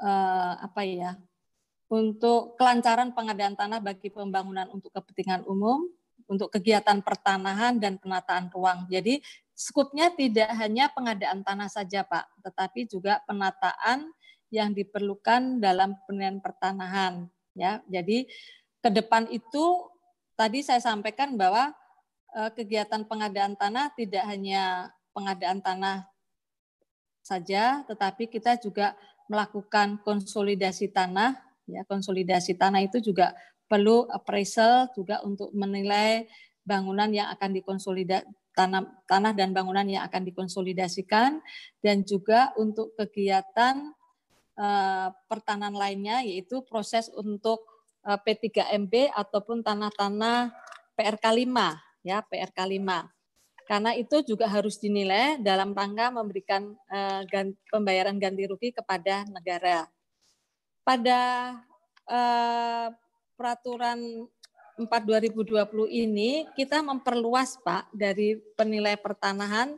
[0.00, 1.12] uh, apa ya
[1.86, 5.86] untuk kelancaran pengadaan tanah bagi pembangunan untuk kepentingan umum,
[6.26, 8.90] untuk kegiatan pertanahan dan penataan ruang.
[8.90, 9.22] Jadi
[9.56, 14.12] skupnya tidak hanya pengadaan tanah saja, Pak, tetapi juga penataan
[14.52, 17.26] yang diperlukan dalam penilaian pertanahan.
[17.56, 18.28] Ya, jadi
[18.84, 19.88] ke depan itu
[20.36, 21.72] tadi saya sampaikan bahwa
[22.36, 26.04] eh, kegiatan pengadaan tanah tidak hanya pengadaan tanah
[27.24, 28.92] saja, tetapi kita juga
[29.26, 31.34] melakukan konsolidasi tanah.
[31.66, 33.34] Ya, konsolidasi tanah itu juga
[33.66, 36.30] perlu appraisal juga untuk menilai
[36.62, 38.22] bangunan yang akan dikonsolidasi
[38.56, 41.44] tanah, tanah dan bangunan yang akan dikonsolidasikan
[41.84, 43.92] dan juga untuk kegiatan
[44.56, 47.68] uh, pertanahan lainnya yaitu proses untuk
[48.08, 50.56] uh, eh, P3MB ataupun tanah-tanah
[50.96, 53.16] PRK 5 ya PRK 5
[53.66, 59.90] karena itu juga harus dinilai dalam rangka memberikan uh, ganti, pembayaran ganti rugi kepada negara.
[60.86, 61.22] Pada
[62.06, 62.94] uh,
[63.34, 64.30] peraturan
[64.76, 65.56] 4 2020
[65.88, 69.72] ini kita memperluas Pak dari penilai pertanahan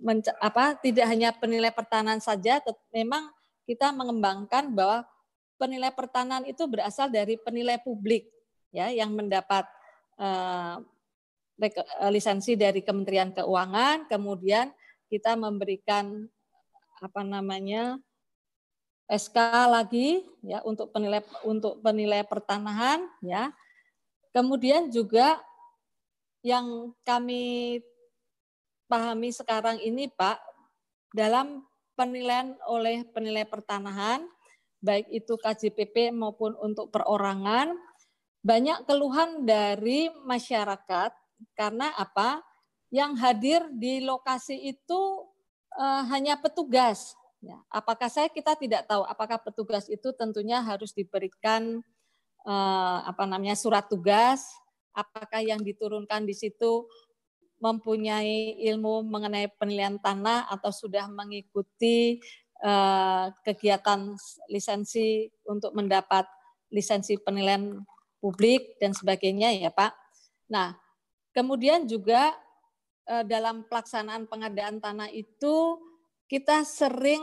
[0.00, 3.28] menca- apa tidak hanya penilai pertanahan saja, memang
[3.68, 5.04] kita mengembangkan bahwa
[5.60, 8.26] penilai pertanahan itu berasal dari penilai publik
[8.72, 9.68] ya yang mendapat
[10.18, 10.80] uh,
[11.54, 14.74] Eh, lisensi dari Kementerian Keuangan, kemudian
[15.06, 16.26] kita memberikan
[16.98, 18.02] apa namanya
[19.04, 19.36] SK
[19.68, 23.52] lagi ya untuk penilai untuk penilai pertanahan ya.
[24.34, 25.38] Kemudian juga
[26.44, 27.80] yang kami
[28.90, 30.40] pahami sekarang ini Pak
[31.14, 31.62] dalam
[31.94, 34.26] penilaian oleh penilai pertanahan
[34.84, 37.72] baik itu KJPP maupun untuk perorangan
[38.44, 41.16] banyak keluhan dari masyarakat
[41.56, 42.44] karena apa?
[42.92, 45.00] Yang hadir di lokasi itu
[45.74, 47.16] uh, hanya petugas.
[47.44, 47.60] Ya.
[47.68, 51.84] Apakah saya kita tidak tahu apakah petugas itu tentunya harus diberikan
[52.48, 54.48] uh, apa namanya surat tugas,
[54.96, 56.88] apakah yang diturunkan di situ
[57.60, 62.24] mempunyai ilmu mengenai penilaian tanah atau sudah mengikuti
[62.64, 64.16] uh, kegiatan
[64.48, 66.24] lisensi untuk mendapat
[66.72, 67.84] lisensi penilaian
[68.24, 69.92] publik dan sebagainya ya Pak.
[70.48, 70.80] Nah,
[71.34, 72.30] Kemudian juga
[73.10, 75.82] eh, dalam pelaksanaan pengadaan tanah itu
[76.30, 77.22] kita sering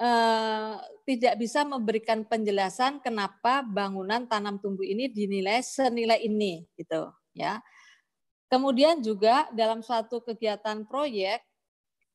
[0.00, 0.74] eh,
[1.04, 7.60] tidak bisa memberikan penjelasan kenapa bangunan tanam tumbuh ini dinilai senilai ini gitu ya.
[8.48, 11.42] Kemudian juga dalam suatu kegiatan proyek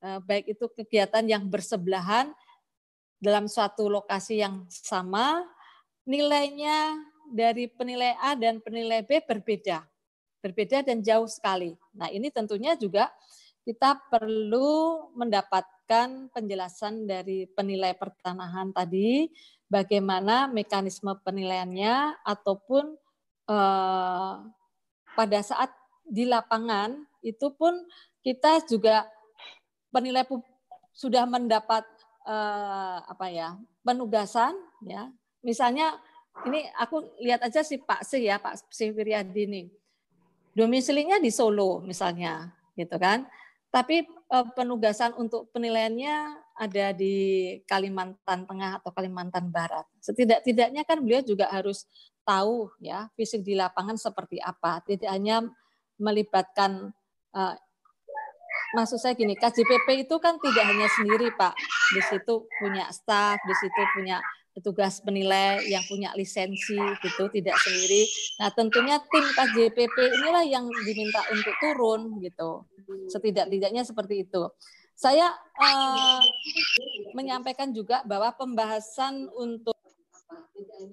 [0.03, 2.31] eh, baik itu kegiatan yang bersebelahan
[3.19, 5.43] dalam suatu lokasi yang sama
[6.07, 6.95] nilainya
[7.29, 9.85] dari penilai A dan penilai B berbeda
[10.39, 11.75] berbeda dan jauh sekali.
[11.91, 13.11] Nah, ini tentunya juga
[13.69, 19.29] kita perlu mendapatkan penjelasan dari penilai pertanahan tadi,
[19.69, 22.97] bagaimana mekanisme penilaiannya ataupun
[23.45, 24.33] eh,
[25.13, 25.69] pada saat
[26.01, 27.85] di lapangan itu pun
[28.25, 29.05] kita juga
[29.93, 30.25] penilai
[30.97, 31.85] sudah mendapat
[32.25, 33.53] eh, apa ya
[33.85, 35.13] penugasan ya
[35.45, 36.01] misalnya
[36.49, 39.67] ini aku lihat aja si Pak Si ya Pak Si Wiryadi nih
[40.57, 43.23] domisilinya di Solo misalnya, gitu kan.
[43.69, 46.15] Tapi eh, penugasan untuk penilaiannya
[46.57, 47.15] ada di
[47.69, 49.85] Kalimantan Tengah atau Kalimantan Barat.
[50.01, 51.85] Setidak-tidaknya kan beliau juga harus
[52.25, 54.81] tahu ya fisik di lapangan seperti apa.
[54.85, 55.45] Tidak hanya
[56.01, 56.93] melibatkan
[57.33, 57.55] uh,
[58.73, 61.53] maksud saya gini, KJPP itu kan tidak hanya sendiri Pak.
[61.93, 64.21] Di situ punya staf, di situ punya
[64.53, 68.03] petugas penilai yang punya lisensi gitu tidak sendiri.
[68.41, 72.65] Nah tentunya tim KJPP inilah yang diminta untuk turun gitu.
[73.07, 74.49] Setidak-tidaknya seperti itu.
[74.99, 76.19] Saya uh,
[77.15, 79.77] menyampaikan juga bahwa pembahasan untuk
[80.59, 80.91] uh,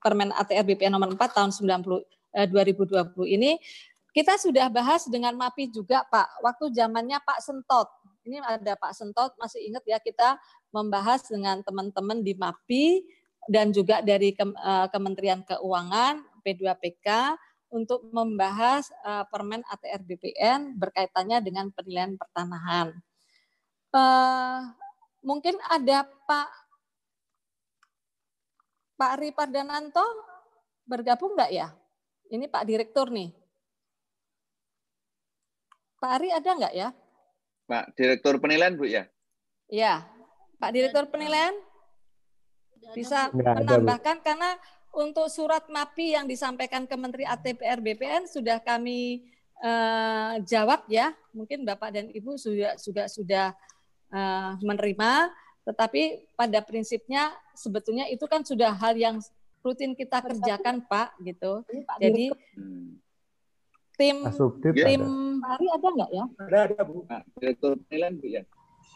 [0.00, 3.56] Permen ATR BPN nomor 4 tahun 90 uh, 2020 ini
[4.10, 6.42] kita sudah bahas dengan MAPI juga Pak.
[6.42, 7.88] Waktu zamannya Pak Sentot
[8.24, 10.36] ini ada Pak Sentot, masih ingat ya kita
[10.70, 13.04] membahas dengan teman-teman di MAPI
[13.48, 17.08] dan juga dari eh, Kementerian Keuangan, P2PK,
[17.70, 22.92] untuk membahas eh, permen ATR BPN berkaitannya dengan penilaian pertanahan.
[23.90, 24.60] Eh,
[25.24, 26.48] mungkin ada Pak
[29.00, 30.04] Pak Ari Pardananto
[30.84, 31.72] bergabung nggak ya?
[32.28, 33.32] Ini Pak Direktur nih.
[35.96, 36.88] Pak Ari ada nggak ya?
[37.70, 39.06] Pak Direktur Penilaian, Bu ya?
[39.70, 40.02] Iya,
[40.58, 41.54] Pak Direktur Penilaian
[42.90, 44.58] bisa menambahkan karena
[44.90, 49.22] untuk surat MAPI yang disampaikan ke Menteri ATPR BPN sudah kami
[49.62, 51.14] uh, jawab ya.
[51.30, 53.54] Mungkin Bapak dan Ibu sudah juga sudah
[54.10, 55.30] uh, menerima,
[55.62, 59.22] tetapi pada prinsipnya sebetulnya itu kan sudah hal yang
[59.62, 61.62] rutin kita kerjakan Pak gitu.
[62.02, 62.98] Jadi Hmm.
[64.00, 64.86] Tim Asubdit Ya.
[64.88, 65.46] tim ada.
[65.50, 66.24] Hari ada nggak ya?
[66.38, 67.04] Ada, ada Bu.
[67.04, 68.42] Nah, direktur penilaian Bu ya.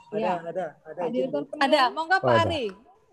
[0.07, 0.33] Ada, Ya.
[0.43, 1.01] ada, ada.
[1.05, 1.43] Izin, Direktur.
[1.59, 2.45] Ada, monggo Oh, Pak ada.
[2.47, 2.65] Ari.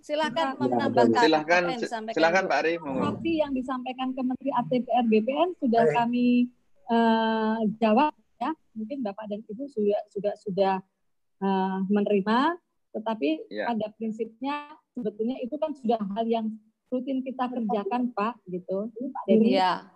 [0.02, 2.44] Silakan Ya, menambahkan Silahkan, apa yang disampaikan silahkan.
[2.46, 2.74] Pak Ari.
[2.78, 3.00] monggo.
[3.04, 5.94] Seperti yang disampaikan ke Menteri ATPR BPN sudah Baik.
[5.94, 6.28] kami
[6.88, 8.52] eh, jawab ya.
[8.74, 10.74] Mungkin Bapak dan Ibu sudah sudah sudah
[11.40, 12.40] eh, menerima,
[12.92, 13.66] tetapi Ya.
[13.66, 14.56] pada prinsipnya
[14.92, 16.46] sebetulnya itu kan sudah hal yang
[16.88, 18.92] rutin kita kerjakan Pak gitu.
[19.26, 19.88] Jadi Iya.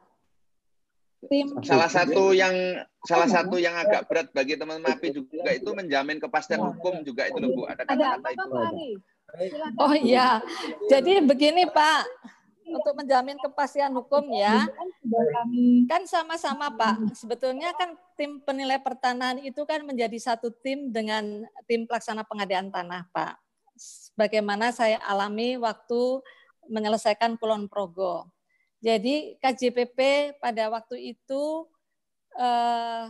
[1.30, 2.54] Tim Salah satu yang
[3.06, 7.38] salah satu yang agak berat bagi teman-teman MAPI juga itu menjamin kepastian hukum juga itu
[7.38, 7.62] loh Bu.
[7.70, 8.50] Ada kata-kata itu.
[9.82, 10.40] Oh iya.
[10.88, 12.08] Jadi begini Pak,
[12.66, 14.90] untuk menjamin kepastian hukum ya, Kan
[15.86, 17.14] kan sama-sama Pak.
[17.14, 23.06] Sebetulnya kan tim penilai pertanahan itu kan menjadi satu tim dengan tim pelaksana pengadaan tanah
[23.14, 23.38] Pak.
[24.16, 26.24] Bagaimana saya alami waktu
[26.66, 28.35] menyelesaikan Kulon Progo.
[28.86, 29.98] Jadi KJPP
[30.38, 31.66] pada waktu itu
[32.38, 33.06] eh,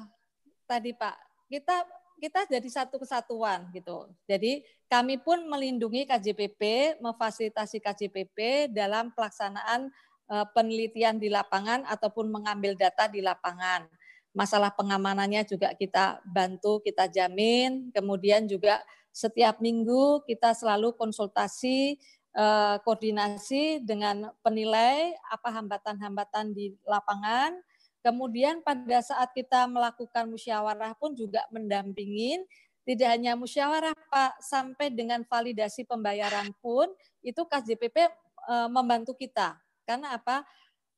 [0.64, 1.15] tadi Pak,
[1.52, 1.84] kita
[2.15, 4.07] kita jadi satu kesatuan gitu.
[4.23, 9.91] Jadi kami pun melindungi KJPP, memfasilitasi KJPP dalam pelaksanaan
[10.31, 13.84] eh, penelitian di lapangan ataupun mengambil data di lapangan.
[14.31, 17.91] Masalah pengamanannya juga kita bantu, kita jamin.
[17.91, 18.80] Kemudian juga
[19.15, 21.95] setiap minggu kita selalu konsultasi,
[22.35, 27.55] eh, koordinasi dengan penilai apa hambatan-hambatan di lapangan.
[28.03, 32.45] Kemudian pada saat kita melakukan musyawarah pun juga mendampingin,
[32.85, 36.91] tidak hanya musyawarah Pak, sampai dengan validasi pembayaran pun
[37.25, 39.57] itu KJPP eh, membantu kita.
[39.87, 40.45] Karena apa?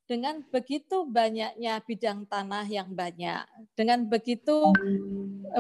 [0.08, 3.44] Dengan begitu banyaknya bidang tanah yang banyak,
[3.76, 4.72] dengan begitu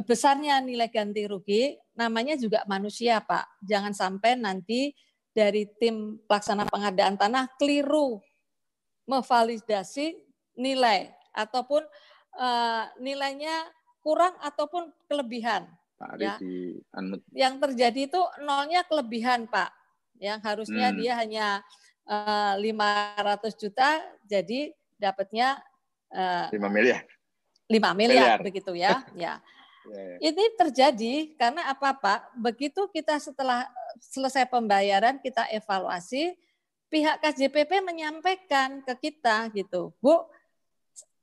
[0.08, 3.60] besarnya nilai ganti rugi, namanya juga manusia Pak.
[3.60, 4.96] Jangan sampai nanti
[5.38, 8.18] dari tim pelaksana pengadaan tanah keliru
[9.06, 10.18] memvalidasi
[10.58, 11.86] nilai ataupun
[12.38, 13.70] eh, nilainya
[14.02, 15.70] kurang ataupun kelebihan.
[15.98, 16.38] Pak Ya.
[16.38, 16.78] di.
[17.34, 19.74] Yang terjadi itu nolnya kelebihan, Pak.
[20.22, 20.98] Yang harusnya Hmm.
[20.98, 21.48] dia hanya
[22.08, 25.58] eh, 500 juta, jadi dapatnya
[26.14, 27.02] eh, 5 miliar.
[27.68, 28.40] 5 miliar Miliar.
[28.42, 29.02] begitu ya.
[29.18, 29.38] ya.
[29.88, 30.18] Ya, ya.
[30.20, 32.36] Ini terjadi karena apa Pak?
[32.36, 33.68] Begitu kita setelah
[34.04, 36.36] selesai pembayaran kita evaluasi,
[36.92, 40.28] pihak KJPP menyampaikan ke kita gitu, Bu,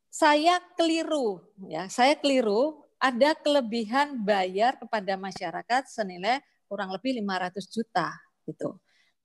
[0.09, 8.09] saya keliru ya, saya keliru ada kelebihan bayar kepada masyarakat senilai kurang lebih 500 juta
[8.49, 8.81] gitu.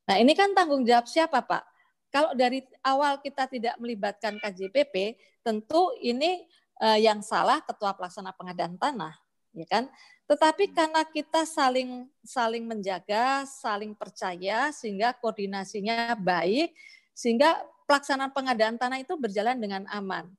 [0.10, 1.64] Nah, ini kan tanggung jawab siapa, Pak?
[2.10, 6.44] Kalau dari awal kita tidak melibatkan KJPP, tentu ini
[6.82, 9.14] eh, yang salah ketua pelaksana pengadaan tanah,
[9.60, 9.92] ya kan?
[10.30, 16.72] Tetapi karena kita saling saling menjaga, saling percaya sehingga koordinasinya baik
[17.18, 17.60] sehingga
[17.90, 20.30] pelaksanaan pengadaan tanah itu berjalan dengan aman.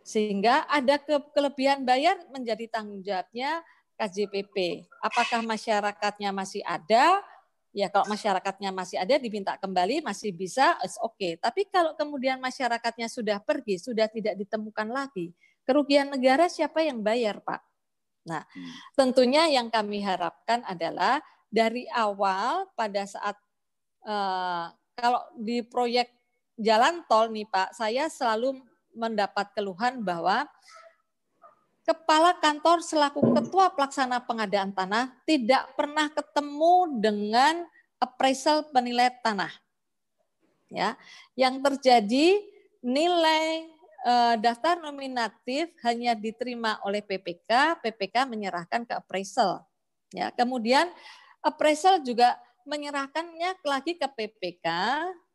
[0.00, 3.60] Sehingga ada ke kelebihan bayar menjadi tanggung jawabnya
[4.00, 4.88] KJPP.
[5.04, 7.20] Apakah masyarakatnya masih ada?
[7.76, 11.12] Ya kalau masyarakatnya masih ada diminta kembali masih bisa, oke.
[11.20, 11.32] Okay.
[11.36, 15.36] Tapi kalau kemudian masyarakatnya sudah pergi, sudah tidak ditemukan lagi,
[15.68, 17.60] kerugian negara siapa yang bayar, Pak?
[18.26, 18.42] Nah,
[18.98, 23.38] tentunya yang kami harapkan adalah dari awal pada saat
[24.02, 24.66] eh,
[24.98, 26.10] kalau di proyek
[26.58, 28.58] jalan tol nih Pak, saya selalu
[28.96, 30.48] mendapat keluhan bahwa
[31.86, 37.54] kepala kantor selaku ketua pelaksana pengadaan tanah tidak pernah ketemu dengan
[38.02, 39.52] appraisal penilai tanah.
[40.66, 40.98] Ya,
[41.38, 42.42] yang terjadi
[42.82, 43.70] nilai
[44.38, 49.66] daftar nominatif hanya diterima oleh PPK, PPK menyerahkan ke appraisal.
[50.14, 50.86] Ya, kemudian
[51.42, 54.66] appraisal juga menyerahkannya lagi ke PPK,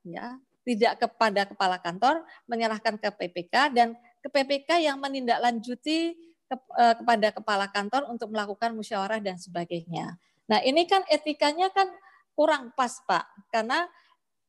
[0.08, 6.16] ya, tidak kepada kepala kantor, menyerahkan ke PPK dan ke PPK yang menindaklanjuti
[6.46, 10.20] ke, eh, kepada kepala kantor untuk melakukan musyawarah dan sebagainya.
[10.52, 11.88] Nah, ini kan etikanya kan
[12.36, 13.88] kurang pas, Pak, karena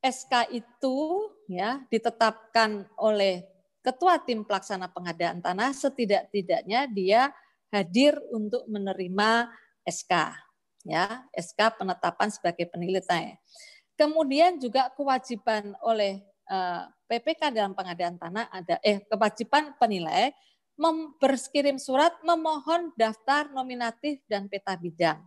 [0.03, 3.47] SK itu ya ditetapkan oleh
[3.83, 7.35] ketua tim pelaksana pengadaan tanah setidak-tidaknya dia
[7.75, 9.51] hadir untuk menerima
[9.83, 10.13] SK
[10.87, 13.39] ya SK penetapan sebagai penilai.
[13.99, 20.33] Kemudian juga kewajiban oleh eh, PPK dalam pengadaan tanah ada eh kewajiban penilai
[21.21, 25.21] berkirim surat memohon daftar nominatif dan peta bidang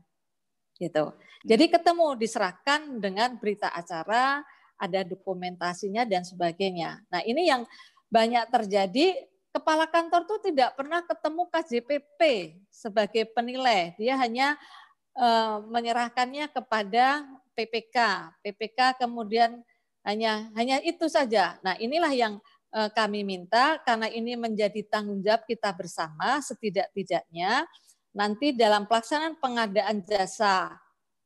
[0.75, 1.15] gitu.
[1.45, 4.43] Jadi ketemu diserahkan dengan berita acara,
[4.75, 6.99] ada dokumentasinya dan sebagainya.
[7.07, 7.63] Nah, ini yang
[8.09, 12.19] banyak terjadi kepala kantor tuh tidak pernah ketemu KJPP
[12.67, 13.95] sebagai penilai.
[13.95, 14.59] Dia hanya
[15.15, 17.23] eh, menyerahkannya kepada
[17.55, 17.97] PPK.
[18.43, 19.63] PPK kemudian
[20.05, 21.57] Hanya hanya itu saja.
[21.65, 22.37] Nah, inilah yang
[22.77, 27.65] eh, kami minta karena ini menjadi tanggung jawab kita bersama setidak-tidaknya
[28.13, 30.77] nanti dalam pelaksanaan pengadaan jasa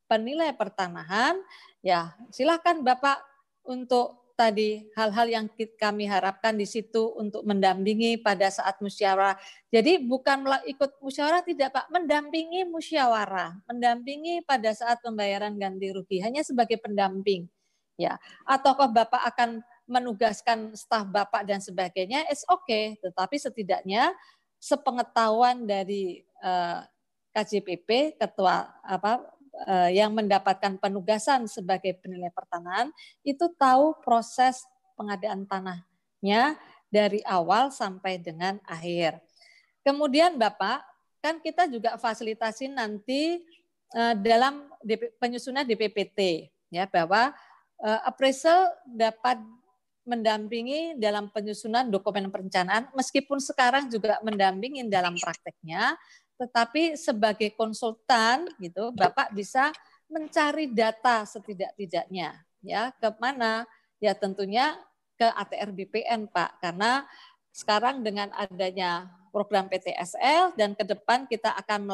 [0.10, 1.38] penilai pertanahan
[1.85, 3.22] ya silakan Bapak
[3.69, 5.45] untuk tadi hal-hal yang
[5.76, 9.36] kami harapkan di situ untuk mendampingi pada saat musyawarah.
[9.68, 16.40] Jadi bukan ikut musyawarah tidak Pak, mendampingi musyawarah, mendampingi pada saat pembayaran ganti rugi hanya
[16.48, 17.52] sebagai pendamping
[17.99, 18.16] ya.
[18.48, 22.24] Ataukah Bapak akan menugaskan staf Bapak dan sebagainya?
[22.32, 22.95] It's okay.
[23.03, 24.16] Tetapi setidaknya
[24.56, 32.93] sepengetahuan dari uh, eh, KJPP ketua apa uh, yang mendapatkan penugasan sebagai penilai pertanahan
[33.26, 34.63] itu tahu proses
[34.99, 36.59] pengadaan tanahnya
[36.89, 39.21] dari awal sampai dengan akhir.
[39.85, 40.84] Kemudian Bapak,
[41.23, 43.39] kan kita juga fasilitasi nanti
[43.95, 47.34] uh, dalam DP, penyusunan DPPT ya bahwa
[47.81, 49.39] uh, appraisal dapat
[50.07, 55.93] mendampingi dalam penyusunan dokumen perencanaan meskipun sekarang juga mendampingi dalam prakteknya
[56.40, 59.76] tetapi sebagai konsultan gitu Bapak bisa
[60.07, 62.95] mencari data setidak-tidaknya ya.
[62.95, 63.68] Ke mana?
[63.99, 64.80] Ya tentunya
[65.20, 66.64] ke ATR BPN Pak.
[66.64, 67.03] Karena
[67.52, 71.91] sekarang dengan adanya program PTSL dan ke depan kita akan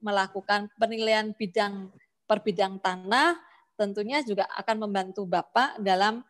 [0.00, 1.92] melakukan penilaian bidang
[2.24, 3.38] per bidang tanah
[3.76, 6.24] tentunya juga akan membantu Bapak dalam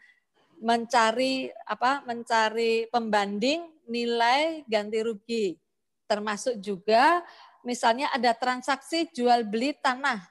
[0.62, 5.46] mencari apa mencari pembanding nilai ganti rugi.
[6.06, 7.24] Termasuk juga
[7.62, 10.22] misalnya ada transaksi jual beli tanah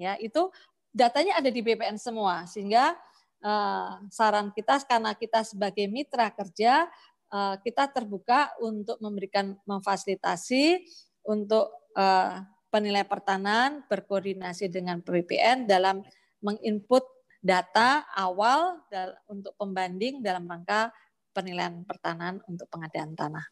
[0.00, 0.48] ya itu
[0.94, 2.94] datanya ada di BPN semua sehingga
[3.42, 6.86] uh, saran kita karena kita sebagai mitra kerja
[7.34, 10.86] uh, kita terbuka untuk memberikan memfasilitasi
[11.26, 16.02] untuk uh, penilai pertanahan berkoordinasi dengan BPN dalam
[16.42, 17.06] menginput
[17.44, 18.80] data awal
[19.28, 20.90] untuk pembanding dalam rangka
[21.30, 23.44] penilaian pertanahan untuk pengadaan tanah.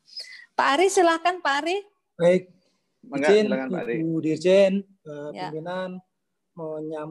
[0.57, 1.77] Pak Ari, silakan Pak Ari.
[2.17, 2.43] Baik,
[3.03, 5.51] izin Ibu Dirjen, eh, ya.
[5.51, 5.99] pimpinan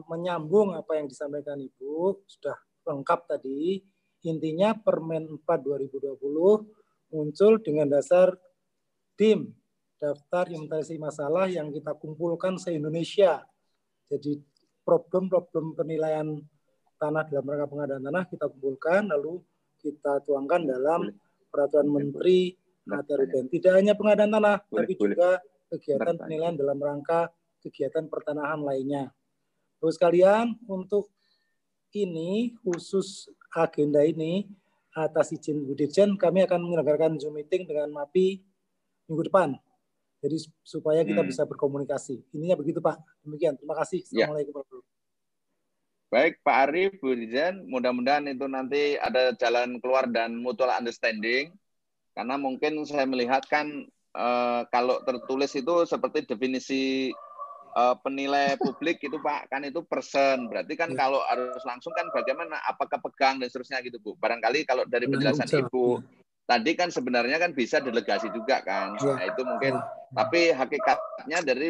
[0.06, 2.56] menyambung apa yang disampaikan Ibu sudah
[2.88, 3.82] lengkap tadi.
[4.22, 6.14] Intinya Permen 4 2020
[7.10, 8.38] muncul dengan dasar
[9.18, 9.50] tim
[9.98, 13.42] daftar inventarisasi masalah yang kita kumpulkan se-Indonesia.
[14.06, 14.38] Jadi
[14.82, 16.38] problem-problem penilaian
[16.98, 19.42] tanah dalam rangka pengadaan tanah kita kumpulkan lalu
[19.82, 21.10] kita tuangkan dalam
[21.50, 22.54] peraturan menteri
[22.86, 23.46] ATRBN.
[23.50, 25.14] Tidak hanya pengadaan tanah, boleh, tapi boleh.
[25.14, 25.30] juga
[25.72, 27.32] kegiatan penilaian dalam rangka
[27.64, 29.08] kegiatan pertanahan lainnya.
[29.80, 31.08] Terus kalian untuk
[31.96, 34.48] ini khusus agenda ini
[34.92, 38.44] atas izin Bu Dirjen kami akan menyelenggarakan Zoom meeting dengan MAPI
[39.08, 39.56] minggu depan
[40.22, 41.30] jadi supaya kita hmm.
[41.34, 42.22] bisa berkomunikasi.
[42.30, 43.02] Ininya begitu Pak.
[43.26, 43.58] Demikian.
[43.58, 44.06] Terima kasih.
[44.14, 44.30] Ya.
[44.30, 44.90] Assalamualaikum warahmatullahi
[46.12, 51.50] Baik Pak Arif, Bu Dijen, mudah-mudahan itu nanti ada jalan keluar dan mutual understanding.
[52.12, 57.12] Karena mungkin saya melihat kan eh, kalau tertulis itu seperti definisi
[57.72, 60.48] eh, penilai publik itu Pak, kan itu person.
[60.48, 60.96] Berarti kan ya.
[60.96, 64.16] kalau harus langsung kan bagaimana apakah pegang dan seterusnya gitu Bu.
[64.16, 66.22] Barangkali kalau dari penjelasan Ibu ya
[66.52, 68.98] tadi kan sebenarnya kan bisa delegasi juga kan.
[68.98, 69.14] Ya.
[69.14, 69.84] Nah, itu mungkin ya.
[70.12, 71.68] tapi hakikatnya dari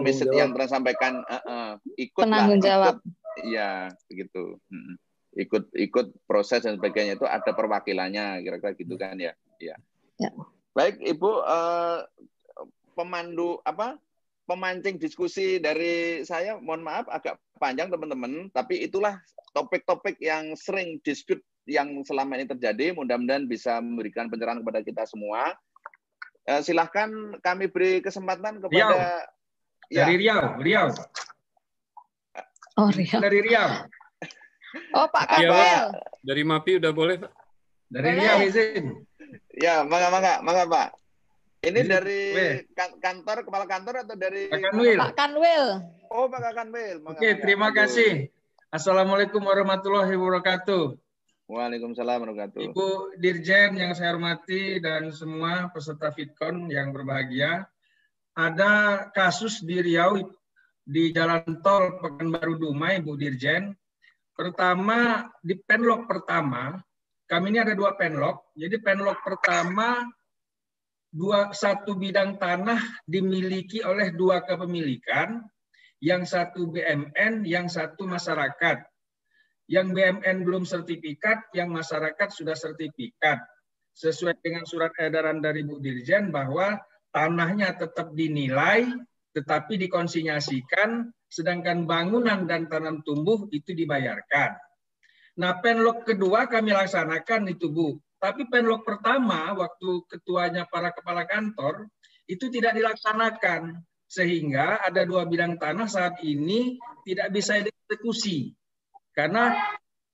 [0.00, 2.98] message yang pernah sampaikan uh, uh, ikut penanggung jawab.
[3.44, 4.58] Iya, begitu.
[4.70, 4.94] Hmm.
[5.34, 9.34] Ikut ikut proses dan sebagainya itu ada perwakilannya kira-kira gitu kan ya.
[9.58, 9.76] Iya.
[10.18, 10.30] Ya.
[10.74, 12.02] Baik, Ibu uh,
[12.98, 13.98] pemandu apa?
[14.44, 19.16] pemancing diskusi dari saya mohon maaf agak panjang teman-teman, tapi itulah
[19.56, 22.92] topik-topik yang sering dispute yang selama ini terjadi.
[22.92, 25.56] Mudah-mudahan bisa memberikan pencerahan kepada kita semua.
[26.44, 27.08] Eh, silahkan
[27.40, 28.92] kami beri kesempatan kepada Riau.
[29.88, 30.04] Ya.
[30.04, 30.88] Dari Riau, Riau.
[32.76, 33.20] Oh, Riau.
[33.24, 33.68] Dari Riau.
[34.92, 35.48] Oh, Pak Kapel.
[35.54, 35.88] Ya,
[36.20, 37.32] dari MAPI udah boleh, Pak.
[37.88, 38.20] Dari boleh.
[38.20, 38.84] Riau izin.
[39.54, 40.88] Ya, mangga mangga, mangga Pak.
[41.64, 42.20] Ini dari
[42.76, 44.98] kan, kantor kepala kantor atau dari Pak Kanwil?
[45.00, 45.64] Pak Kanwil.
[46.12, 46.96] Oh, Pak Kanwil.
[47.08, 48.28] Oke, terima kasih.
[48.68, 50.98] Assalamualaikum warahmatullahi wabarakatuh.
[51.44, 57.68] Waalaikumsalam warahmatullahi Ibu Dirjen yang saya hormati dan semua peserta Fitcon yang berbahagia.
[58.34, 60.20] Ada kasus di Riau
[60.84, 63.72] di Jalan Tol Pekanbaru Dumai, Bu Dirjen.
[64.34, 66.76] Pertama, di penlok pertama,
[67.24, 68.52] kami ini ada dua penlok.
[68.56, 70.04] Jadi penlok pertama,
[71.08, 75.40] dua satu bidang tanah dimiliki oleh dua kepemilikan,
[76.04, 78.84] yang satu BMN, yang satu masyarakat
[79.70, 83.40] yang BMN belum sertifikat, yang masyarakat sudah sertifikat.
[83.94, 86.76] Sesuai dengan surat edaran dari Bu Dirjen bahwa
[87.14, 88.90] tanahnya tetap dinilai,
[89.32, 94.58] tetapi dikonsinyasikan, sedangkan bangunan dan tanam tumbuh itu dibayarkan.
[95.34, 97.98] Nah, penlok kedua kami laksanakan itu, Bu.
[98.22, 101.90] Tapi penlok pertama, waktu ketuanya para kepala kantor,
[102.30, 103.82] itu tidak dilaksanakan.
[104.06, 108.54] Sehingga ada dua bidang tanah saat ini tidak bisa dieksekusi.
[109.10, 109.50] Karena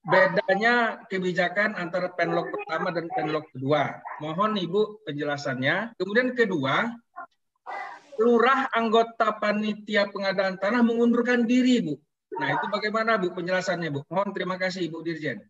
[0.00, 4.00] bedanya kebijakan antara penlok pertama dan penlok kedua.
[4.24, 6.00] Mohon Ibu penjelasannya.
[6.00, 6.88] Kemudian kedua,
[8.16, 12.00] lurah anggota panitia pengadaan tanah mengundurkan diri, Bu.
[12.40, 14.00] Nah, itu bagaimana Bu penjelasannya, Bu?
[14.08, 15.44] Mohon terima kasih Ibu Dirjen.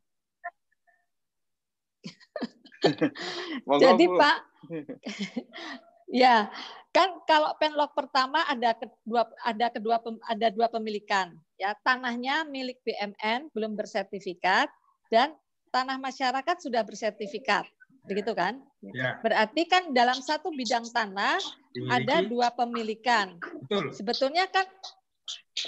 [3.83, 4.39] Jadi Pak,
[6.11, 6.51] ya
[6.91, 13.55] kan kalau penlok pertama ada kedua ada kedua ada dua pemilikan ya tanahnya milik BMN
[13.55, 14.67] belum bersertifikat
[15.07, 15.39] dan
[15.71, 17.62] tanah masyarakat sudah bersertifikat
[18.11, 19.21] begitu kan Ya.
[19.21, 21.37] berarti kan dalam satu bidang tanah
[21.77, 22.01] Dimiliki.
[22.01, 23.37] ada dua pemilikan
[23.69, 23.93] Betul.
[23.93, 24.65] sebetulnya kan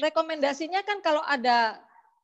[0.00, 1.82] rekomendasinya kan kalau ada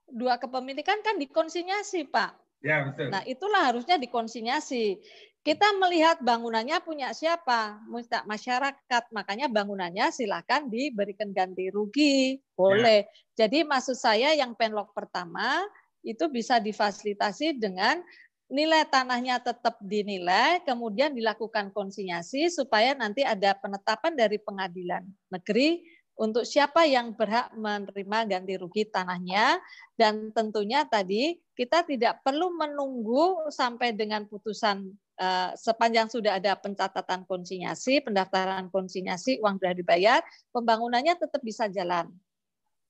[0.09, 3.11] dua kepemilikan kan dikonsinyasi Pak Ya, betul.
[3.11, 4.99] Nah, itulah harusnya dikonsinyasi.
[5.47, 7.78] Kita melihat bangunannya punya siapa?
[8.27, 9.03] Masyarakat.
[9.15, 12.36] Makanya bangunannya silakan diberikan ganti rugi.
[12.59, 13.07] Boleh.
[13.39, 15.62] Jadi maksud saya yang penlok pertama
[16.03, 18.03] itu bisa difasilitasi dengan
[18.49, 25.85] nilai tanahnya tetap dinilai, kemudian dilakukan konsinyasi supaya nanti ada penetapan dari pengadilan negeri
[26.19, 29.62] untuk siapa yang berhak menerima ganti rugi tanahnya
[29.95, 34.82] dan tentunya tadi kita tidak perlu menunggu sampai dengan putusan
[35.15, 40.19] eh, sepanjang sudah ada pencatatan konsinyasi, pendaftaran konsinyasi, uang sudah dibayar,
[40.51, 42.11] pembangunannya tetap bisa jalan.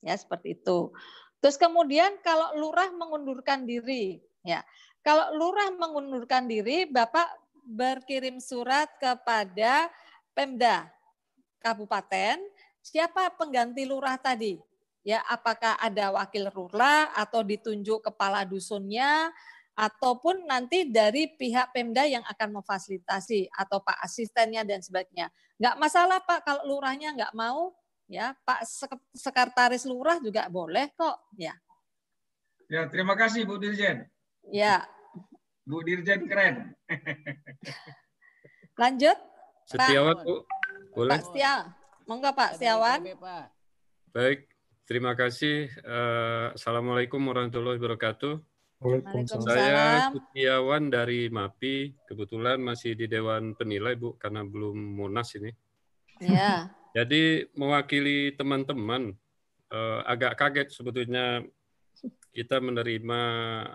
[0.00, 0.88] Ya, seperti itu.
[1.44, 4.64] Terus kemudian kalau lurah mengundurkan diri, ya.
[5.04, 7.28] Kalau lurah mengundurkan diri, Bapak
[7.68, 9.92] berkirim surat kepada
[10.32, 10.88] Pemda
[11.60, 12.40] Kabupaten
[12.82, 14.58] siapa pengganti lurah tadi?
[15.06, 19.32] Ya, apakah ada wakil lurah atau ditunjuk kepala dusunnya
[19.78, 25.30] ataupun nanti dari pihak Pemda yang akan memfasilitasi atau Pak asistennya dan sebagainya.
[25.56, 27.72] Enggak masalah Pak kalau lurahnya enggak mau,
[28.10, 28.66] ya Pak
[29.14, 31.54] sekretaris lurah juga boleh kok, ya.
[32.68, 34.04] Ya, terima kasih Bu Dirjen.
[34.50, 34.84] Ya.
[35.64, 36.74] Bu Dirjen keren.
[38.76, 39.16] Lanjut.
[39.64, 40.44] Setiawan Bu,
[40.92, 41.16] boleh?
[41.16, 41.77] Pak Setia.
[42.08, 43.04] Monggo Pak Setiawan.
[44.16, 44.48] Baik,
[44.88, 45.68] terima kasih.
[45.84, 48.40] Uh, Assalamualaikum warahmatullahi wabarakatuh.
[49.44, 55.52] Saya Setiawan dari MAPI, kebetulan masih di Dewan Penilai Bu, karena belum munas ini.
[56.24, 56.72] Ya.
[56.96, 59.12] Jadi mewakili teman-teman,
[59.68, 61.44] uh, agak kaget sebetulnya
[62.32, 63.22] kita menerima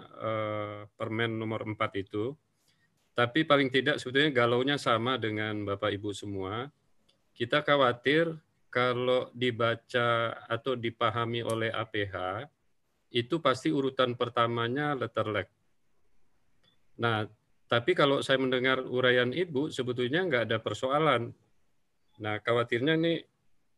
[0.10, 2.34] uh, permen nomor 4 itu.
[3.14, 6.74] Tapi paling tidak sebetulnya galaunya sama dengan Bapak Ibu semua.
[7.34, 8.30] Kita khawatir
[8.74, 12.46] kalau dibaca atau dipahami oleh APH,
[13.14, 15.46] itu pasti urutan pertamanya letterlek.
[16.98, 17.26] Nah,
[17.70, 21.30] tapi kalau saya mendengar uraian Ibu, sebetulnya nggak ada persoalan.
[22.22, 23.18] Nah, khawatirnya nih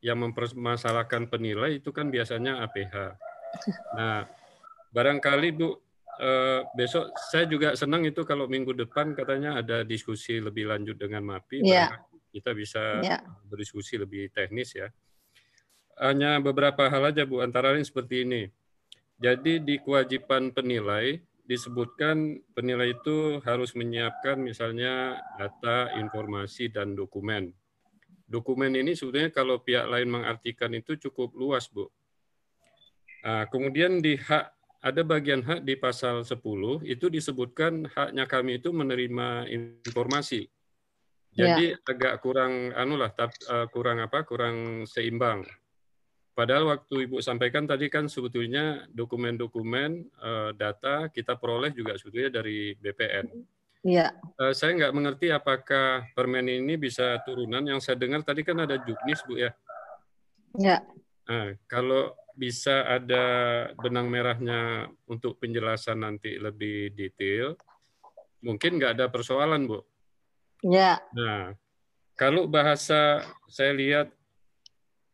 [0.03, 2.95] yang mempermasalahkan penilai itu kan biasanya APH.
[3.95, 4.27] Nah,
[4.91, 5.75] barangkali Bu,
[6.19, 11.23] eh, besok saya juga senang itu kalau minggu depan katanya ada diskusi lebih lanjut dengan
[11.23, 11.59] MAPI.
[11.63, 11.99] Yeah.
[12.35, 13.23] Kita bisa Yeah.
[13.47, 14.91] berdiskusi lebih teknis ya.
[15.95, 18.51] Hanya beberapa hal aja Bu, antara lain seperti ini.
[19.15, 27.55] Jadi di kewajiban penilai disebutkan penilai itu harus menyiapkan misalnya data, informasi, dan dokumen.
[28.27, 31.87] Dokumen ini sebetulnya kalau pihak lain mengartikan itu cukup luas, Bu.
[33.23, 34.51] Nah, kemudian di hak
[34.85, 39.49] ada bagian hak di pasal 10 itu disebutkan haknya kami itu menerima
[39.85, 40.45] informasi.
[41.35, 44.23] Jadi agak kurang anulah uh, kurang apa?
[44.23, 45.43] kurang seimbang.
[46.35, 52.75] Padahal waktu Ibu sampaikan tadi kan sebetulnya dokumen-dokumen uh, data kita peroleh juga sebetulnya dari
[52.75, 53.27] BPN.
[53.87, 54.11] Iya.
[54.35, 57.63] Uh, saya nggak mengerti apakah permen ini bisa turunan.
[57.63, 59.51] Yang saya dengar tadi kan ada juknis Bu ya.
[60.59, 60.83] Iya.
[61.31, 63.23] Nah, kalau bisa ada
[63.79, 67.55] benang merahnya untuk penjelasan nanti lebih detail,
[68.43, 69.79] mungkin nggak ada persoalan Bu.
[70.65, 70.97] Ya.
[71.13, 71.53] Nah,
[72.17, 74.09] kalau bahasa saya lihat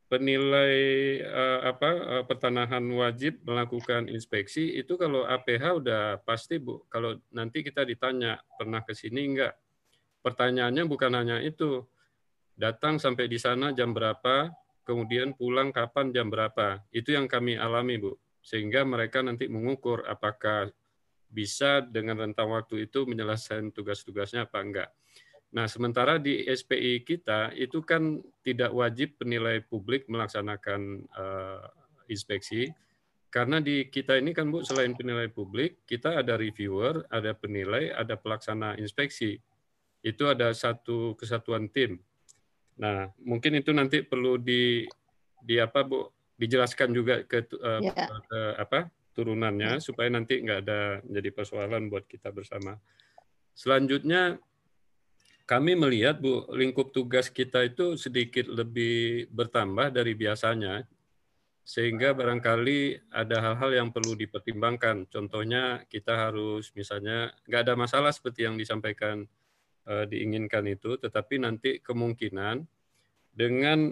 [0.08, 0.76] penilai
[1.28, 6.88] uh, apa uh, pertanahan wajib melakukan inspeksi itu kalau APH udah pasti Bu.
[6.88, 9.56] Kalau nanti kita ditanya pernah ke sini enggak?
[10.24, 11.84] Pertanyaannya bukan hanya itu.
[12.56, 14.52] Datang sampai di sana jam berapa,
[14.88, 16.80] kemudian pulang kapan jam berapa.
[16.96, 18.16] Itu yang kami alami, Bu.
[18.40, 20.72] Sehingga mereka nanti mengukur apakah
[21.32, 24.90] bisa dengan rentang waktu itu menyelesaikan tugas-tugasnya apa enggak.
[25.52, 31.68] Nah, sementara di SPI kita itu kan tidak wajib penilai publik melaksanakan uh,
[32.08, 32.72] inspeksi,
[33.32, 38.20] karena di kita ini kan Bu selain penilai publik, kita ada reviewer, ada penilai, ada
[38.20, 39.40] pelaksana inspeksi.
[40.04, 42.00] Itu ada satu kesatuan tim.
[42.76, 44.88] Nah, mungkin itu nanti perlu di
[45.40, 48.08] di apa Bu dijelaskan juga ke, uh, yeah.
[48.28, 49.84] ke apa turunannya yeah.
[49.84, 52.76] supaya nanti nggak ada menjadi persoalan buat kita bersama.
[53.56, 54.40] Selanjutnya
[55.52, 60.88] kami melihat Bu lingkup tugas kita itu sedikit lebih bertambah dari biasanya
[61.68, 65.12] sehingga barangkali ada hal-hal yang perlu dipertimbangkan.
[65.12, 69.28] Contohnya kita harus misalnya nggak ada masalah seperti yang disampaikan
[69.92, 72.64] uh, diinginkan itu, tetapi nanti kemungkinan
[73.36, 73.92] dengan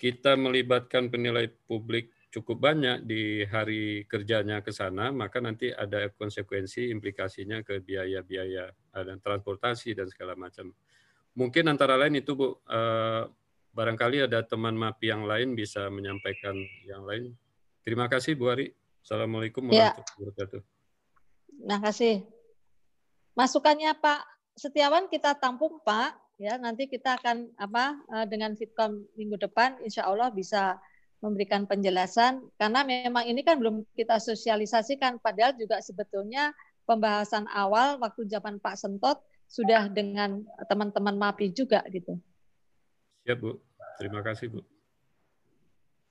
[0.00, 6.90] kita melibatkan penilai publik cukup banyak di hari kerjanya ke sana, maka nanti ada konsekuensi
[6.90, 10.74] implikasinya ke biaya-biaya eh, dan transportasi dan segala macam.
[11.36, 13.28] Mungkin antara lain itu Bu, uh,
[13.76, 16.56] barangkali ada teman MAPI yang lain bisa menyampaikan
[16.88, 17.36] yang lain.
[17.84, 18.72] Terima kasih Bu Ari.
[19.04, 19.92] Assalamualaikum ya.
[19.92, 20.60] warahmatullahi wabarakatuh.
[21.60, 22.14] Terima kasih.
[23.36, 24.20] Masukannya Pak
[24.56, 26.16] Setiawan kita tampung Pak.
[26.40, 30.80] Ya, nanti kita akan apa eh, dengan Fitcom minggu depan insya Allah bisa
[31.20, 36.52] memberikan penjelasan karena memang ini kan belum kita sosialisasikan padahal juga sebetulnya
[36.84, 42.18] pembahasan awal waktu zaman Pak Sentot sudah dengan teman-teman MAPI juga gitu.
[43.26, 43.58] Ya Bu,
[43.98, 44.60] terima kasih Bu.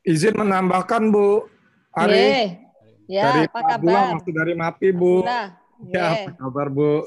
[0.03, 1.47] Izin menambahkan Bu
[1.95, 2.59] Ari.
[3.05, 4.17] Ya, dari apa kabar?
[4.17, 5.23] masih dari MAPI Bu.
[5.91, 7.05] Ya, apa kabar Bu?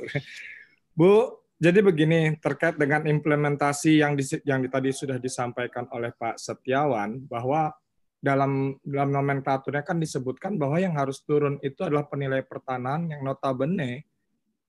[0.96, 7.18] Bu, jadi begini terkait dengan implementasi yang di, yang tadi sudah disampaikan oleh Pak Setiawan
[7.26, 7.74] bahwa
[8.18, 14.06] dalam dalam nomenklaturnya kan disebutkan bahwa yang harus turun itu adalah penilai pertanahan yang notabene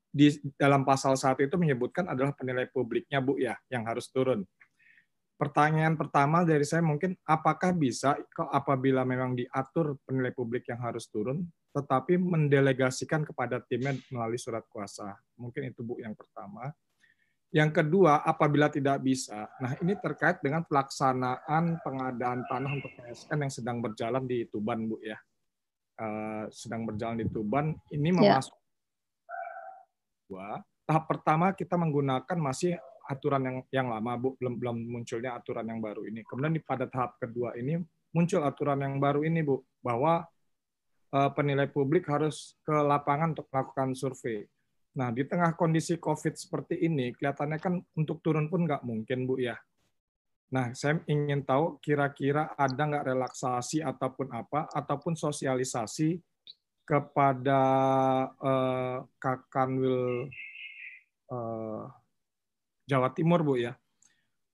[0.09, 4.45] di dalam pasal saat itu menyebutkan adalah penilai publiknya Bu ya yang harus turun
[5.39, 8.19] pertanyaan pertama dari saya mungkin apakah bisa
[8.51, 15.15] apabila memang diatur penilai publik yang harus turun tetapi mendelegasikan kepada timnya melalui surat kuasa.
[15.37, 16.73] Mungkin itu Bu yang pertama.
[17.49, 23.53] Yang kedua, apabila tidak bisa, nah ini terkait dengan pelaksanaan pengadaan tanah untuk PSN yang
[23.53, 25.17] sedang berjalan di Tuban, Bu ya.
[25.99, 28.15] Uh, sedang berjalan di Tuban, ini ya.
[28.15, 28.59] memasuki
[30.29, 30.61] yeah.
[30.85, 32.77] tahap pertama kita menggunakan masih
[33.09, 36.85] aturan yang yang lama bu belum belum munculnya aturan yang baru ini kemudian di pada
[36.85, 37.81] tahap kedua ini
[38.13, 40.29] muncul aturan yang baru ini bu bahwa
[41.09, 44.45] uh, penilai publik harus ke lapangan untuk melakukan survei
[44.97, 49.37] nah di tengah kondisi covid seperti ini kelihatannya kan untuk turun pun nggak mungkin bu
[49.37, 49.57] ya.
[50.49, 56.17] Nah saya ingin tahu kira-kira ada nggak relaksasi ataupun apa ataupun sosialisasi
[56.89, 57.61] kepada
[58.41, 60.25] uh, Kakanwil
[61.29, 61.85] uh,
[62.89, 63.77] Jawa Timur Bu ya.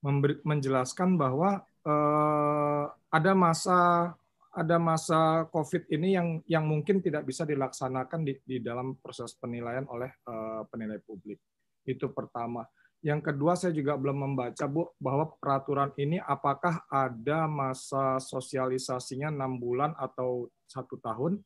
[0.03, 4.13] Memberi, menjelaskan bahwa eh, ada masa
[4.55, 9.83] ada masa COVID ini yang yang mungkin tidak bisa dilaksanakan di, di dalam proses penilaian
[9.91, 11.37] oleh eh, penilai publik.
[11.83, 12.63] Itu pertama.
[13.03, 19.59] Yang kedua saya juga belum membaca Bu bahwa peraturan ini apakah ada masa sosialisasinya enam
[19.61, 21.43] bulan atau satu tahun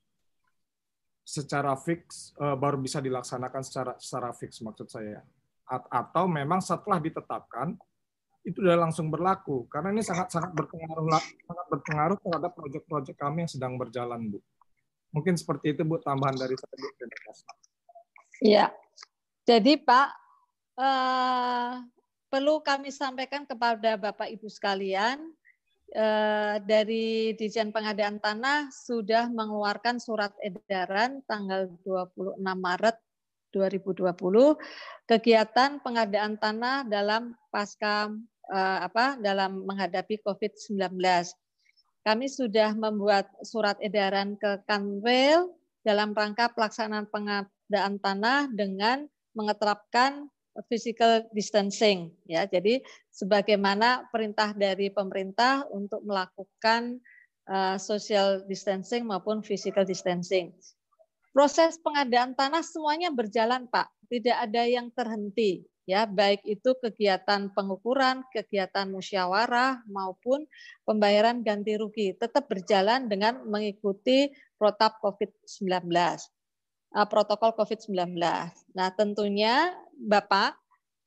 [1.25, 5.25] secara fix eh, baru bisa dilaksanakan secara secara fix maksud saya
[5.69, 7.77] atau memang setelah ditetapkan
[8.43, 9.67] itu sudah langsung berlaku.
[9.67, 14.39] Karena ini sangat sangat berpengaruh sangat berpengaruh terhadap proyek-proyek kami yang sedang berjalan bu.
[15.11, 16.87] Mungkin seperti itu bu tambahan dari saya bu.
[16.95, 17.31] Terima
[18.39, 18.65] ya
[19.43, 20.09] jadi pak
[20.79, 21.73] eh,
[22.31, 25.19] perlu kami sampaikan kepada bapak ibu sekalian
[25.91, 32.97] eh, dari Dijen Pengadaan Tanah sudah mengeluarkan surat edaran tanggal 26 Maret
[33.49, 34.13] 2020
[35.09, 38.09] kegiatan pengadaan tanah dalam pasca
[38.53, 40.97] uh, apa dalam menghadapi COVID-19.
[42.05, 45.51] Kami sudah membuat surat edaran ke Kanwil
[45.83, 49.05] dalam rangka pelaksanaan pengadaan tanah dengan
[49.35, 50.31] mengeterapkan
[50.71, 52.47] physical distancing ya.
[52.49, 52.81] Jadi
[53.11, 56.97] sebagaimana perintah dari pemerintah untuk melakukan
[57.51, 60.55] uh, social distancing maupun physical distancing
[61.39, 68.21] proses pengadaan tanah semuanya berjalan Pak, tidak ada yang terhenti ya baik itu kegiatan pengukuran,
[68.29, 70.45] kegiatan musyawarah maupun
[70.85, 74.29] pembayaran ganti rugi tetap berjalan dengan mengikuti
[74.61, 75.89] protap COVID-19.
[76.93, 78.21] Eh, protokol COVID-19.
[78.77, 80.53] Nah, tentunya Bapak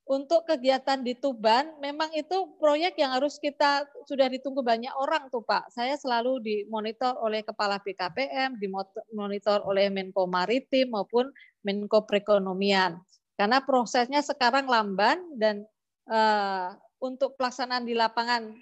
[0.02, 5.46] untuk kegiatan di Tuban memang itu proyek yang harus kita sudah ditunggu banyak orang tuh
[5.46, 5.70] Pak.
[5.70, 11.30] Saya selalu dimonitor oleh Kepala BKPM, dimonitor oleh Menko Maritim maupun
[11.62, 12.98] Menko Perekonomian.
[13.42, 15.66] Karena prosesnya sekarang lamban dan
[16.06, 18.54] uh, untuk pelaksanaan di lapangan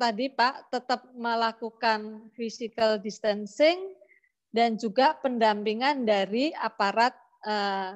[0.00, 3.92] tadi Pak tetap melakukan physical distancing
[4.56, 7.12] dan juga pendampingan dari aparat
[7.44, 7.92] eh,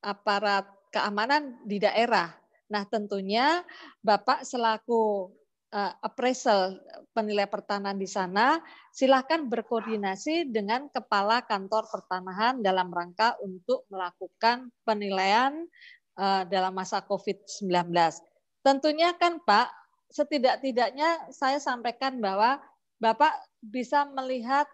[0.00, 2.32] aparat keamanan di daerah.
[2.72, 3.60] Nah, tentunya
[4.00, 5.28] Bapak selaku
[5.76, 6.80] uh, appraisal
[7.12, 8.56] penilai pertanahan di sana,
[8.96, 15.68] silakan berkoordinasi dengan kepala kantor pertanahan dalam rangka untuk melakukan penilaian
[16.16, 17.92] uh, dalam masa COVID-19.
[18.64, 19.68] Tentunya kan Pak,
[20.08, 22.56] setidak-tidaknya saya sampaikan bahwa
[22.96, 24.64] Bapak bisa melihat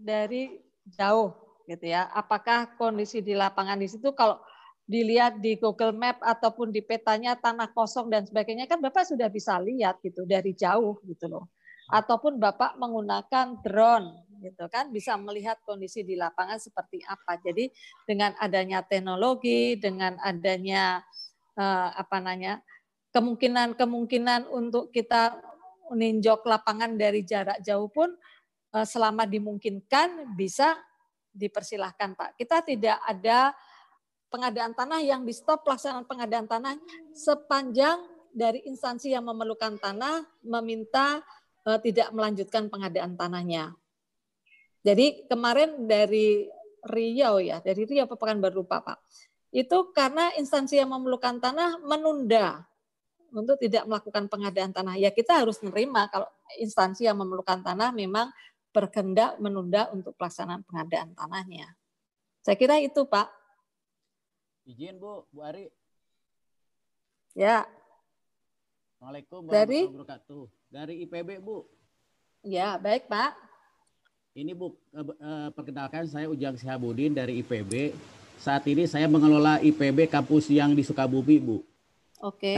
[0.00, 0.56] dari
[0.88, 1.36] jauh
[1.68, 2.08] gitu ya.
[2.16, 4.40] Apakah kondisi di lapangan di situ kalau
[4.88, 9.60] dilihat di Google Map ataupun di petanya tanah kosong dan sebagainya kan Bapak sudah bisa
[9.60, 11.52] lihat gitu dari jauh gitu loh.
[11.92, 17.36] Ataupun Bapak menggunakan drone gitu kan bisa melihat kondisi di lapangan seperti apa.
[17.36, 17.68] Jadi
[18.08, 21.04] dengan adanya teknologi, dengan adanya
[21.52, 22.64] eh, apa namanya
[23.12, 25.36] kemungkinan-kemungkinan untuk kita
[25.92, 28.08] meninjau lapangan dari jarak jauh pun
[28.72, 30.80] eh, selama dimungkinkan bisa
[31.28, 32.40] dipersilahkan Pak.
[32.40, 33.52] Kita tidak ada
[34.28, 36.76] pengadaan tanah yang di stop pelaksanaan pengadaan tanah
[37.12, 38.00] sepanjang
[38.32, 41.24] dari instansi yang memerlukan tanah meminta
[41.64, 43.74] uh, tidak melanjutkan pengadaan tanahnya.
[44.86, 46.46] Jadi kemarin dari
[46.78, 48.98] Riau ya, dari Riau baru lupa Pak.
[49.50, 52.68] Itu karena instansi yang memerlukan tanah menunda
[53.32, 54.94] untuk tidak melakukan pengadaan tanah.
[54.96, 58.32] Ya kita harus menerima kalau instansi yang memerlukan tanah memang
[58.72, 61.74] berkehendak menunda untuk pelaksanaan pengadaan tanahnya.
[62.44, 63.28] Saya kira itu Pak.
[64.68, 65.72] Izin Bu, Bu Ari.
[67.32, 67.64] Ya.
[69.00, 69.88] Assalamualaikum Dari?
[69.88, 70.44] wabarakatuh.
[70.68, 71.64] Dari IPB Bu.
[72.44, 73.32] Ya, baik Pak.
[74.36, 77.96] Ini Bu, eh, eh, perkenalkan saya Ujang Sihabudin dari IPB.
[78.36, 81.64] Saat ini saya mengelola IPB kampus yang di Sukabumi Bu.
[82.20, 82.52] Oke.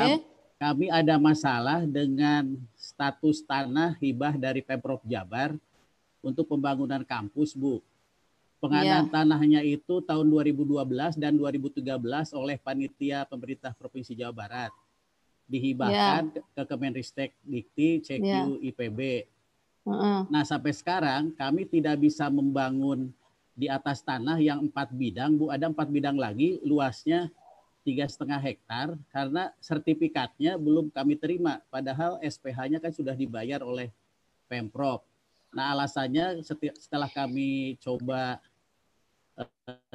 [0.59, 5.55] Kami ada masalah dengan status tanah hibah dari Pemprov Jabar
[6.19, 7.79] untuk pembangunan kampus Bu.
[8.61, 9.13] Pengadaan ya.
[9.13, 11.81] tanahnya itu tahun 2012 dan 2013
[12.37, 14.73] oleh panitia pemerintah Provinsi Jawa Barat.
[15.49, 16.45] Dihibahkan ya.
[16.45, 18.45] ke Kemenristek Dikti CQ ya.
[18.61, 19.01] IPB.
[19.83, 20.19] Uh -uh.
[20.29, 23.09] Nah, sampai sekarang kami tidak bisa membangun
[23.57, 25.49] di atas tanah yang empat bidang, Bu.
[25.49, 27.33] Ada empat bidang lagi, luasnya
[27.81, 31.65] tiga setengah hektar karena sertifikatnya belum kami terima.
[31.73, 33.89] Padahal SPH-nya kan sudah dibayar oleh
[34.53, 35.01] Pemprov.
[35.51, 36.45] Nah alasannya
[36.79, 38.39] setelah kami coba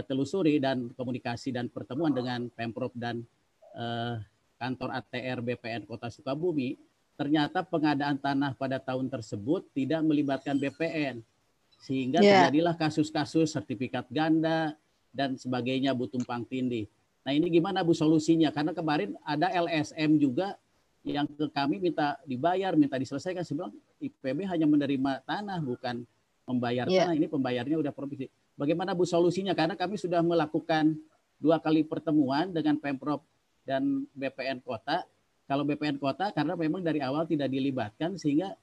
[0.06, 3.24] telusuri dan komunikasi dan pertemuan dengan Pemprov dan
[3.76, 4.20] uh,
[4.60, 6.80] kantor ATR BPN Kota Sukabumi,
[7.16, 11.24] ternyata pengadaan tanah pada tahun tersebut tidak melibatkan BPN.
[11.84, 12.48] Sehingga yeah.
[12.48, 14.74] terjadilah kasus-kasus sertifikat ganda
[15.12, 16.88] dan sebagainya Bu Tumpang Tindih.
[17.22, 18.50] Nah ini gimana Bu solusinya?
[18.50, 20.56] Karena kemarin ada LSM juga
[21.06, 23.46] yang ke kami minta dibayar, minta diselesaikan.
[23.46, 23.70] Sebelum
[24.02, 26.04] IPB hanya menerima tanah, bukan
[26.50, 27.06] membayar yeah.
[27.06, 27.16] tanah.
[27.18, 28.28] Ini pembayarnya udah provinsi.
[28.56, 29.52] Bagaimana Bu solusinya?
[29.52, 30.96] Karena kami sudah melakukan
[31.40, 33.22] dua kali pertemuan dengan Pemprov
[33.68, 35.04] dan BPN Kota.
[35.46, 38.56] Kalau BPN Kota karena memang dari awal tidak dilibatkan sehingga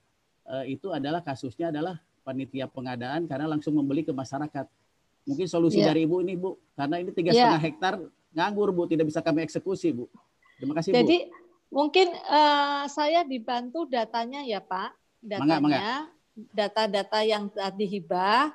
[0.48, 4.66] uh, itu adalah kasusnya adalah panitia pengadaan karena langsung membeli ke masyarakat.
[5.22, 5.94] Mungkin solusi yeah.
[5.94, 7.46] dari Ibu ini Bu, karena ini tiga yeah.
[7.46, 7.94] setengah hektar
[8.34, 10.10] nganggur Bu, tidak bisa kami eksekusi Bu.
[10.58, 11.86] Terima kasih Jadi, Bu.
[11.86, 16.10] mungkin uh, saya dibantu datanya ya Pak, datanya,
[16.50, 18.50] data-data yang tadi hibah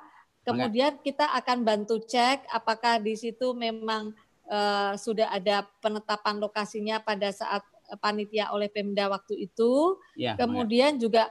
[0.48, 4.16] Kemudian kita akan bantu cek apakah di situ memang
[4.48, 7.60] uh, sudah ada penetapan lokasinya pada saat
[8.00, 9.96] panitia oleh Pemda waktu itu.
[10.16, 11.00] Ya, Kemudian ya.
[11.08, 11.22] juga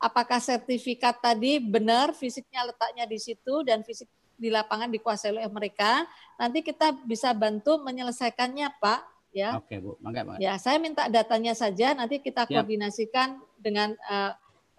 [0.00, 4.08] apakah sertifikat tadi benar fisiknya letaknya di situ dan fisik
[4.38, 6.06] di lapangan dikuasai oleh mereka.
[6.38, 9.00] Nanti kita bisa bantu menyelesaikannya, Pak.
[9.34, 9.58] Ya.
[9.58, 9.98] Oke, Bu.
[9.98, 10.40] Mangga, mangga.
[10.40, 11.92] Ya, saya minta datanya saja.
[11.92, 14.32] Nanti kita koordinasikan dengan uh,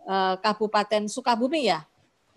[0.08, 1.84] uh, Kabupaten Sukabumi ya.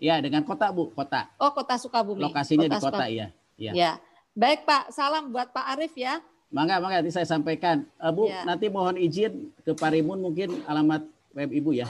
[0.03, 1.31] Ya, dengan kota, Bu, kota.
[1.39, 2.19] Oh, kota Sukabumi.
[2.27, 3.27] Lokasinya kota di kota, iya.
[3.55, 3.71] Ya.
[3.71, 3.91] ya.
[4.35, 4.91] Baik, Pak.
[4.91, 6.19] Salam buat Pak Arif ya.
[6.51, 7.87] Mangga, mangga nanti saya sampaikan.
[7.95, 8.43] Uh, Bu, ya.
[8.43, 11.87] nanti mohon izin ke Pak Rimun mungkin alamat web Ibu ya.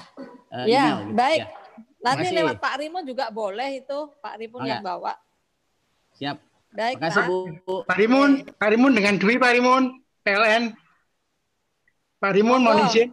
[0.53, 1.17] Uh, ya, email, gitu.
[1.17, 1.41] baik.
[1.41, 1.47] Ya.
[2.05, 2.37] Nanti Makasih.
[2.37, 4.71] lewat Pak Rimun juga boleh itu, Pak Rimun mangga.
[4.77, 5.13] yang bawa.
[6.21, 6.37] Siap.
[6.69, 7.27] Baik, Makasih, Pak.
[7.65, 7.75] Bu.
[7.81, 8.29] Pak Rimun,
[8.61, 9.83] Pak Rimun dengan Dwi Pak Rimun,
[10.21, 10.63] PLN.
[12.21, 12.63] Pak Rimun oh.
[12.69, 13.09] mohon izin.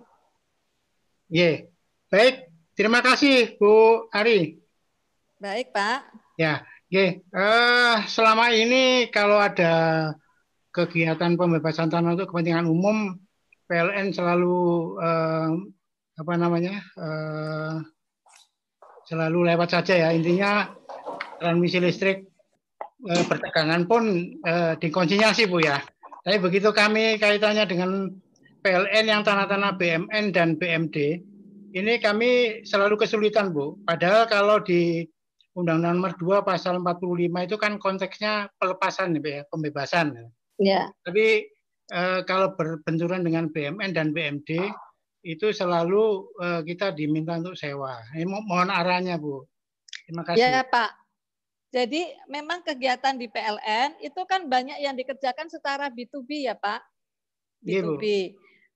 [1.32, 1.72] Ye.
[2.12, 4.59] Baik, terima kasih Bu Ari.
[5.40, 6.04] Baik, Pak.
[6.36, 7.24] Ya, oke.
[7.32, 10.12] Uh, selama ini kalau ada
[10.68, 13.16] kegiatan pembebasan tanah untuk kepentingan umum,
[13.64, 14.60] PLN selalu
[15.00, 15.48] uh,
[16.20, 17.80] apa namanya uh,
[19.08, 20.08] selalu lewat saja ya.
[20.12, 20.76] Intinya
[21.40, 22.28] transmisi listrik
[23.08, 25.80] uh, pertegangan pun uh, dikonsinyasi bu ya.
[26.20, 28.12] Tapi begitu kami kaitannya dengan
[28.60, 31.24] PLN yang tanah-tanah BMN dan BMD
[31.70, 33.78] ini kami selalu kesulitan Bu.
[33.86, 35.06] Padahal kalau di
[35.60, 40.16] Undang-Undang Nomor 2 Pasal 45 itu kan konteksnya pelepasan ya, pembebasan.
[40.60, 40.88] Ya.
[41.04, 41.48] Tapi
[41.92, 44.72] eh, kalau berbenturan dengan BMN dan BMD
[45.24, 48.00] itu selalu eh, kita diminta untuk sewa.
[48.16, 49.44] Ini mo- mohon arahnya Bu.
[50.08, 50.40] Terima kasih.
[50.40, 50.96] Ya Pak.
[51.70, 56.82] Jadi memang kegiatan di PLN itu kan banyak yang dikerjakan secara B2B ya Pak.
[57.62, 58.00] Iya, Bu.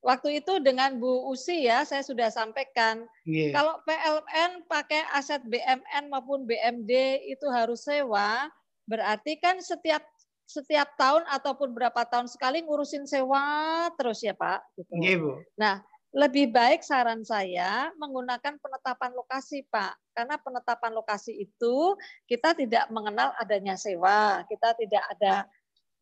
[0.05, 0.07] B2B.
[0.07, 3.57] Waktu itu dengan Bu Usi ya saya sudah sampaikan Iya.
[3.57, 8.45] kalau PLN pakai aset BMN maupun BMD itu harus sewa,
[8.85, 10.05] berarti kan setiap
[10.45, 14.61] setiap tahun ataupun berapa tahun sekali ngurusin sewa terus ya Pak.
[14.77, 14.93] Gitu.
[15.01, 15.41] Iya, Bu.
[15.57, 15.81] Nah,
[16.13, 19.97] lebih baik saran saya menggunakan penetapan lokasi, Pak.
[20.13, 21.97] Karena penetapan lokasi itu
[22.29, 25.49] kita tidak mengenal adanya sewa, kita tidak ada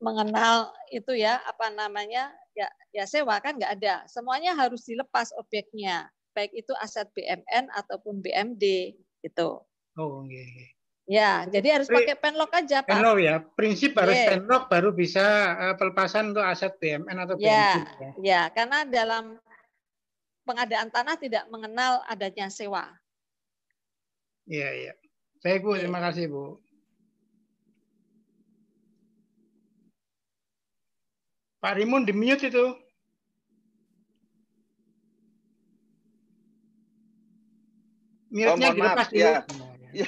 [0.04, 3.96] mengenal itu ya apa namanya ya ya sewa kan nggak ada.
[4.06, 9.62] Semuanya harus dilepas objeknya, baik itu aset BMN ataupun BMD gitu.
[9.94, 10.68] Oh, iya, iya.
[11.04, 12.88] Ya, jadi harus Pri- pakai penlok aja, Pak.
[12.88, 14.28] Penlok ya, prinsip harus Iya.
[14.34, 15.26] penlok baru bisa
[15.60, 17.44] eh, pelepasan untuk aset BMN atau BMD.
[17.44, 18.12] Ya, ya.
[18.24, 19.36] ya, karena dalam
[20.48, 22.88] pengadaan tanah tidak mengenal adanya sewa.
[24.48, 24.94] Iya, iya.
[25.44, 26.64] Baik Bu, terima kasih Bu.
[31.64, 32.60] Pak Rimun di mute itu.
[32.60, 32.76] Oh,
[38.36, 39.14] Mute-nya mohon dilepas maaf.
[39.16, 39.24] dulu.
[39.24, 39.36] Ya.
[39.96, 40.08] Ya.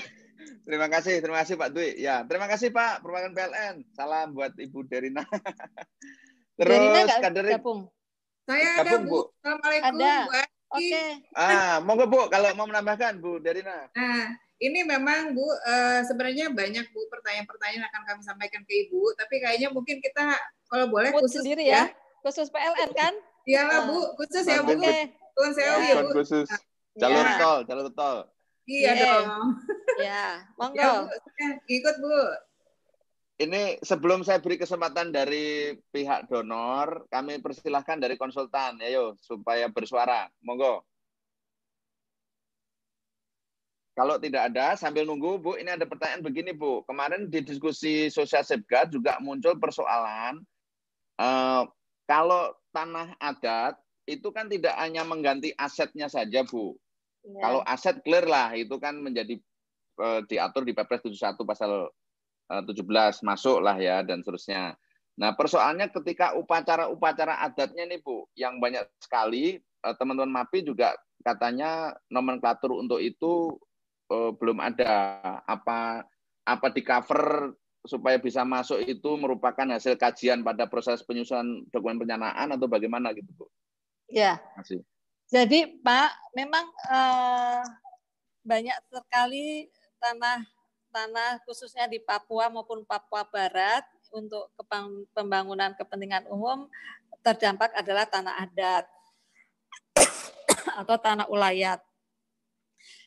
[0.66, 1.90] Terima kasih, terima kasih Pak Dwi.
[2.02, 3.76] Ya, terima kasih Pak Perwakilan PLN.
[3.96, 5.24] Salam buat Ibu Derina.
[6.60, 7.80] Derina Terus nggak kader gabung?
[8.50, 9.14] Saya ada Gabung, Bu.
[9.14, 9.20] Bu.
[9.40, 10.16] Assalamualaikum Ada.
[10.76, 11.04] Oke.
[11.38, 13.88] Ah, monggo Bu kalau mau menambahkan Bu Derina.
[13.96, 14.28] Nah,
[14.58, 19.70] ini memang Bu eh, sebenarnya banyak Bu pertanyaan-pertanyaan akan kami sampaikan ke Ibu, tapi kayaknya
[19.70, 20.32] mungkin kita
[20.66, 21.92] kalau boleh Mood khusus sendiri ya.
[22.24, 23.14] Khusus PLN kan?
[23.46, 23.88] Iyalah Ah.
[23.92, 24.74] Bu, khusus ya Bu.
[24.74, 25.12] Oke.
[25.36, 25.86] Tuan sewu Ya.
[25.86, 26.10] ya Bu.
[26.16, 26.48] Khusus
[26.96, 27.36] jalur Ya.
[27.38, 28.18] tol, jalur tol.
[28.66, 29.04] Iya Iya.
[29.06, 29.28] dong.
[30.02, 30.26] Ya,
[30.58, 30.80] monggo.
[30.80, 31.12] Ya Bu,
[31.68, 32.16] ikut Bu.
[33.36, 40.32] Ini sebelum saya beri kesempatan dari pihak donor, kami persilahkan dari konsultan, ayo supaya bersuara.
[40.40, 40.88] Monggo.
[43.96, 46.84] Kalau tidak ada, sambil nunggu, Bu, ini ada pertanyaan begini, Bu.
[46.84, 50.44] Kemarin di diskusi sosial safeguard juga muncul persoalan,
[51.16, 51.64] eh,
[52.04, 56.76] kalau tanah adat itu kan tidak hanya mengganti asetnya saja, Bu.
[57.24, 57.40] Ya.
[57.40, 59.40] Kalau aset clear lah, itu kan menjadi
[60.04, 61.88] eh, diatur di Perpres 71 pasal
[62.52, 64.76] eh, 17 masuk lah ya dan seterusnya.
[65.16, 71.96] Nah persoalannya ketika upacara-upacara adatnya nih Bu, yang banyak sekali eh, teman-teman MAPI juga katanya
[72.12, 73.56] nomenklatur untuk itu
[74.12, 74.94] eh, belum ada.
[75.46, 76.06] Apa
[76.46, 77.54] apa di cover
[77.86, 83.30] supaya bisa masuk itu merupakan hasil kajian pada proses penyusunan dokumen penyanaan atau bagaimana gitu
[83.34, 83.46] Bu?
[84.10, 84.42] Ya.
[84.58, 84.82] Kasih.
[85.30, 87.64] Jadi Pak, memang eh,
[88.46, 90.46] banyak sekali tanah
[90.94, 93.84] tanah khususnya di Papua maupun Papua Barat
[94.16, 94.48] untuk
[95.12, 96.72] pembangunan kepentingan umum
[97.20, 98.86] terdampak adalah tanah adat
[100.80, 101.82] atau tanah ulayat.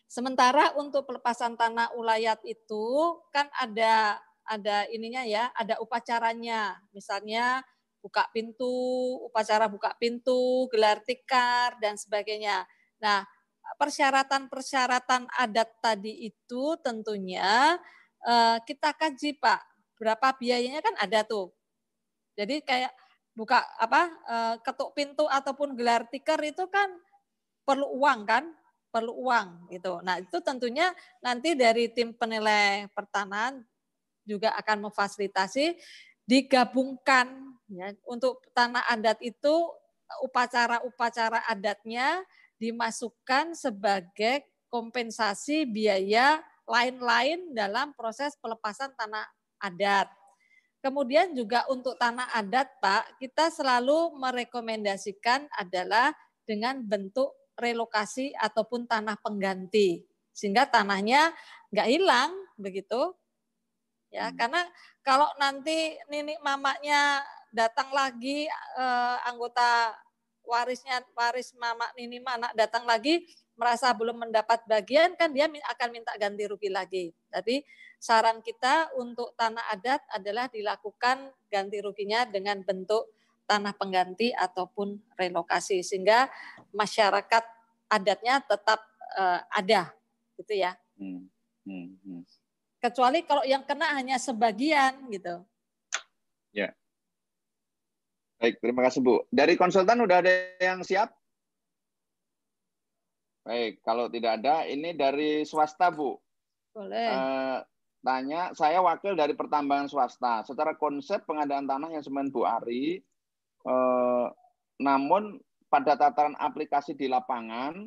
[0.09, 4.17] Sementara untuk pelepasan tanah ulayat itu kan ada
[4.49, 6.81] ada ininya ya, ada upacaranya.
[6.97, 7.61] Misalnya
[8.01, 8.73] buka pintu,
[9.29, 12.65] upacara buka pintu, gelar tikar dan sebagainya.
[13.05, 13.29] Nah,
[13.77, 17.77] persyaratan-persyaratan adat tadi itu tentunya
[18.25, 19.61] eh, kita kaji, Pak.
[20.01, 21.53] Berapa biayanya kan ada tuh.
[22.33, 22.97] Jadi kayak
[23.37, 26.89] buka apa eh, ketuk pintu ataupun gelar tikar itu kan
[27.69, 28.45] perlu uang kan?
[28.89, 30.01] Perlu uang gitu.
[30.01, 30.91] Nah, itu tentunya
[31.21, 33.61] nanti dari tim penilai pertanahan
[34.25, 35.77] juga akan memfasilitasi
[36.29, 39.73] digabungkan ya untuk tanah adat itu
[40.25, 42.25] upacara-upacara adatnya
[42.57, 49.25] dimasukkan sebagai kompensasi biaya lain-lain dalam proses pelepasan tanah
[49.61, 50.09] adat.
[50.79, 56.15] Kemudian juga untuk tanah adat, Pak, kita selalu merekomendasikan adalah
[56.47, 61.35] dengan bentuk relokasi ataupun tanah pengganti sehingga tanahnya
[61.75, 63.13] nggak hilang begitu
[64.09, 64.65] ya karena
[65.03, 67.21] kalau nanti nenek mamaknya
[67.53, 68.49] datang lagi
[68.79, 69.93] eh, anggota
[70.49, 73.29] warisnya waris mama nini mana datang lagi
[73.59, 77.11] merasa belum mendapat bagian kan dia akan minta ganti rugi lagi.
[77.29, 77.61] Jadi
[77.99, 83.11] saran kita untuk tanah adat adalah dilakukan ganti ruginya dengan bentuk
[83.49, 86.29] tanah pengganti ataupun relokasi sehingga
[86.77, 87.45] masyarakat
[87.89, 88.85] adatnya tetap
[89.17, 89.91] eh, ada
[90.37, 90.77] gitu ya.
[91.01, 91.27] Hmm,
[91.65, 92.23] hmm, hmm.
[92.79, 95.43] Kecuali kalau yang kena hanya sebagian gitu.
[96.53, 96.77] Ya.
[98.39, 99.27] Baik, terima kasih Bu.
[99.35, 100.31] Dari konsultan udah ada
[100.63, 101.11] yang siap?
[103.43, 106.21] Baik, kalau tidak ada, ini dari swasta, Bu.
[106.71, 107.09] Boleh.
[107.11, 107.59] Eh,
[108.05, 110.47] tanya, saya wakil dari pertambangan swasta.
[110.47, 113.03] Secara konsep pengadaan tanah yang semen Bu Ari,
[113.67, 114.27] eh,
[114.79, 117.87] namun pada tataran aplikasi di lapangan,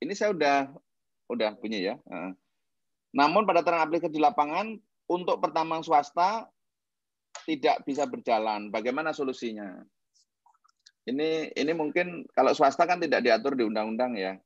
[0.00, 0.58] ini saya udah
[1.28, 1.96] udah bunyi ya.
[1.98, 2.32] Eh,
[3.12, 6.30] namun pada tataran aplikasi di lapangan, untuk pertambangan swasta
[7.48, 8.68] tidak bisa berjalan.
[8.68, 9.80] Bagaimana solusinya?
[11.08, 14.36] Ini ini mungkin kalau swasta kan tidak diatur di undang-undang ya.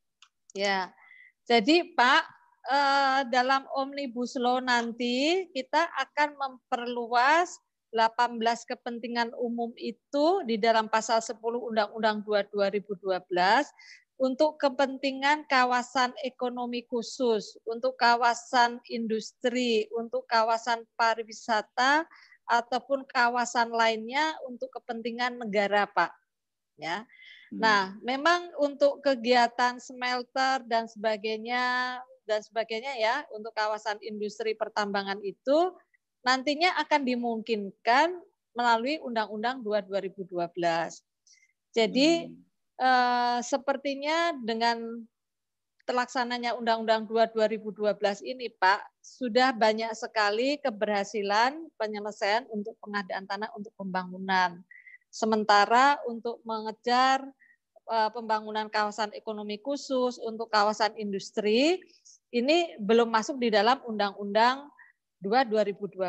[0.55, 0.95] Ya.
[1.43, 2.23] Jadi Pak
[2.71, 7.59] eh, dalam omnibus law nanti kita akan memperluas
[7.93, 13.29] 18 kepentingan umum itu di dalam pasal 10 Undang-Undang 2 2012
[14.23, 22.07] untuk kepentingan kawasan ekonomi khusus, untuk kawasan industri, untuk kawasan pariwisata
[22.47, 26.15] ataupun kawasan lainnya untuk kepentingan negara, Pak.
[26.79, 27.03] Ya.
[27.51, 27.59] Hmm.
[27.61, 35.75] Nah, memang untuk kegiatan smelter dan sebagainya dan sebagainya ya, untuk kawasan industri pertambangan itu
[36.23, 38.09] nantinya akan dimungkinkan
[38.55, 41.03] melalui Undang-Undang 2 2012.
[41.75, 42.37] Jadi Hmm.
[42.83, 45.07] eh, sepertinya dengan
[45.83, 53.75] terlaksananya Undang-Undang 2 2012 ini, Pak, sudah banyak sekali keberhasilan penyelesaian untuk pengadaan tanah untuk
[53.75, 54.63] pembangunan.
[55.11, 57.27] Sementara untuk mengejar
[57.91, 61.83] eh, pembangunan kawasan ekonomi khusus untuk kawasan industri
[62.31, 64.82] ini belum masuk di dalam Undang-Undang 2
[65.23, 66.03] 2012.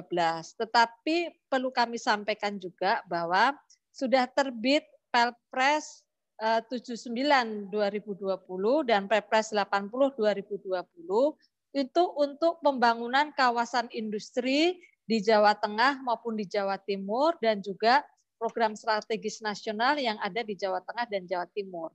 [0.58, 3.54] Tetapi perlu kami sampaikan juga bahwa
[3.94, 4.82] sudah terbit
[5.14, 6.02] Perpres
[6.42, 10.82] eh, 79 2020 dan Perpres 80 2020
[11.74, 18.02] itu untuk pembangunan kawasan industri di Jawa Tengah maupun di Jawa Timur dan juga
[18.42, 21.94] program strategis nasional yang ada di Jawa Tengah dan Jawa Timur.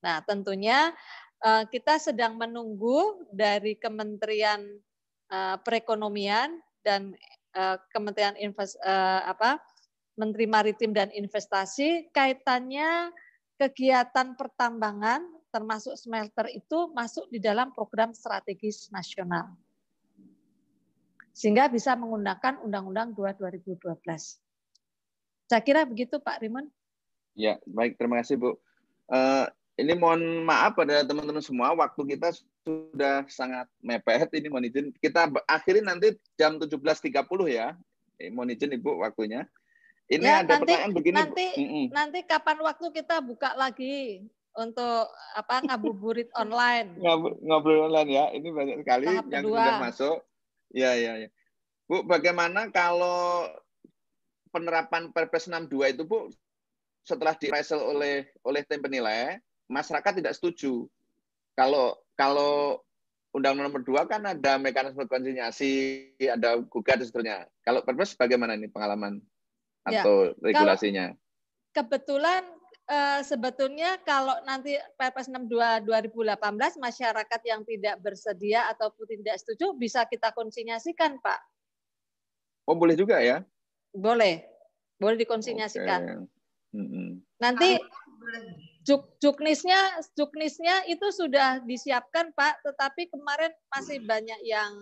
[0.00, 0.96] Nah, tentunya
[1.44, 4.64] eh, kita sedang menunggu dari Kementerian
[5.34, 7.18] eh, Perekonomian dan
[7.58, 9.58] eh, Kementerian Invest, eh, apa
[10.14, 13.10] Menteri Maritim dan Investasi kaitannya
[13.58, 19.54] kegiatan pertambangan termasuk smelter itu masuk di dalam program strategis nasional.
[21.34, 24.38] Sehingga bisa menggunakan Undang-Undang 2 2012.
[25.50, 26.66] Saya kira begitu Pak Rimon.
[27.34, 27.98] Ya, baik.
[27.98, 28.50] Terima kasih, Bu.
[29.10, 32.30] Eh, ini mohon maaf pada teman-teman semua, waktu kita
[32.62, 34.30] sudah sangat mepet.
[34.30, 34.94] Ini mohon izin.
[35.02, 37.10] Kita akhiri nanti jam 17.30
[37.50, 37.74] ya.
[38.22, 39.42] Eh, mohon izin Ibu waktunya.
[40.06, 41.16] Ini ya, ada nanti, pertanyaan begini.
[41.16, 41.86] Nanti, Mm -mm.
[41.90, 44.22] nanti kapan waktu kita buka lagi
[44.54, 46.94] untuk apa ngabuburit online.
[47.02, 48.24] Ngobrol, ngobrol online ya.
[48.30, 49.58] Ini banyak sekali Tahap yang kedua.
[49.58, 50.16] sudah masuk.
[50.70, 51.28] Ya, ya, ya.
[51.90, 53.50] Bu, bagaimana kalau
[54.54, 56.30] penerapan Perpres 62 itu, Bu,
[57.02, 60.88] setelah diresel oleh oleh tim penilai, masyarakat tidak setuju.
[61.54, 62.82] Kalau kalau
[63.34, 67.38] Undang-Undang nomor 2 kan ada mekanisme konsinyasi, ada gugat dan seterusnya.
[67.66, 69.18] Kalau Perpres bagaimana ini pengalaman
[69.90, 71.12] Ya, atau regulasinya?
[71.76, 72.46] Kebetulan
[72.88, 76.40] eh, sebetulnya kalau nanti Perpres 62 2018
[76.80, 81.40] masyarakat yang tidak bersedia ataupun tidak setuju bisa kita konsinyasikan, Pak.
[82.64, 83.44] Oh, boleh juga ya?
[83.92, 84.46] Boleh.
[84.96, 86.00] Boleh dikonsinyasikan.
[86.24, 86.32] Oke.
[86.74, 87.22] Mm-mm.
[87.38, 87.78] Nanti
[88.84, 89.80] juk juknisnya
[90.12, 94.72] juknisnya itu sudah disiapkan Pak, tetapi kemarin masih banyak yang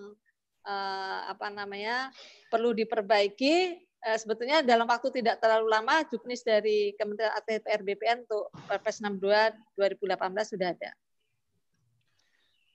[0.66, 2.10] eh, apa namanya
[2.50, 3.78] perlu diperbaiki.
[4.02, 9.54] Eh, sebetulnya dalam waktu tidak terlalu lama juknis dari Kementerian ATR BPN untuk Perpres 62
[9.78, 10.90] 2018 sudah ada.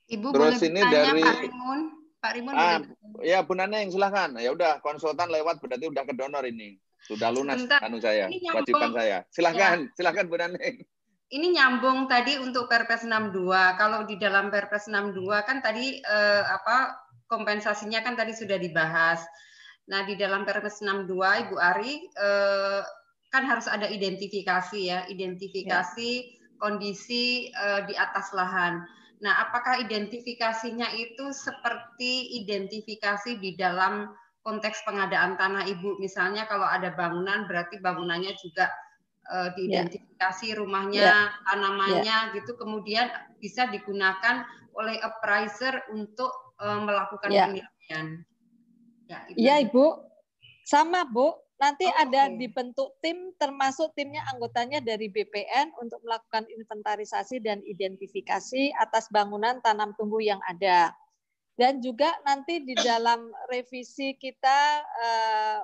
[0.08, 1.80] Ibu Terus boleh ini bertanya dari- Pak Rimun?
[2.18, 4.32] Pak Rimun Ah, boleh ya Bu Naneng silahkan.
[4.40, 6.80] Ya udah konsultan lewat berarti udah ke donor ini.
[7.04, 7.84] Sudah lunas Sebentar.
[7.84, 9.18] anu saya, Ini kewajiban saya.
[9.28, 10.80] Silahkan, silahkan Bu Naneng.
[11.28, 13.52] Ini nyambung tadi untuk Perpres 62.
[13.76, 16.96] Kalau di dalam Perpres 62 kan tadi eh, apa
[17.28, 19.20] kompensasinya kan tadi sudah dibahas.
[19.92, 21.04] Nah, di dalam Perpres 62
[21.44, 22.80] Ibu Ari eh,
[23.28, 26.10] kan harus ada identifikasi ya, identifikasi
[26.56, 28.80] kondisi eh, di atas lahan.
[29.20, 34.16] Nah, apakah identifikasinya itu seperti identifikasi di dalam
[34.48, 36.00] konteks pengadaan tanah Ibu?
[36.00, 38.72] Misalnya kalau ada bangunan berarti bangunannya juga
[39.28, 41.16] eh, diidentifikasi rumahnya, Ya.
[41.44, 47.46] tanamannya gitu kemudian bisa digunakan oleh appraiser untuk eh, melakukan Ya.
[47.46, 48.06] penilaian.
[49.06, 49.18] Ya.
[49.32, 49.86] Iya Ibu,
[50.66, 51.32] sama Bu.
[51.58, 52.38] Nanti Oh, ada oke.
[52.38, 59.90] dibentuk tim, termasuk timnya anggotanya dari BPN untuk melakukan inventarisasi dan identifikasi atas bangunan tanam
[59.98, 60.94] tumbuh yang ada.
[61.58, 64.58] Dan juga nanti di dalam revisi kita
[65.02, 65.60] eh,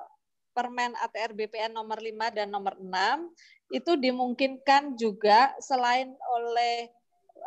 [0.51, 2.87] Permen ATR BPN nomor 5 dan nomor 6
[3.73, 6.89] itu dimungkinkan juga selain oleh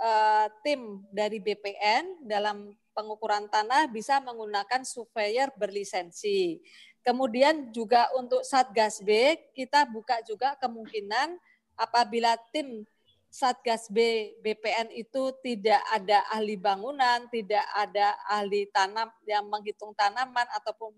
[0.03, 6.59] uh, tim dari BPN dalam pengukuran tanah bisa menggunakan surveyor berlisensi.
[7.07, 11.39] Kemudian juga untuk Satgas B kita buka juga kemungkinan
[11.79, 12.83] apabila tim
[13.29, 20.49] Satgas B BPN itu tidak ada ahli bangunan, tidak ada ahli tanam yang menghitung tanaman
[20.59, 20.91] ataupun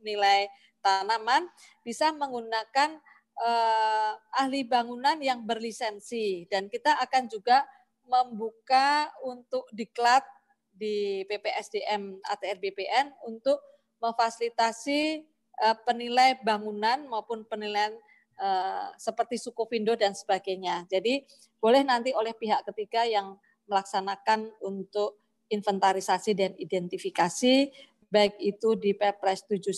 [0.00, 0.48] menilai
[0.80, 1.46] tanaman,
[1.84, 2.96] bisa menggunakan
[3.40, 7.64] eh, ahli bangunan yang berlisensi dan kita akan juga
[8.10, 10.26] membuka untuk diklat
[10.74, 13.60] di PPSDM ATR BPN untuk
[14.00, 15.28] memfasilitasi
[15.60, 17.92] uh, penilai bangunan maupun penilaian
[18.40, 20.88] uh, seperti suku Vindo dan sebagainya.
[20.88, 21.22] Jadi
[21.60, 23.36] boleh nanti oleh pihak ketiga yang
[23.68, 25.20] melaksanakan untuk
[25.52, 27.70] inventarisasi dan identifikasi
[28.10, 29.70] baik itu di Perpres 71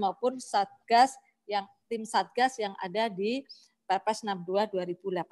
[0.00, 1.16] maupun Satgas
[1.48, 3.42] yang tim Satgas yang ada di
[3.84, 5.26] Perpres 62 2018.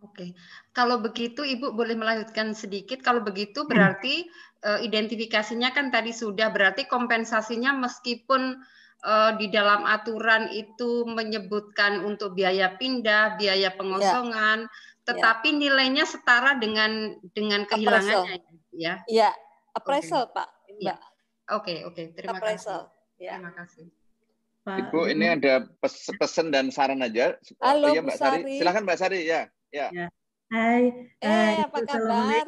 [0.00, 0.32] Oke,
[0.72, 3.04] kalau begitu Ibu boleh melanjutkan sedikit.
[3.04, 4.24] Kalau begitu berarti
[4.64, 8.64] uh, identifikasinya kan tadi sudah berarti kompensasinya meskipun
[9.04, 14.72] uh, di dalam aturan itu menyebutkan untuk biaya pindah, biaya pengosongan, ya.
[15.04, 15.58] tetapi ya.
[15.68, 18.40] nilainya setara dengan dengan kehilangannya,
[18.72, 19.04] ya?
[19.04, 19.36] Iya,
[19.76, 20.40] appraisal okay.
[20.40, 20.48] Pak.
[20.78, 20.94] Ya.
[21.50, 22.86] Oke, oke, terima appraisal.
[22.86, 23.24] kasih.
[23.26, 23.32] Ya.
[23.40, 23.86] Terima kasih.
[24.60, 25.66] Pak, Ibu, ini ada
[26.20, 27.34] pesan dan saran aja.
[27.64, 28.40] Halo, oh, ya, Mbak Sari.
[28.44, 28.54] Sari.
[28.60, 29.40] Silakan Mbak Sari ya.
[29.72, 29.88] Ya.
[29.88, 30.06] ya.
[30.52, 30.82] Hai.
[31.18, 31.54] Eh, Hai.
[31.64, 32.46] apa kabar?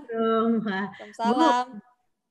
[1.19, 1.81] Salam.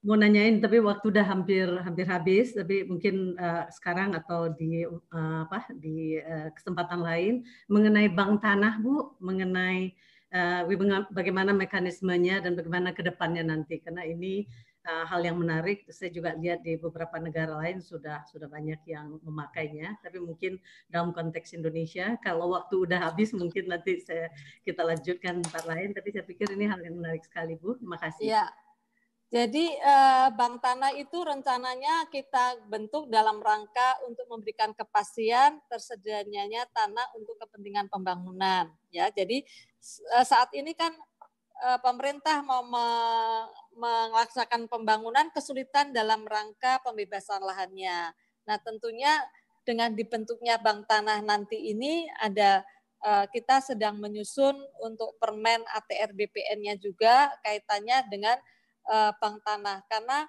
[0.01, 5.45] Mau nanyain tapi waktu udah hampir hampir habis tapi mungkin uh, sekarang atau di uh,
[5.45, 9.93] apa di uh, kesempatan lain mengenai bank tanah Bu, mengenai
[10.33, 10.65] uh,
[11.13, 14.49] bagaimana mekanismenya dan bagaimana ke depannya nanti karena ini
[14.87, 15.85] uh, hal yang menarik.
[15.89, 19.97] Saya juga lihat di beberapa negara lain sudah sudah banyak yang memakainya.
[20.01, 20.57] Tapi mungkin
[20.89, 24.29] dalam konteks Indonesia, kalau waktu udah habis mungkin nanti saya
[24.65, 25.93] kita lanjutkan tempat lain.
[25.93, 27.77] Tapi saya pikir ini hal yang menarik sekali, Bu.
[27.77, 28.25] Terima kasih.
[28.25, 28.45] Ya.
[29.31, 37.15] Jadi eh, bank tanah itu rencananya kita bentuk dalam rangka untuk memberikan kepastian tersedianya tanah
[37.15, 38.67] untuk kepentingan pembangunan.
[38.91, 39.39] Ya, jadi
[39.87, 40.91] eh, saat ini kan
[41.63, 42.67] eh, pemerintah mau
[43.75, 48.11] melaksanakan pembangunan kesulitan dalam rangka pembebasan lahannya.
[48.45, 49.21] Nah, tentunya
[49.61, 52.65] dengan dibentuknya bank tanah nanti ini ada
[53.05, 58.37] eh, kita sedang menyusun untuk permen ATR BPN-nya juga kaitannya dengan
[58.89, 60.25] eh, bank tanah karena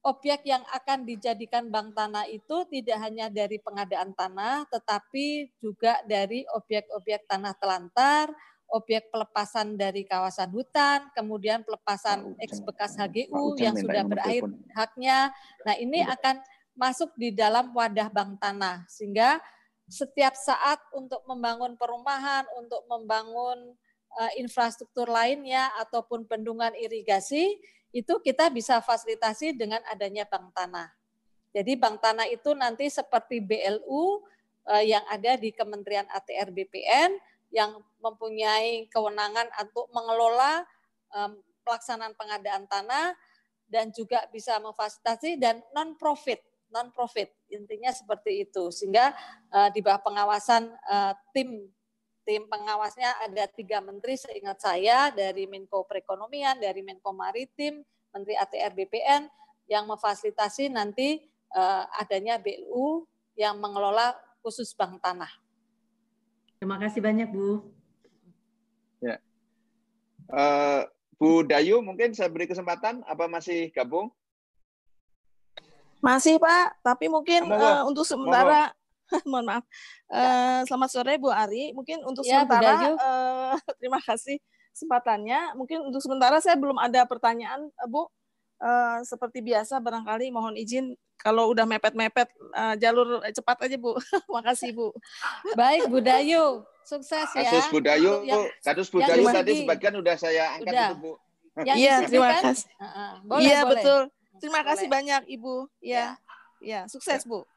[0.00, 6.48] objek yang akan dijadikan bank tanah itu tidak hanya dari pengadaan tanah tetapi juga dari
[6.56, 8.32] objek-objek tanah telantar,
[8.70, 15.34] objek pelepasan dari kawasan hutan, kemudian pelepasan ex bekas HGU yang sudah berakhir haknya.
[15.66, 16.38] Nah, ini akan
[16.78, 19.42] masuk di dalam wadah bank tanah sehingga
[19.90, 23.74] setiap saat untuk membangun perumahan, untuk membangun
[24.16, 27.58] uh, infrastruktur lainnya ataupun bendungan irigasi
[27.90, 30.94] itu kita bisa fasilitasi dengan adanya bank tanah.
[31.50, 37.18] Jadi bank tanah itu nanti seperti BLU uh, eh, yang ada di Kementerian ATR BPN
[37.50, 40.62] yang mempunyai kewenangan untuk mengelola
[41.14, 43.14] um, pelaksanaan pengadaan tanah
[43.70, 49.10] dan juga bisa memfasilitasi dan non profit non profit intinya seperti itu sehingga
[49.50, 51.66] uh, di bawah pengawasan uh, tim
[52.22, 57.82] tim pengawasnya ada tiga menteri seingat saya dari Menko Perekonomian dari Menko Maritim
[58.14, 59.26] Menteri ATR BPN
[59.70, 61.22] yang memfasilitasi nanti
[61.54, 63.06] uh, adanya BLU
[63.38, 65.30] yang mengelola khusus bank tanah.
[66.60, 67.72] Terima kasih banyak Bu.
[69.00, 69.16] Ya.
[70.28, 70.84] Uh,
[71.16, 73.00] Bu Dayu, mungkin saya beri kesempatan.
[73.08, 74.12] Apa masih gabung?
[76.04, 78.76] Masih Pak, tapi mungkin uh, untuk sementara,
[79.32, 79.64] mohon maaf.
[80.12, 81.72] Uh, selamat sore Bu Ari.
[81.72, 84.36] Mungkin untuk ya, sementara, uh, terima kasih
[84.76, 85.56] kesempatannya.
[85.56, 88.04] Mungkin untuk sementara saya belum ada pertanyaan, Bu.
[88.60, 93.96] Uh, seperti biasa, barangkali mohon izin kalau udah mepet-mepet uh, jalur cepat aja Bu.
[94.36, 94.92] Makasih Bu.
[95.56, 97.48] Baik Bu Dayu, sukses ya.
[97.48, 100.88] Kasus Bu Dayu, yang, kasus Bu Dayu tadi sebagian udah saya angkat udah.
[100.92, 101.12] itu Bu.
[101.60, 102.52] Iya, terima kan?
[102.52, 102.68] kasih.
[102.76, 103.70] Uh, uh, boleh, iya, boleh.
[103.76, 104.00] betul.
[104.40, 104.68] Terima boleh.
[104.72, 105.56] kasih banyak Ibu.
[105.80, 106.16] Ya.
[106.60, 107.48] Ya, sukses Bu.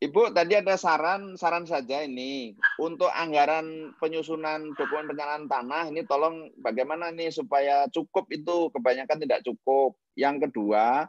[0.00, 6.48] Ibu tadi ada saran saran saja ini untuk anggaran penyusunan dokumen perencanaan tanah ini tolong
[6.56, 9.92] bagaimana nih supaya cukup itu kebanyakan tidak cukup.
[10.16, 11.04] Yang kedua,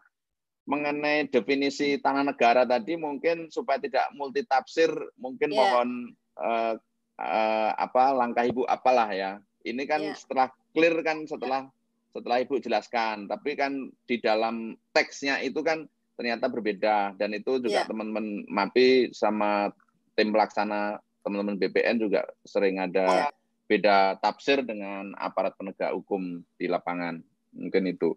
[0.67, 5.57] mengenai definisi tanah negara tadi mungkin supaya tidak multitafsir mungkin yeah.
[5.57, 5.89] mohon
[6.37, 6.75] uh,
[7.17, 10.17] uh, apa langkah ibu apalah ya ini kan yeah.
[10.17, 11.65] setelah clear kan setelah
[12.11, 17.83] setelah ibu jelaskan tapi kan di dalam teksnya itu kan ternyata berbeda dan itu juga
[17.83, 17.87] yeah.
[17.87, 19.71] teman-teman MAPI sama
[20.13, 23.29] tim pelaksana teman-teman BPN juga sering ada
[23.69, 27.23] beda tafsir dengan aparat penegak hukum di lapangan.
[27.55, 28.11] Mungkin itu.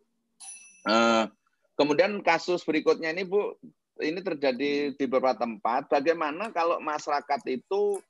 [0.84, 1.30] Uh,
[1.78, 3.54] kemudian kasus berikutnya ini Bu,
[4.02, 5.86] ini terjadi di beberapa tempat.
[5.86, 8.02] Bagaimana kalau masyarakat itu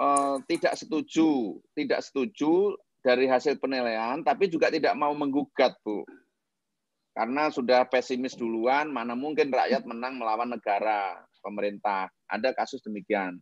[0.00, 6.06] uh, tidak setuju, tidak setuju dari hasil penilaian, tapi juga tidak mau menggugat, Bu
[7.10, 12.06] karena sudah pesimis duluan, mana mungkin rakyat menang melawan negara, pemerintah.
[12.30, 13.40] Ada kasus demikian.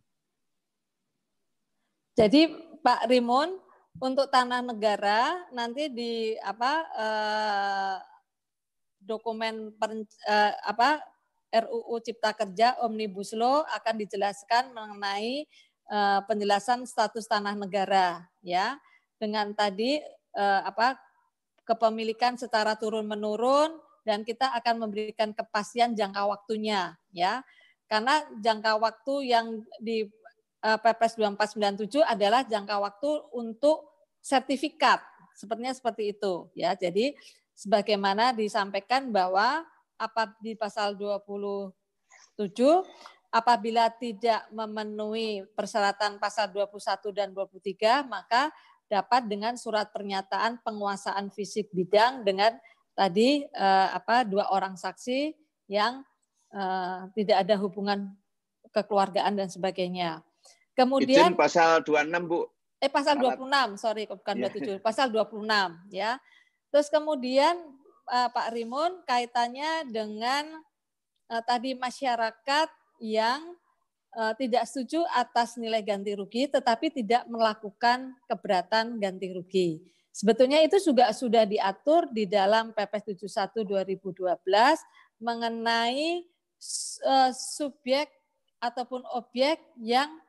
[2.17, 2.51] Jadi
[2.81, 3.55] Pak Rimun,
[3.99, 7.95] untuk tanah negara nanti di apa eh,
[9.03, 11.03] dokumen per, eh, apa
[11.49, 15.43] RUU Cipta Kerja Omnibus Law akan dijelaskan mengenai
[15.89, 18.79] eh, penjelasan status tanah negara ya
[19.19, 19.99] dengan tadi
[20.35, 20.95] eh, apa
[21.69, 27.45] kepemilikan secara turun menurun dan kita akan memberikan kepastian jangka waktunya ya.
[27.85, 30.09] Karena jangka waktu yang di
[30.65, 33.85] uh, Perpres 2497 adalah jangka waktu untuk
[34.17, 35.01] sertifikat.
[35.37, 36.73] Sepertinya seperti itu ya.
[36.73, 37.13] Jadi
[37.53, 39.61] sebagaimana disampaikan bahwa
[39.99, 41.69] apa di pasal 27
[43.29, 48.49] apabila tidak memenuhi persyaratan pasal 21 dan 23 maka
[48.89, 52.57] dapat dengan surat pernyataan penguasaan fisik bidang dengan
[52.97, 55.31] tadi eh, apa dua orang saksi
[55.69, 56.01] yang
[56.51, 58.11] eh, tidak ada hubungan
[58.73, 60.25] kekeluargaan dan sebagainya.
[60.73, 62.49] Kemudian Izin pasal 26 Bu.
[62.79, 64.79] Eh pasal 26, sorry bukan yeah.
[64.79, 65.45] 27, pasal 26
[65.91, 66.15] ya.
[66.73, 67.55] Terus kemudian
[68.09, 70.63] eh, Pak Rimun kaitannya dengan
[71.29, 73.55] eh, tadi masyarakat yang
[74.09, 79.69] tidak setuju atas nilai ganti rugi, tetapi tidak melakukan keberatan ganti rugi.
[80.09, 84.35] Sebetulnya itu juga sudah diatur di dalam PP 71 2012
[85.23, 86.27] mengenai
[87.07, 88.11] uh, subjek
[88.59, 90.19] ataupun objek yang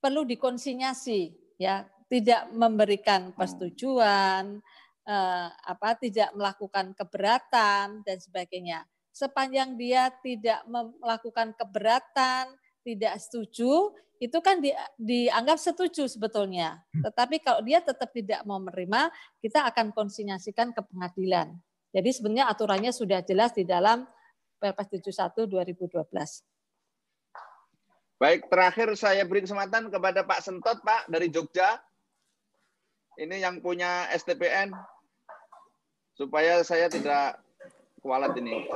[0.00, 4.64] perlu dikonsinyasi, ya, tidak memberikan persetujuan,
[5.04, 8.88] uh, apa, tidak melakukan keberatan dan sebagainya.
[9.12, 10.64] Sepanjang dia tidak
[11.00, 12.48] melakukan keberatan,
[12.84, 14.70] tidak setuju, itu kan di,
[15.00, 16.78] dianggap setuju sebetulnya.
[16.94, 17.02] Hmm.
[17.08, 19.10] Tetapi kalau dia tetap tidak mau menerima,
[19.42, 21.56] kita akan konsinyasikan ke pengadilan.
[21.90, 24.06] Jadi sebenarnya aturannya sudah jelas di dalam
[24.58, 26.04] Perpres 71 2012.
[28.14, 31.82] Baik, terakhir saya beri kesempatan kepada Pak Sentot, Pak, dari Jogja.
[33.18, 34.72] Ini yang punya STPN.
[36.14, 37.42] Supaya saya tidak
[37.98, 38.70] kualat ini.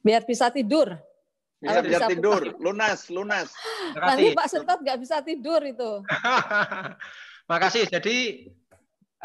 [0.00, 0.96] Biar bisa tidur.
[1.58, 3.50] Bisa, bisa tidur, lunas, lunas.
[3.98, 6.06] Nanti Pak Sentot nggak bisa tidur itu.
[7.50, 7.90] Makasih.
[7.90, 8.46] Jadi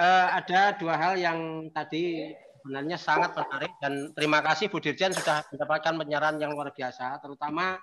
[0.02, 2.34] uh, ada dua hal yang tadi
[2.64, 7.78] sebenarnya sangat menarik dan terima kasih Bu Dirjen sudah mendapatkan penyerahan yang luar biasa, terutama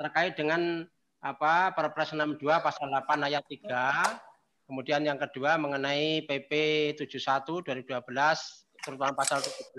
[0.00, 0.88] terkait dengan
[1.20, 3.68] apa Perpres 62 pasal 8 ayat 3.
[4.64, 6.52] Kemudian yang kedua mengenai PP
[6.96, 8.00] 71 2012
[8.80, 9.76] terutama pasal 17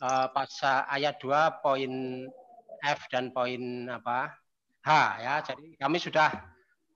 [0.00, 1.92] uh, pasal ayat 2 poin
[2.84, 4.36] F dan poin apa
[4.84, 4.90] H
[5.24, 5.34] ya.
[5.40, 6.28] Jadi kami sudah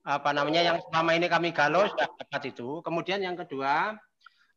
[0.04, 2.84] apa namanya yang selama ini kami galau sudah dapat itu.
[2.84, 3.96] Kemudian yang kedua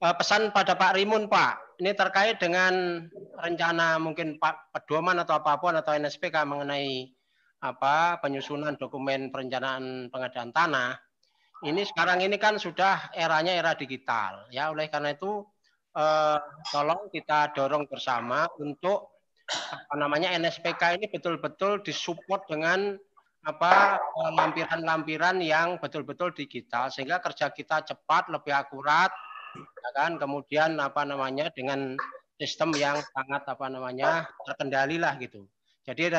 [0.03, 3.03] eh, pesan pada Pak Rimun Pak, ini terkait dengan
[3.39, 7.11] rencana mungkin Pak pedoman atau apa pun atau NSPK mengenai
[7.61, 10.99] apa penyusunan dokumen perencanaan pengadaan tanah.
[11.61, 14.71] Ini sekarang ini kan sudah eranya era digital ya.
[14.71, 15.43] Oleh karena itu
[15.95, 16.37] eh,
[16.71, 19.10] tolong kita dorong bersama untuk
[19.71, 22.95] apa namanya NSPK ini betul-betul disupport dengan
[23.41, 23.97] apa
[24.37, 29.09] lampiran-lampiran yang betul-betul digital sehingga kerja kita cepat lebih akurat
[29.57, 30.15] ya kan?
[30.21, 31.97] Kemudian apa namanya dengan
[32.37, 35.45] sistem yang sangat apa namanya terkendali lah gitu.
[35.85, 36.09] Jadi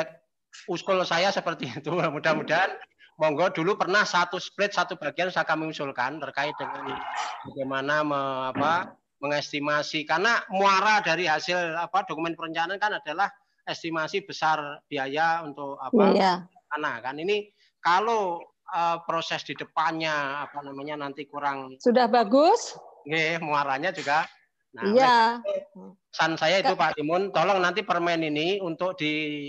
[0.69, 1.91] usul saya seperti itu.
[2.15, 2.75] Mudah-mudahan
[3.21, 6.97] monggo dulu pernah satu split satu bagian saya kami usulkan terkait dengan
[7.45, 13.31] bagaimana me, apa mengestimasi karena muara dari hasil apa dokumen perencanaan kan adalah
[13.63, 16.35] estimasi besar biaya untuk apa iya.
[16.75, 17.47] tanah kan ini
[17.79, 18.43] kalau
[18.75, 22.75] uh, proses di depannya apa namanya nanti kurang sudah bagus
[23.07, 24.27] Oke, muaranya juga
[24.75, 25.39] nah iya.
[26.11, 29.47] pesan saya itu Pak Timun tolong nanti permen ini untuk di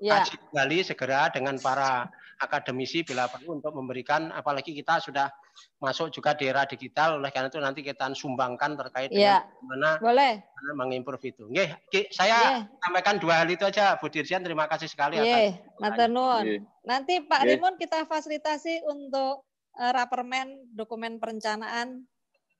[0.00, 0.24] ya.
[0.24, 2.08] kembali segera dengan para
[2.40, 5.28] akademisi bila perlu untuk memberikan apalagi kita sudah
[5.78, 9.44] masuk juga di era digital oleh karena itu nanti kita sumbangkan terkait ya.
[9.44, 10.32] dengan mana boleh
[10.72, 11.44] mengimprove itu.
[11.44, 11.76] Nggih,
[12.08, 12.80] saya yeah.
[12.80, 15.52] sampaikan dua hal itu aja Bu Dirjen terima kasih sekali yeah.
[15.52, 16.00] atas
[16.88, 17.60] Nanti Pak yeah.
[17.60, 19.44] Rimun kita fasilitasi untuk
[19.76, 22.08] uh, rapermen dokumen perencanaan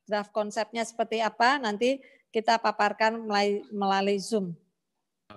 [0.05, 1.97] draft konsepnya seperti apa nanti
[2.29, 4.53] kita paparkan melalui, melalui Zoom.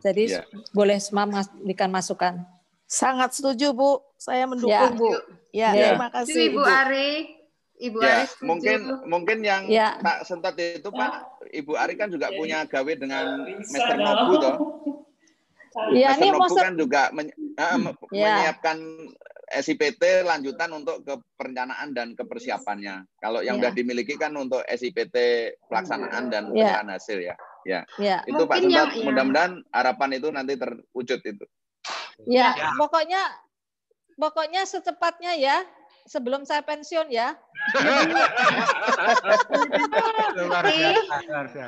[0.04, 0.44] Jadi yeah.
[0.76, 2.44] boleh semua memberikan masukan.
[2.88, 4.92] Sangat setuju Bu, saya mendukung ya.
[4.96, 5.12] Bu.
[5.56, 5.86] Ya, ya.
[5.94, 7.37] terima kasih Ibu Ari.
[7.78, 8.48] Ibu ya, Ari setuju.
[8.50, 10.02] mungkin mungkin yang ya.
[10.02, 14.56] tak sentat itu Pak, Ibu Ari kan juga punya gawe dengan Mister Nobu toh.
[15.94, 17.30] Iya, ini Nobu kan juga men,
[17.62, 18.42] uh, ya.
[18.42, 18.82] menyiapkan
[19.48, 23.06] SIPT lanjutan untuk ke perencanaan dan kepersiapannya.
[23.22, 23.70] Kalau yang ya.
[23.70, 25.16] sudah dimiliki kan untuk SIPT
[25.70, 26.82] pelaksanaan dan ya.
[26.82, 27.38] hasil ya.
[27.64, 27.86] Ya.
[28.02, 28.26] ya.
[28.26, 29.06] Itu Mungkin Pak Sentat, ya.
[29.06, 31.46] mudah-mudahan harapan itu nanti terwujud itu.
[32.26, 33.22] Ya, ya, pokoknya
[34.18, 35.62] pokoknya secepatnya ya
[36.08, 37.36] sebelum saya pensiun ya.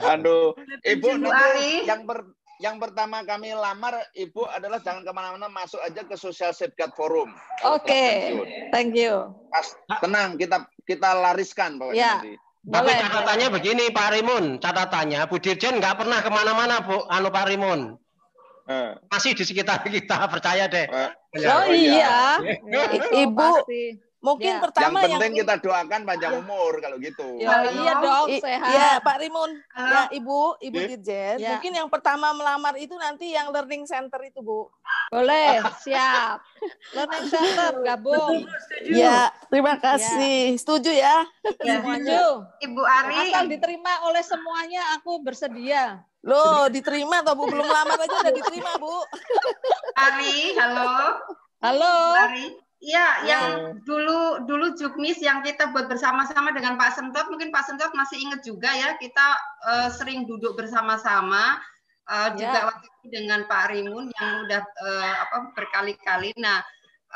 [0.07, 0.55] Aduh,
[0.87, 2.23] Ibu nanti yang ber,
[2.59, 7.35] yang pertama kami lamar Ibu adalah jangan ke mana-mana masuk aja ke Social Safeguard Forum.
[7.67, 8.15] Oke, okay.
[8.71, 9.31] thank you.
[9.51, 9.67] Pas,
[9.99, 12.13] tenang, kita kita lariskan pokoknya ya.
[12.19, 12.33] nanti.
[12.59, 17.47] Tapi catatannya begini Pak Rimun, catatannya Bu Dirjen nggak pernah ke mana-mana Bu, anu Pak
[17.47, 17.95] Rimun.
[18.69, 18.91] Eh.
[19.09, 20.85] Masih di sekitar kita, percaya deh.
[20.85, 21.11] Eh.
[21.47, 22.37] Oh iya,
[23.23, 23.49] Ibu.
[24.19, 24.59] Mungkin ya.
[24.59, 25.39] pertama yang penting yang...
[25.47, 26.39] kita doakan panjang ya.
[26.43, 27.27] umur kalau gitu.
[27.39, 28.71] Ya, iya dong, sehat.
[28.75, 29.51] Iya, Pak Rimun.
[29.71, 31.35] Ya, Ibu, Ibu Dirjen.
[31.39, 31.55] Ya.
[31.55, 34.67] Mungkin yang pertama melamar itu nanti yang learning center itu, Bu.
[35.07, 36.43] Boleh, siap.
[36.91, 38.43] learning center gabung.
[38.91, 40.51] Ya, terima kasih.
[40.51, 40.59] Ya.
[40.59, 41.17] Setuju ya?
[41.63, 41.79] ya.
[41.79, 42.23] Setuju.
[42.59, 43.31] Ibu Ari.
[43.31, 46.03] Asal diterima oleh semuanya, aku bersedia.
[46.27, 47.47] Loh, diterima atau Bu?
[47.47, 48.91] Belum lama aja udah diterima, Bu.
[50.11, 50.91] Ari, halo.
[51.63, 51.95] Halo.
[52.19, 52.68] Ari.
[52.79, 53.47] Iya, yang
[53.83, 58.39] dulu dulu Jukmis yang kita buat bersama-sama dengan Pak Sentot, mungkin Pak Sentot masih ingat
[58.47, 59.35] juga ya, kita
[59.67, 61.59] uh, sering duduk bersama-sama
[62.07, 62.39] uh, ya.
[62.39, 66.31] juga waktu itu dengan Pak Rimun yang udah uh, apa berkali-kali.
[66.39, 66.63] Nah,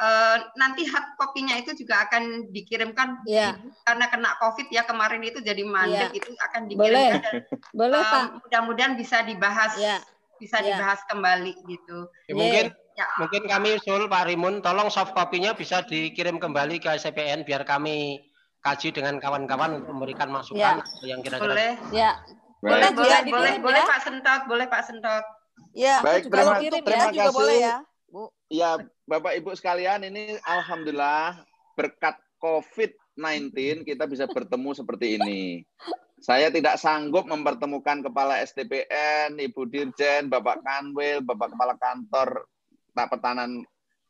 [0.03, 3.55] uh, nanti hard copy-nya itu juga akan dikirimkan yeah.
[3.87, 6.19] karena kena COVID ya kemarin itu jadi mandek yeah.
[6.19, 7.23] itu akan dikirimkan.
[7.23, 7.33] Boleh, dan,
[7.71, 8.23] Boleh uh, Pak.
[8.51, 10.03] Mudah-mudahan bisa dibahas, yeah.
[10.43, 10.75] bisa yeah.
[10.75, 12.11] dibahas kembali gitu.
[12.27, 12.65] Ya, mungkin
[12.97, 13.07] ya.
[13.19, 18.21] mungkin kami usul Pak Rimun, tolong soft copy-nya bisa dikirim kembali ke CPN biar kami
[18.63, 21.03] kaji dengan kawan-kawan untuk memberikan masukan ya.
[21.03, 21.51] yang kira-kira.
[21.51, 21.73] Boleh.
[21.91, 22.11] Ya.
[22.63, 25.25] Boleh, boleh, boleh, boleh Pak Sentot, boleh Pak Sentot.
[25.75, 27.35] Ya, Baik, terima, kirim terima ya, kasih.
[27.35, 27.75] boleh ya.
[28.07, 28.23] Bu.
[28.47, 28.71] Ya,
[29.03, 31.43] Bapak Ibu sekalian, ini alhamdulillah
[31.75, 35.67] berkat COVID-19 kita bisa bertemu seperti ini.
[36.23, 42.47] Saya tidak sanggup mempertemukan Kepala STPN, Ibu Dirjen, Bapak Kanwil, Bapak Kepala Kantor
[42.93, 43.61] Tak Pertahanan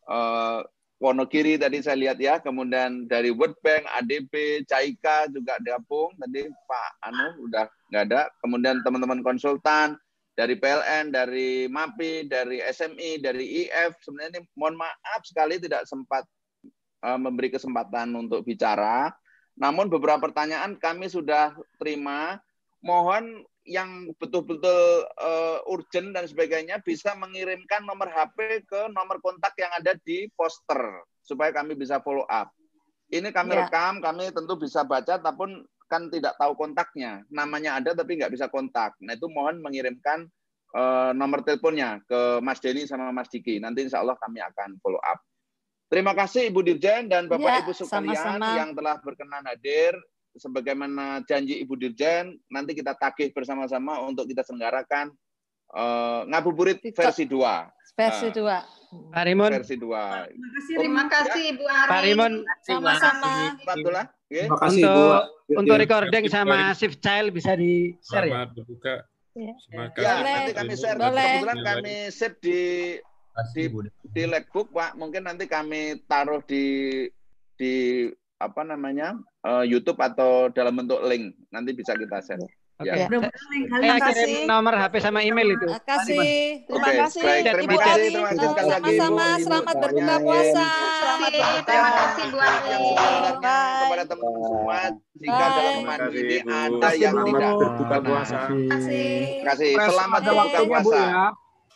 [0.08, 0.62] eh,
[1.04, 6.90] Wonogiri tadi saya lihat ya, kemudian dari World Bank, ADB, Caika juga gabung, tadi Pak
[7.04, 10.00] Anu udah nggak ada, kemudian teman-teman konsultan,
[10.34, 14.02] dari PLN, dari MAPI, dari SMI, dari IF.
[14.02, 16.26] Sebenarnya ini mohon maaf sekali tidak sempat
[17.06, 19.14] uh, memberi kesempatan untuk bicara.
[19.54, 22.42] Namun beberapa pertanyaan kami sudah terima.
[22.82, 29.72] Mohon yang betul-betul uh, urgent dan sebagainya bisa mengirimkan nomor HP ke nomor kontak yang
[29.72, 32.52] ada di poster supaya kami bisa follow up.
[33.07, 33.68] Ini kami ya.
[33.68, 37.23] rekam, kami tentu bisa baca, tapi kan tidak tahu kontaknya.
[37.30, 38.98] Namanya ada tapi nggak bisa kontak.
[38.99, 40.27] Nah itu mohon mengirimkan
[40.73, 43.61] uh, nomor teleponnya ke Mas Denny sama Mas Diki.
[43.61, 45.22] Nanti insya Allah kami akan follow up.
[45.94, 48.49] Terima kasih Ibu Dirjen dan Bapak ya, Ibu sekalian sama-sama.
[48.57, 49.94] yang telah berkenan hadir.
[50.34, 55.14] Sebagaimana janji Ibu Dirjen, nanti kita tagih bersama-sama untuk kita selenggarakan
[55.74, 57.38] uh, ngabuburit versi 2.
[57.94, 58.42] Versi 2.
[58.42, 58.62] Uh,
[59.14, 59.52] Pak Rimon.
[59.54, 59.86] Versi 2.
[59.86, 61.90] Terima kasih, terima kasih Ibu Ari.
[61.90, 62.34] Pak Rimon.
[62.66, 63.34] Sama-sama.
[63.62, 65.60] Terima kasih untuk, Bu.
[65.62, 68.50] Untuk recording sama Shift Child bisa di-share ya?
[68.50, 69.06] berbuka.
[69.34, 69.54] Ya,
[69.98, 70.98] ya nanti kami share.
[70.98, 71.42] Boleh.
[71.42, 72.60] Kebetulan kami save di
[73.54, 73.64] di
[74.14, 74.94] di Lagbook, Pak.
[74.94, 77.06] Mungkin nanti kami taruh di
[77.58, 78.06] di
[78.44, 79.15] apa namanya
[79.48, 81.32] uh, YouTube atau dalam bentuk link.
[81.49, 82.44] Nanti bisa kita share.
[82.82, 82.90] Oke.
[82.90, 83.06] Okay.
[83.06, 83.07] Ya.
[83.70, 85.68] Saya kirim nomor HP sama email itu.
[85.70, 86.28] Terima kasih.
[86.65, 86.98] Terima okay.
[87.06, 87.22] kasih.
[87.22, 88.10] Baik, terima Ibu kasih.
[88.10, 88.91] Terima kasih sekali lagi.
[88.98, 89.26] Sama-sama.
[89.40, 90.68] Selamat berbuka puasa.
[90.74, 91.32] Selamat
[91.64, 92.38] Terima kasih Bu.
[93.84, 94.80] Kepada teman-teman semua,
[95.22, 98.38] jika dalam mandi ini ada yang tidak berbuka puasa.
[98.49, 99.72] Terima kasih.
[99.78, 101.02] Selamat berbuka puasa.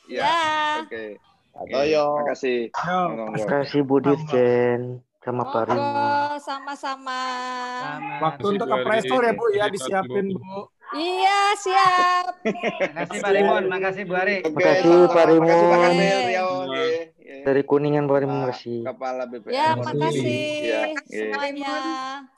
[0.10, 0.34] Ya.
[0.82, 1.06] Oke.
[1.54, 2.06] Atoyo.
[2.10, 2.60] Terima kasih.
[2.74, 5.92] Terima kasih Bu Dirjen sama Pak Rino.
[6.40, 7.20] Sama-sama.
[8.24, 10.72] Waktu untuk kompresor ya Bu ya disiapin Bu.
[10.96, 12.40] Iya, siap.
[12.96, 14.40] Makasih Pak Rimon, makasih Bu Ari.
[14.48, 15.52] Makasih Pak Rimon.
[15.52, 16.20] Makasih Pak Kamil,
[17.28, 18.88] Dari Kuningan Pak Rimon, makasih.
[18.88, 19.52] Kepala BPM.
[19.52, 20.82] Ya, makasih ya,
[21.12, 21.76] semuanya.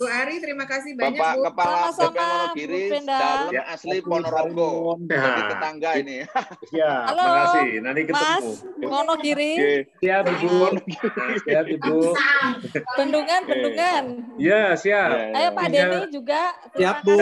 [0.02, 1.42] Bu Ari, terima kasih banyak Bapak Bu.
[1.46, 3.62] Kepala BPM Wonogiri, dalam ya.
[3.70, 4.98] asli Ponorogo.
[5.06, 6.18] Jadi tetangga ini.
[6.74, 7.70] Ya, Halo, makasih.
[7.86, 8.26] Nanti ketemu.
[8.26, 8.48] Mas
[8.82, 9.54] Wonogiri.
[10.02, 10.54] Siap, Ibu.
[11.46, 11.98] Siap, Ibu.
[12.98, 14.04] Bendungan, bendungan.
[14.42, 15.10] Iya, siap.
[15.38, 16.42] Ayo Pak Denny juga.
[16.74, 17.14] Siap, Bu.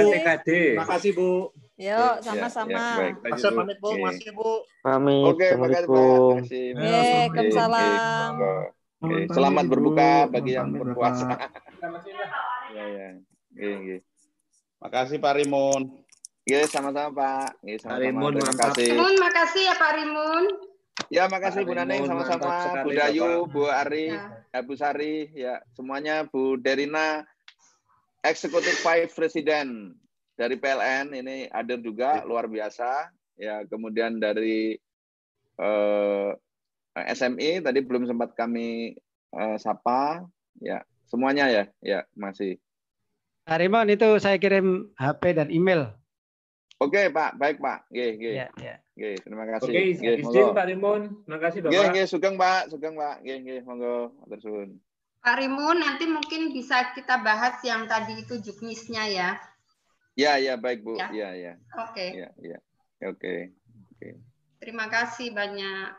[0.48, 1.52] Terima kasih, Bu.
[1.78, 2.74] Yuk, sama-sama.
[2.74, 4.66] Ya, ya, pamit Bu, masih Bu.
[4.82, 5.30] Pamit.
[5.30, 6.42] Oke, Assalamualaikum.
[6.74, 8.32] Waalaikumsalam.
[8.98, 11.38] Oke, selamat berbuka bagi yang berpuasa.
[12.68, 13.10] Ya, ya.
[13.56, 13.96] Oke, oke.
[14.84, 15.82] Makasih Pak Rimun.
[16.44, 17.64] Iya, sama-sama Pak.
[17.64, 18.04] Iya, sama-sama.
[18.06, 18.88] Rimun, Terima kasih.
[18.92, 20.44] Rimun, makasih ya Pak Rimun.
[21.08, 22.84] Ya, makasih Bu Naneng sama-sama.
[22.84, 24.60] Bu Dayu, Bu Ari, ya.
[24.66, 27.24] Bu Sari, ya semuanya Bu Derina,
[28.22, 29.96] Executive Vice President
[30.38, 32.26] dari PLN ini hadir juga ya.
[32.30, 33.10] luar biasa.
[33.38, 34.78] Ya, kemudian dari
[35.58, 36.30] eh,
[36.94, 38.94] SMI tadi belum sempat kami
[39.34, 40.24] eh, sapa.
[40.62, 42.62] Ya, semuanya ya, ya masih.
[43.50, 45.94] Pak Rimon itu saya kirim HP dan email.
[46.78, 47.90] Oke Pak, baik Pak.
[47.90, 48.32] Oke, oke.
[48.38, 48.76] Ya, ya.
[48.94, 49.72] Oke, terima kasih.
[49.74, 51.02] Oke, izin Pak Rimon.
[51.26, 51.74] Terima kasih Bapak.
[51.74, 53.26] Oke, oke, sugeng Pak, sugeng Pak.
[53.26, 54.70] Oke, oke, monggo, matur suwun.
[55.28, 59.30] Pak Rimun, nanti mungkin bisa kita bahas yang tadi itu juknisnya ya.
[60.18, 60.98] Ya, ya, baik Bu.
[60.98, 61.30] Ya, ya.
[61.38, 61.54] ya.
[61.78, 62.06] Oke.
[62.10, 62.58] Ya, ya.
[63.06, 63.54] Oke.
[63.94, 64.10] Oke.
[64.58, 65.94] Terima kasih banyak.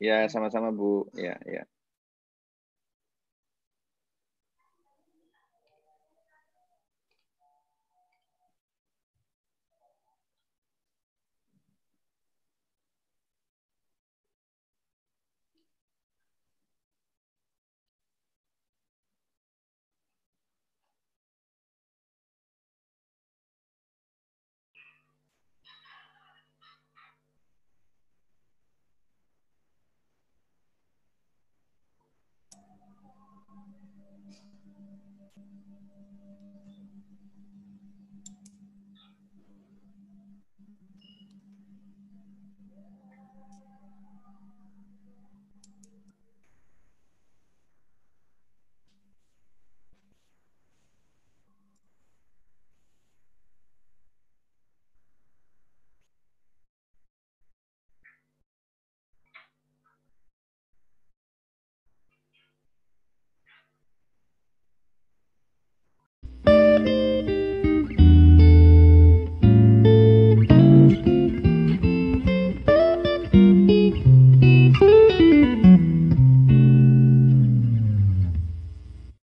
[0.00, 1.12] Ya, sama-sama Bu.
[1.12, 1.68] Ya, ya.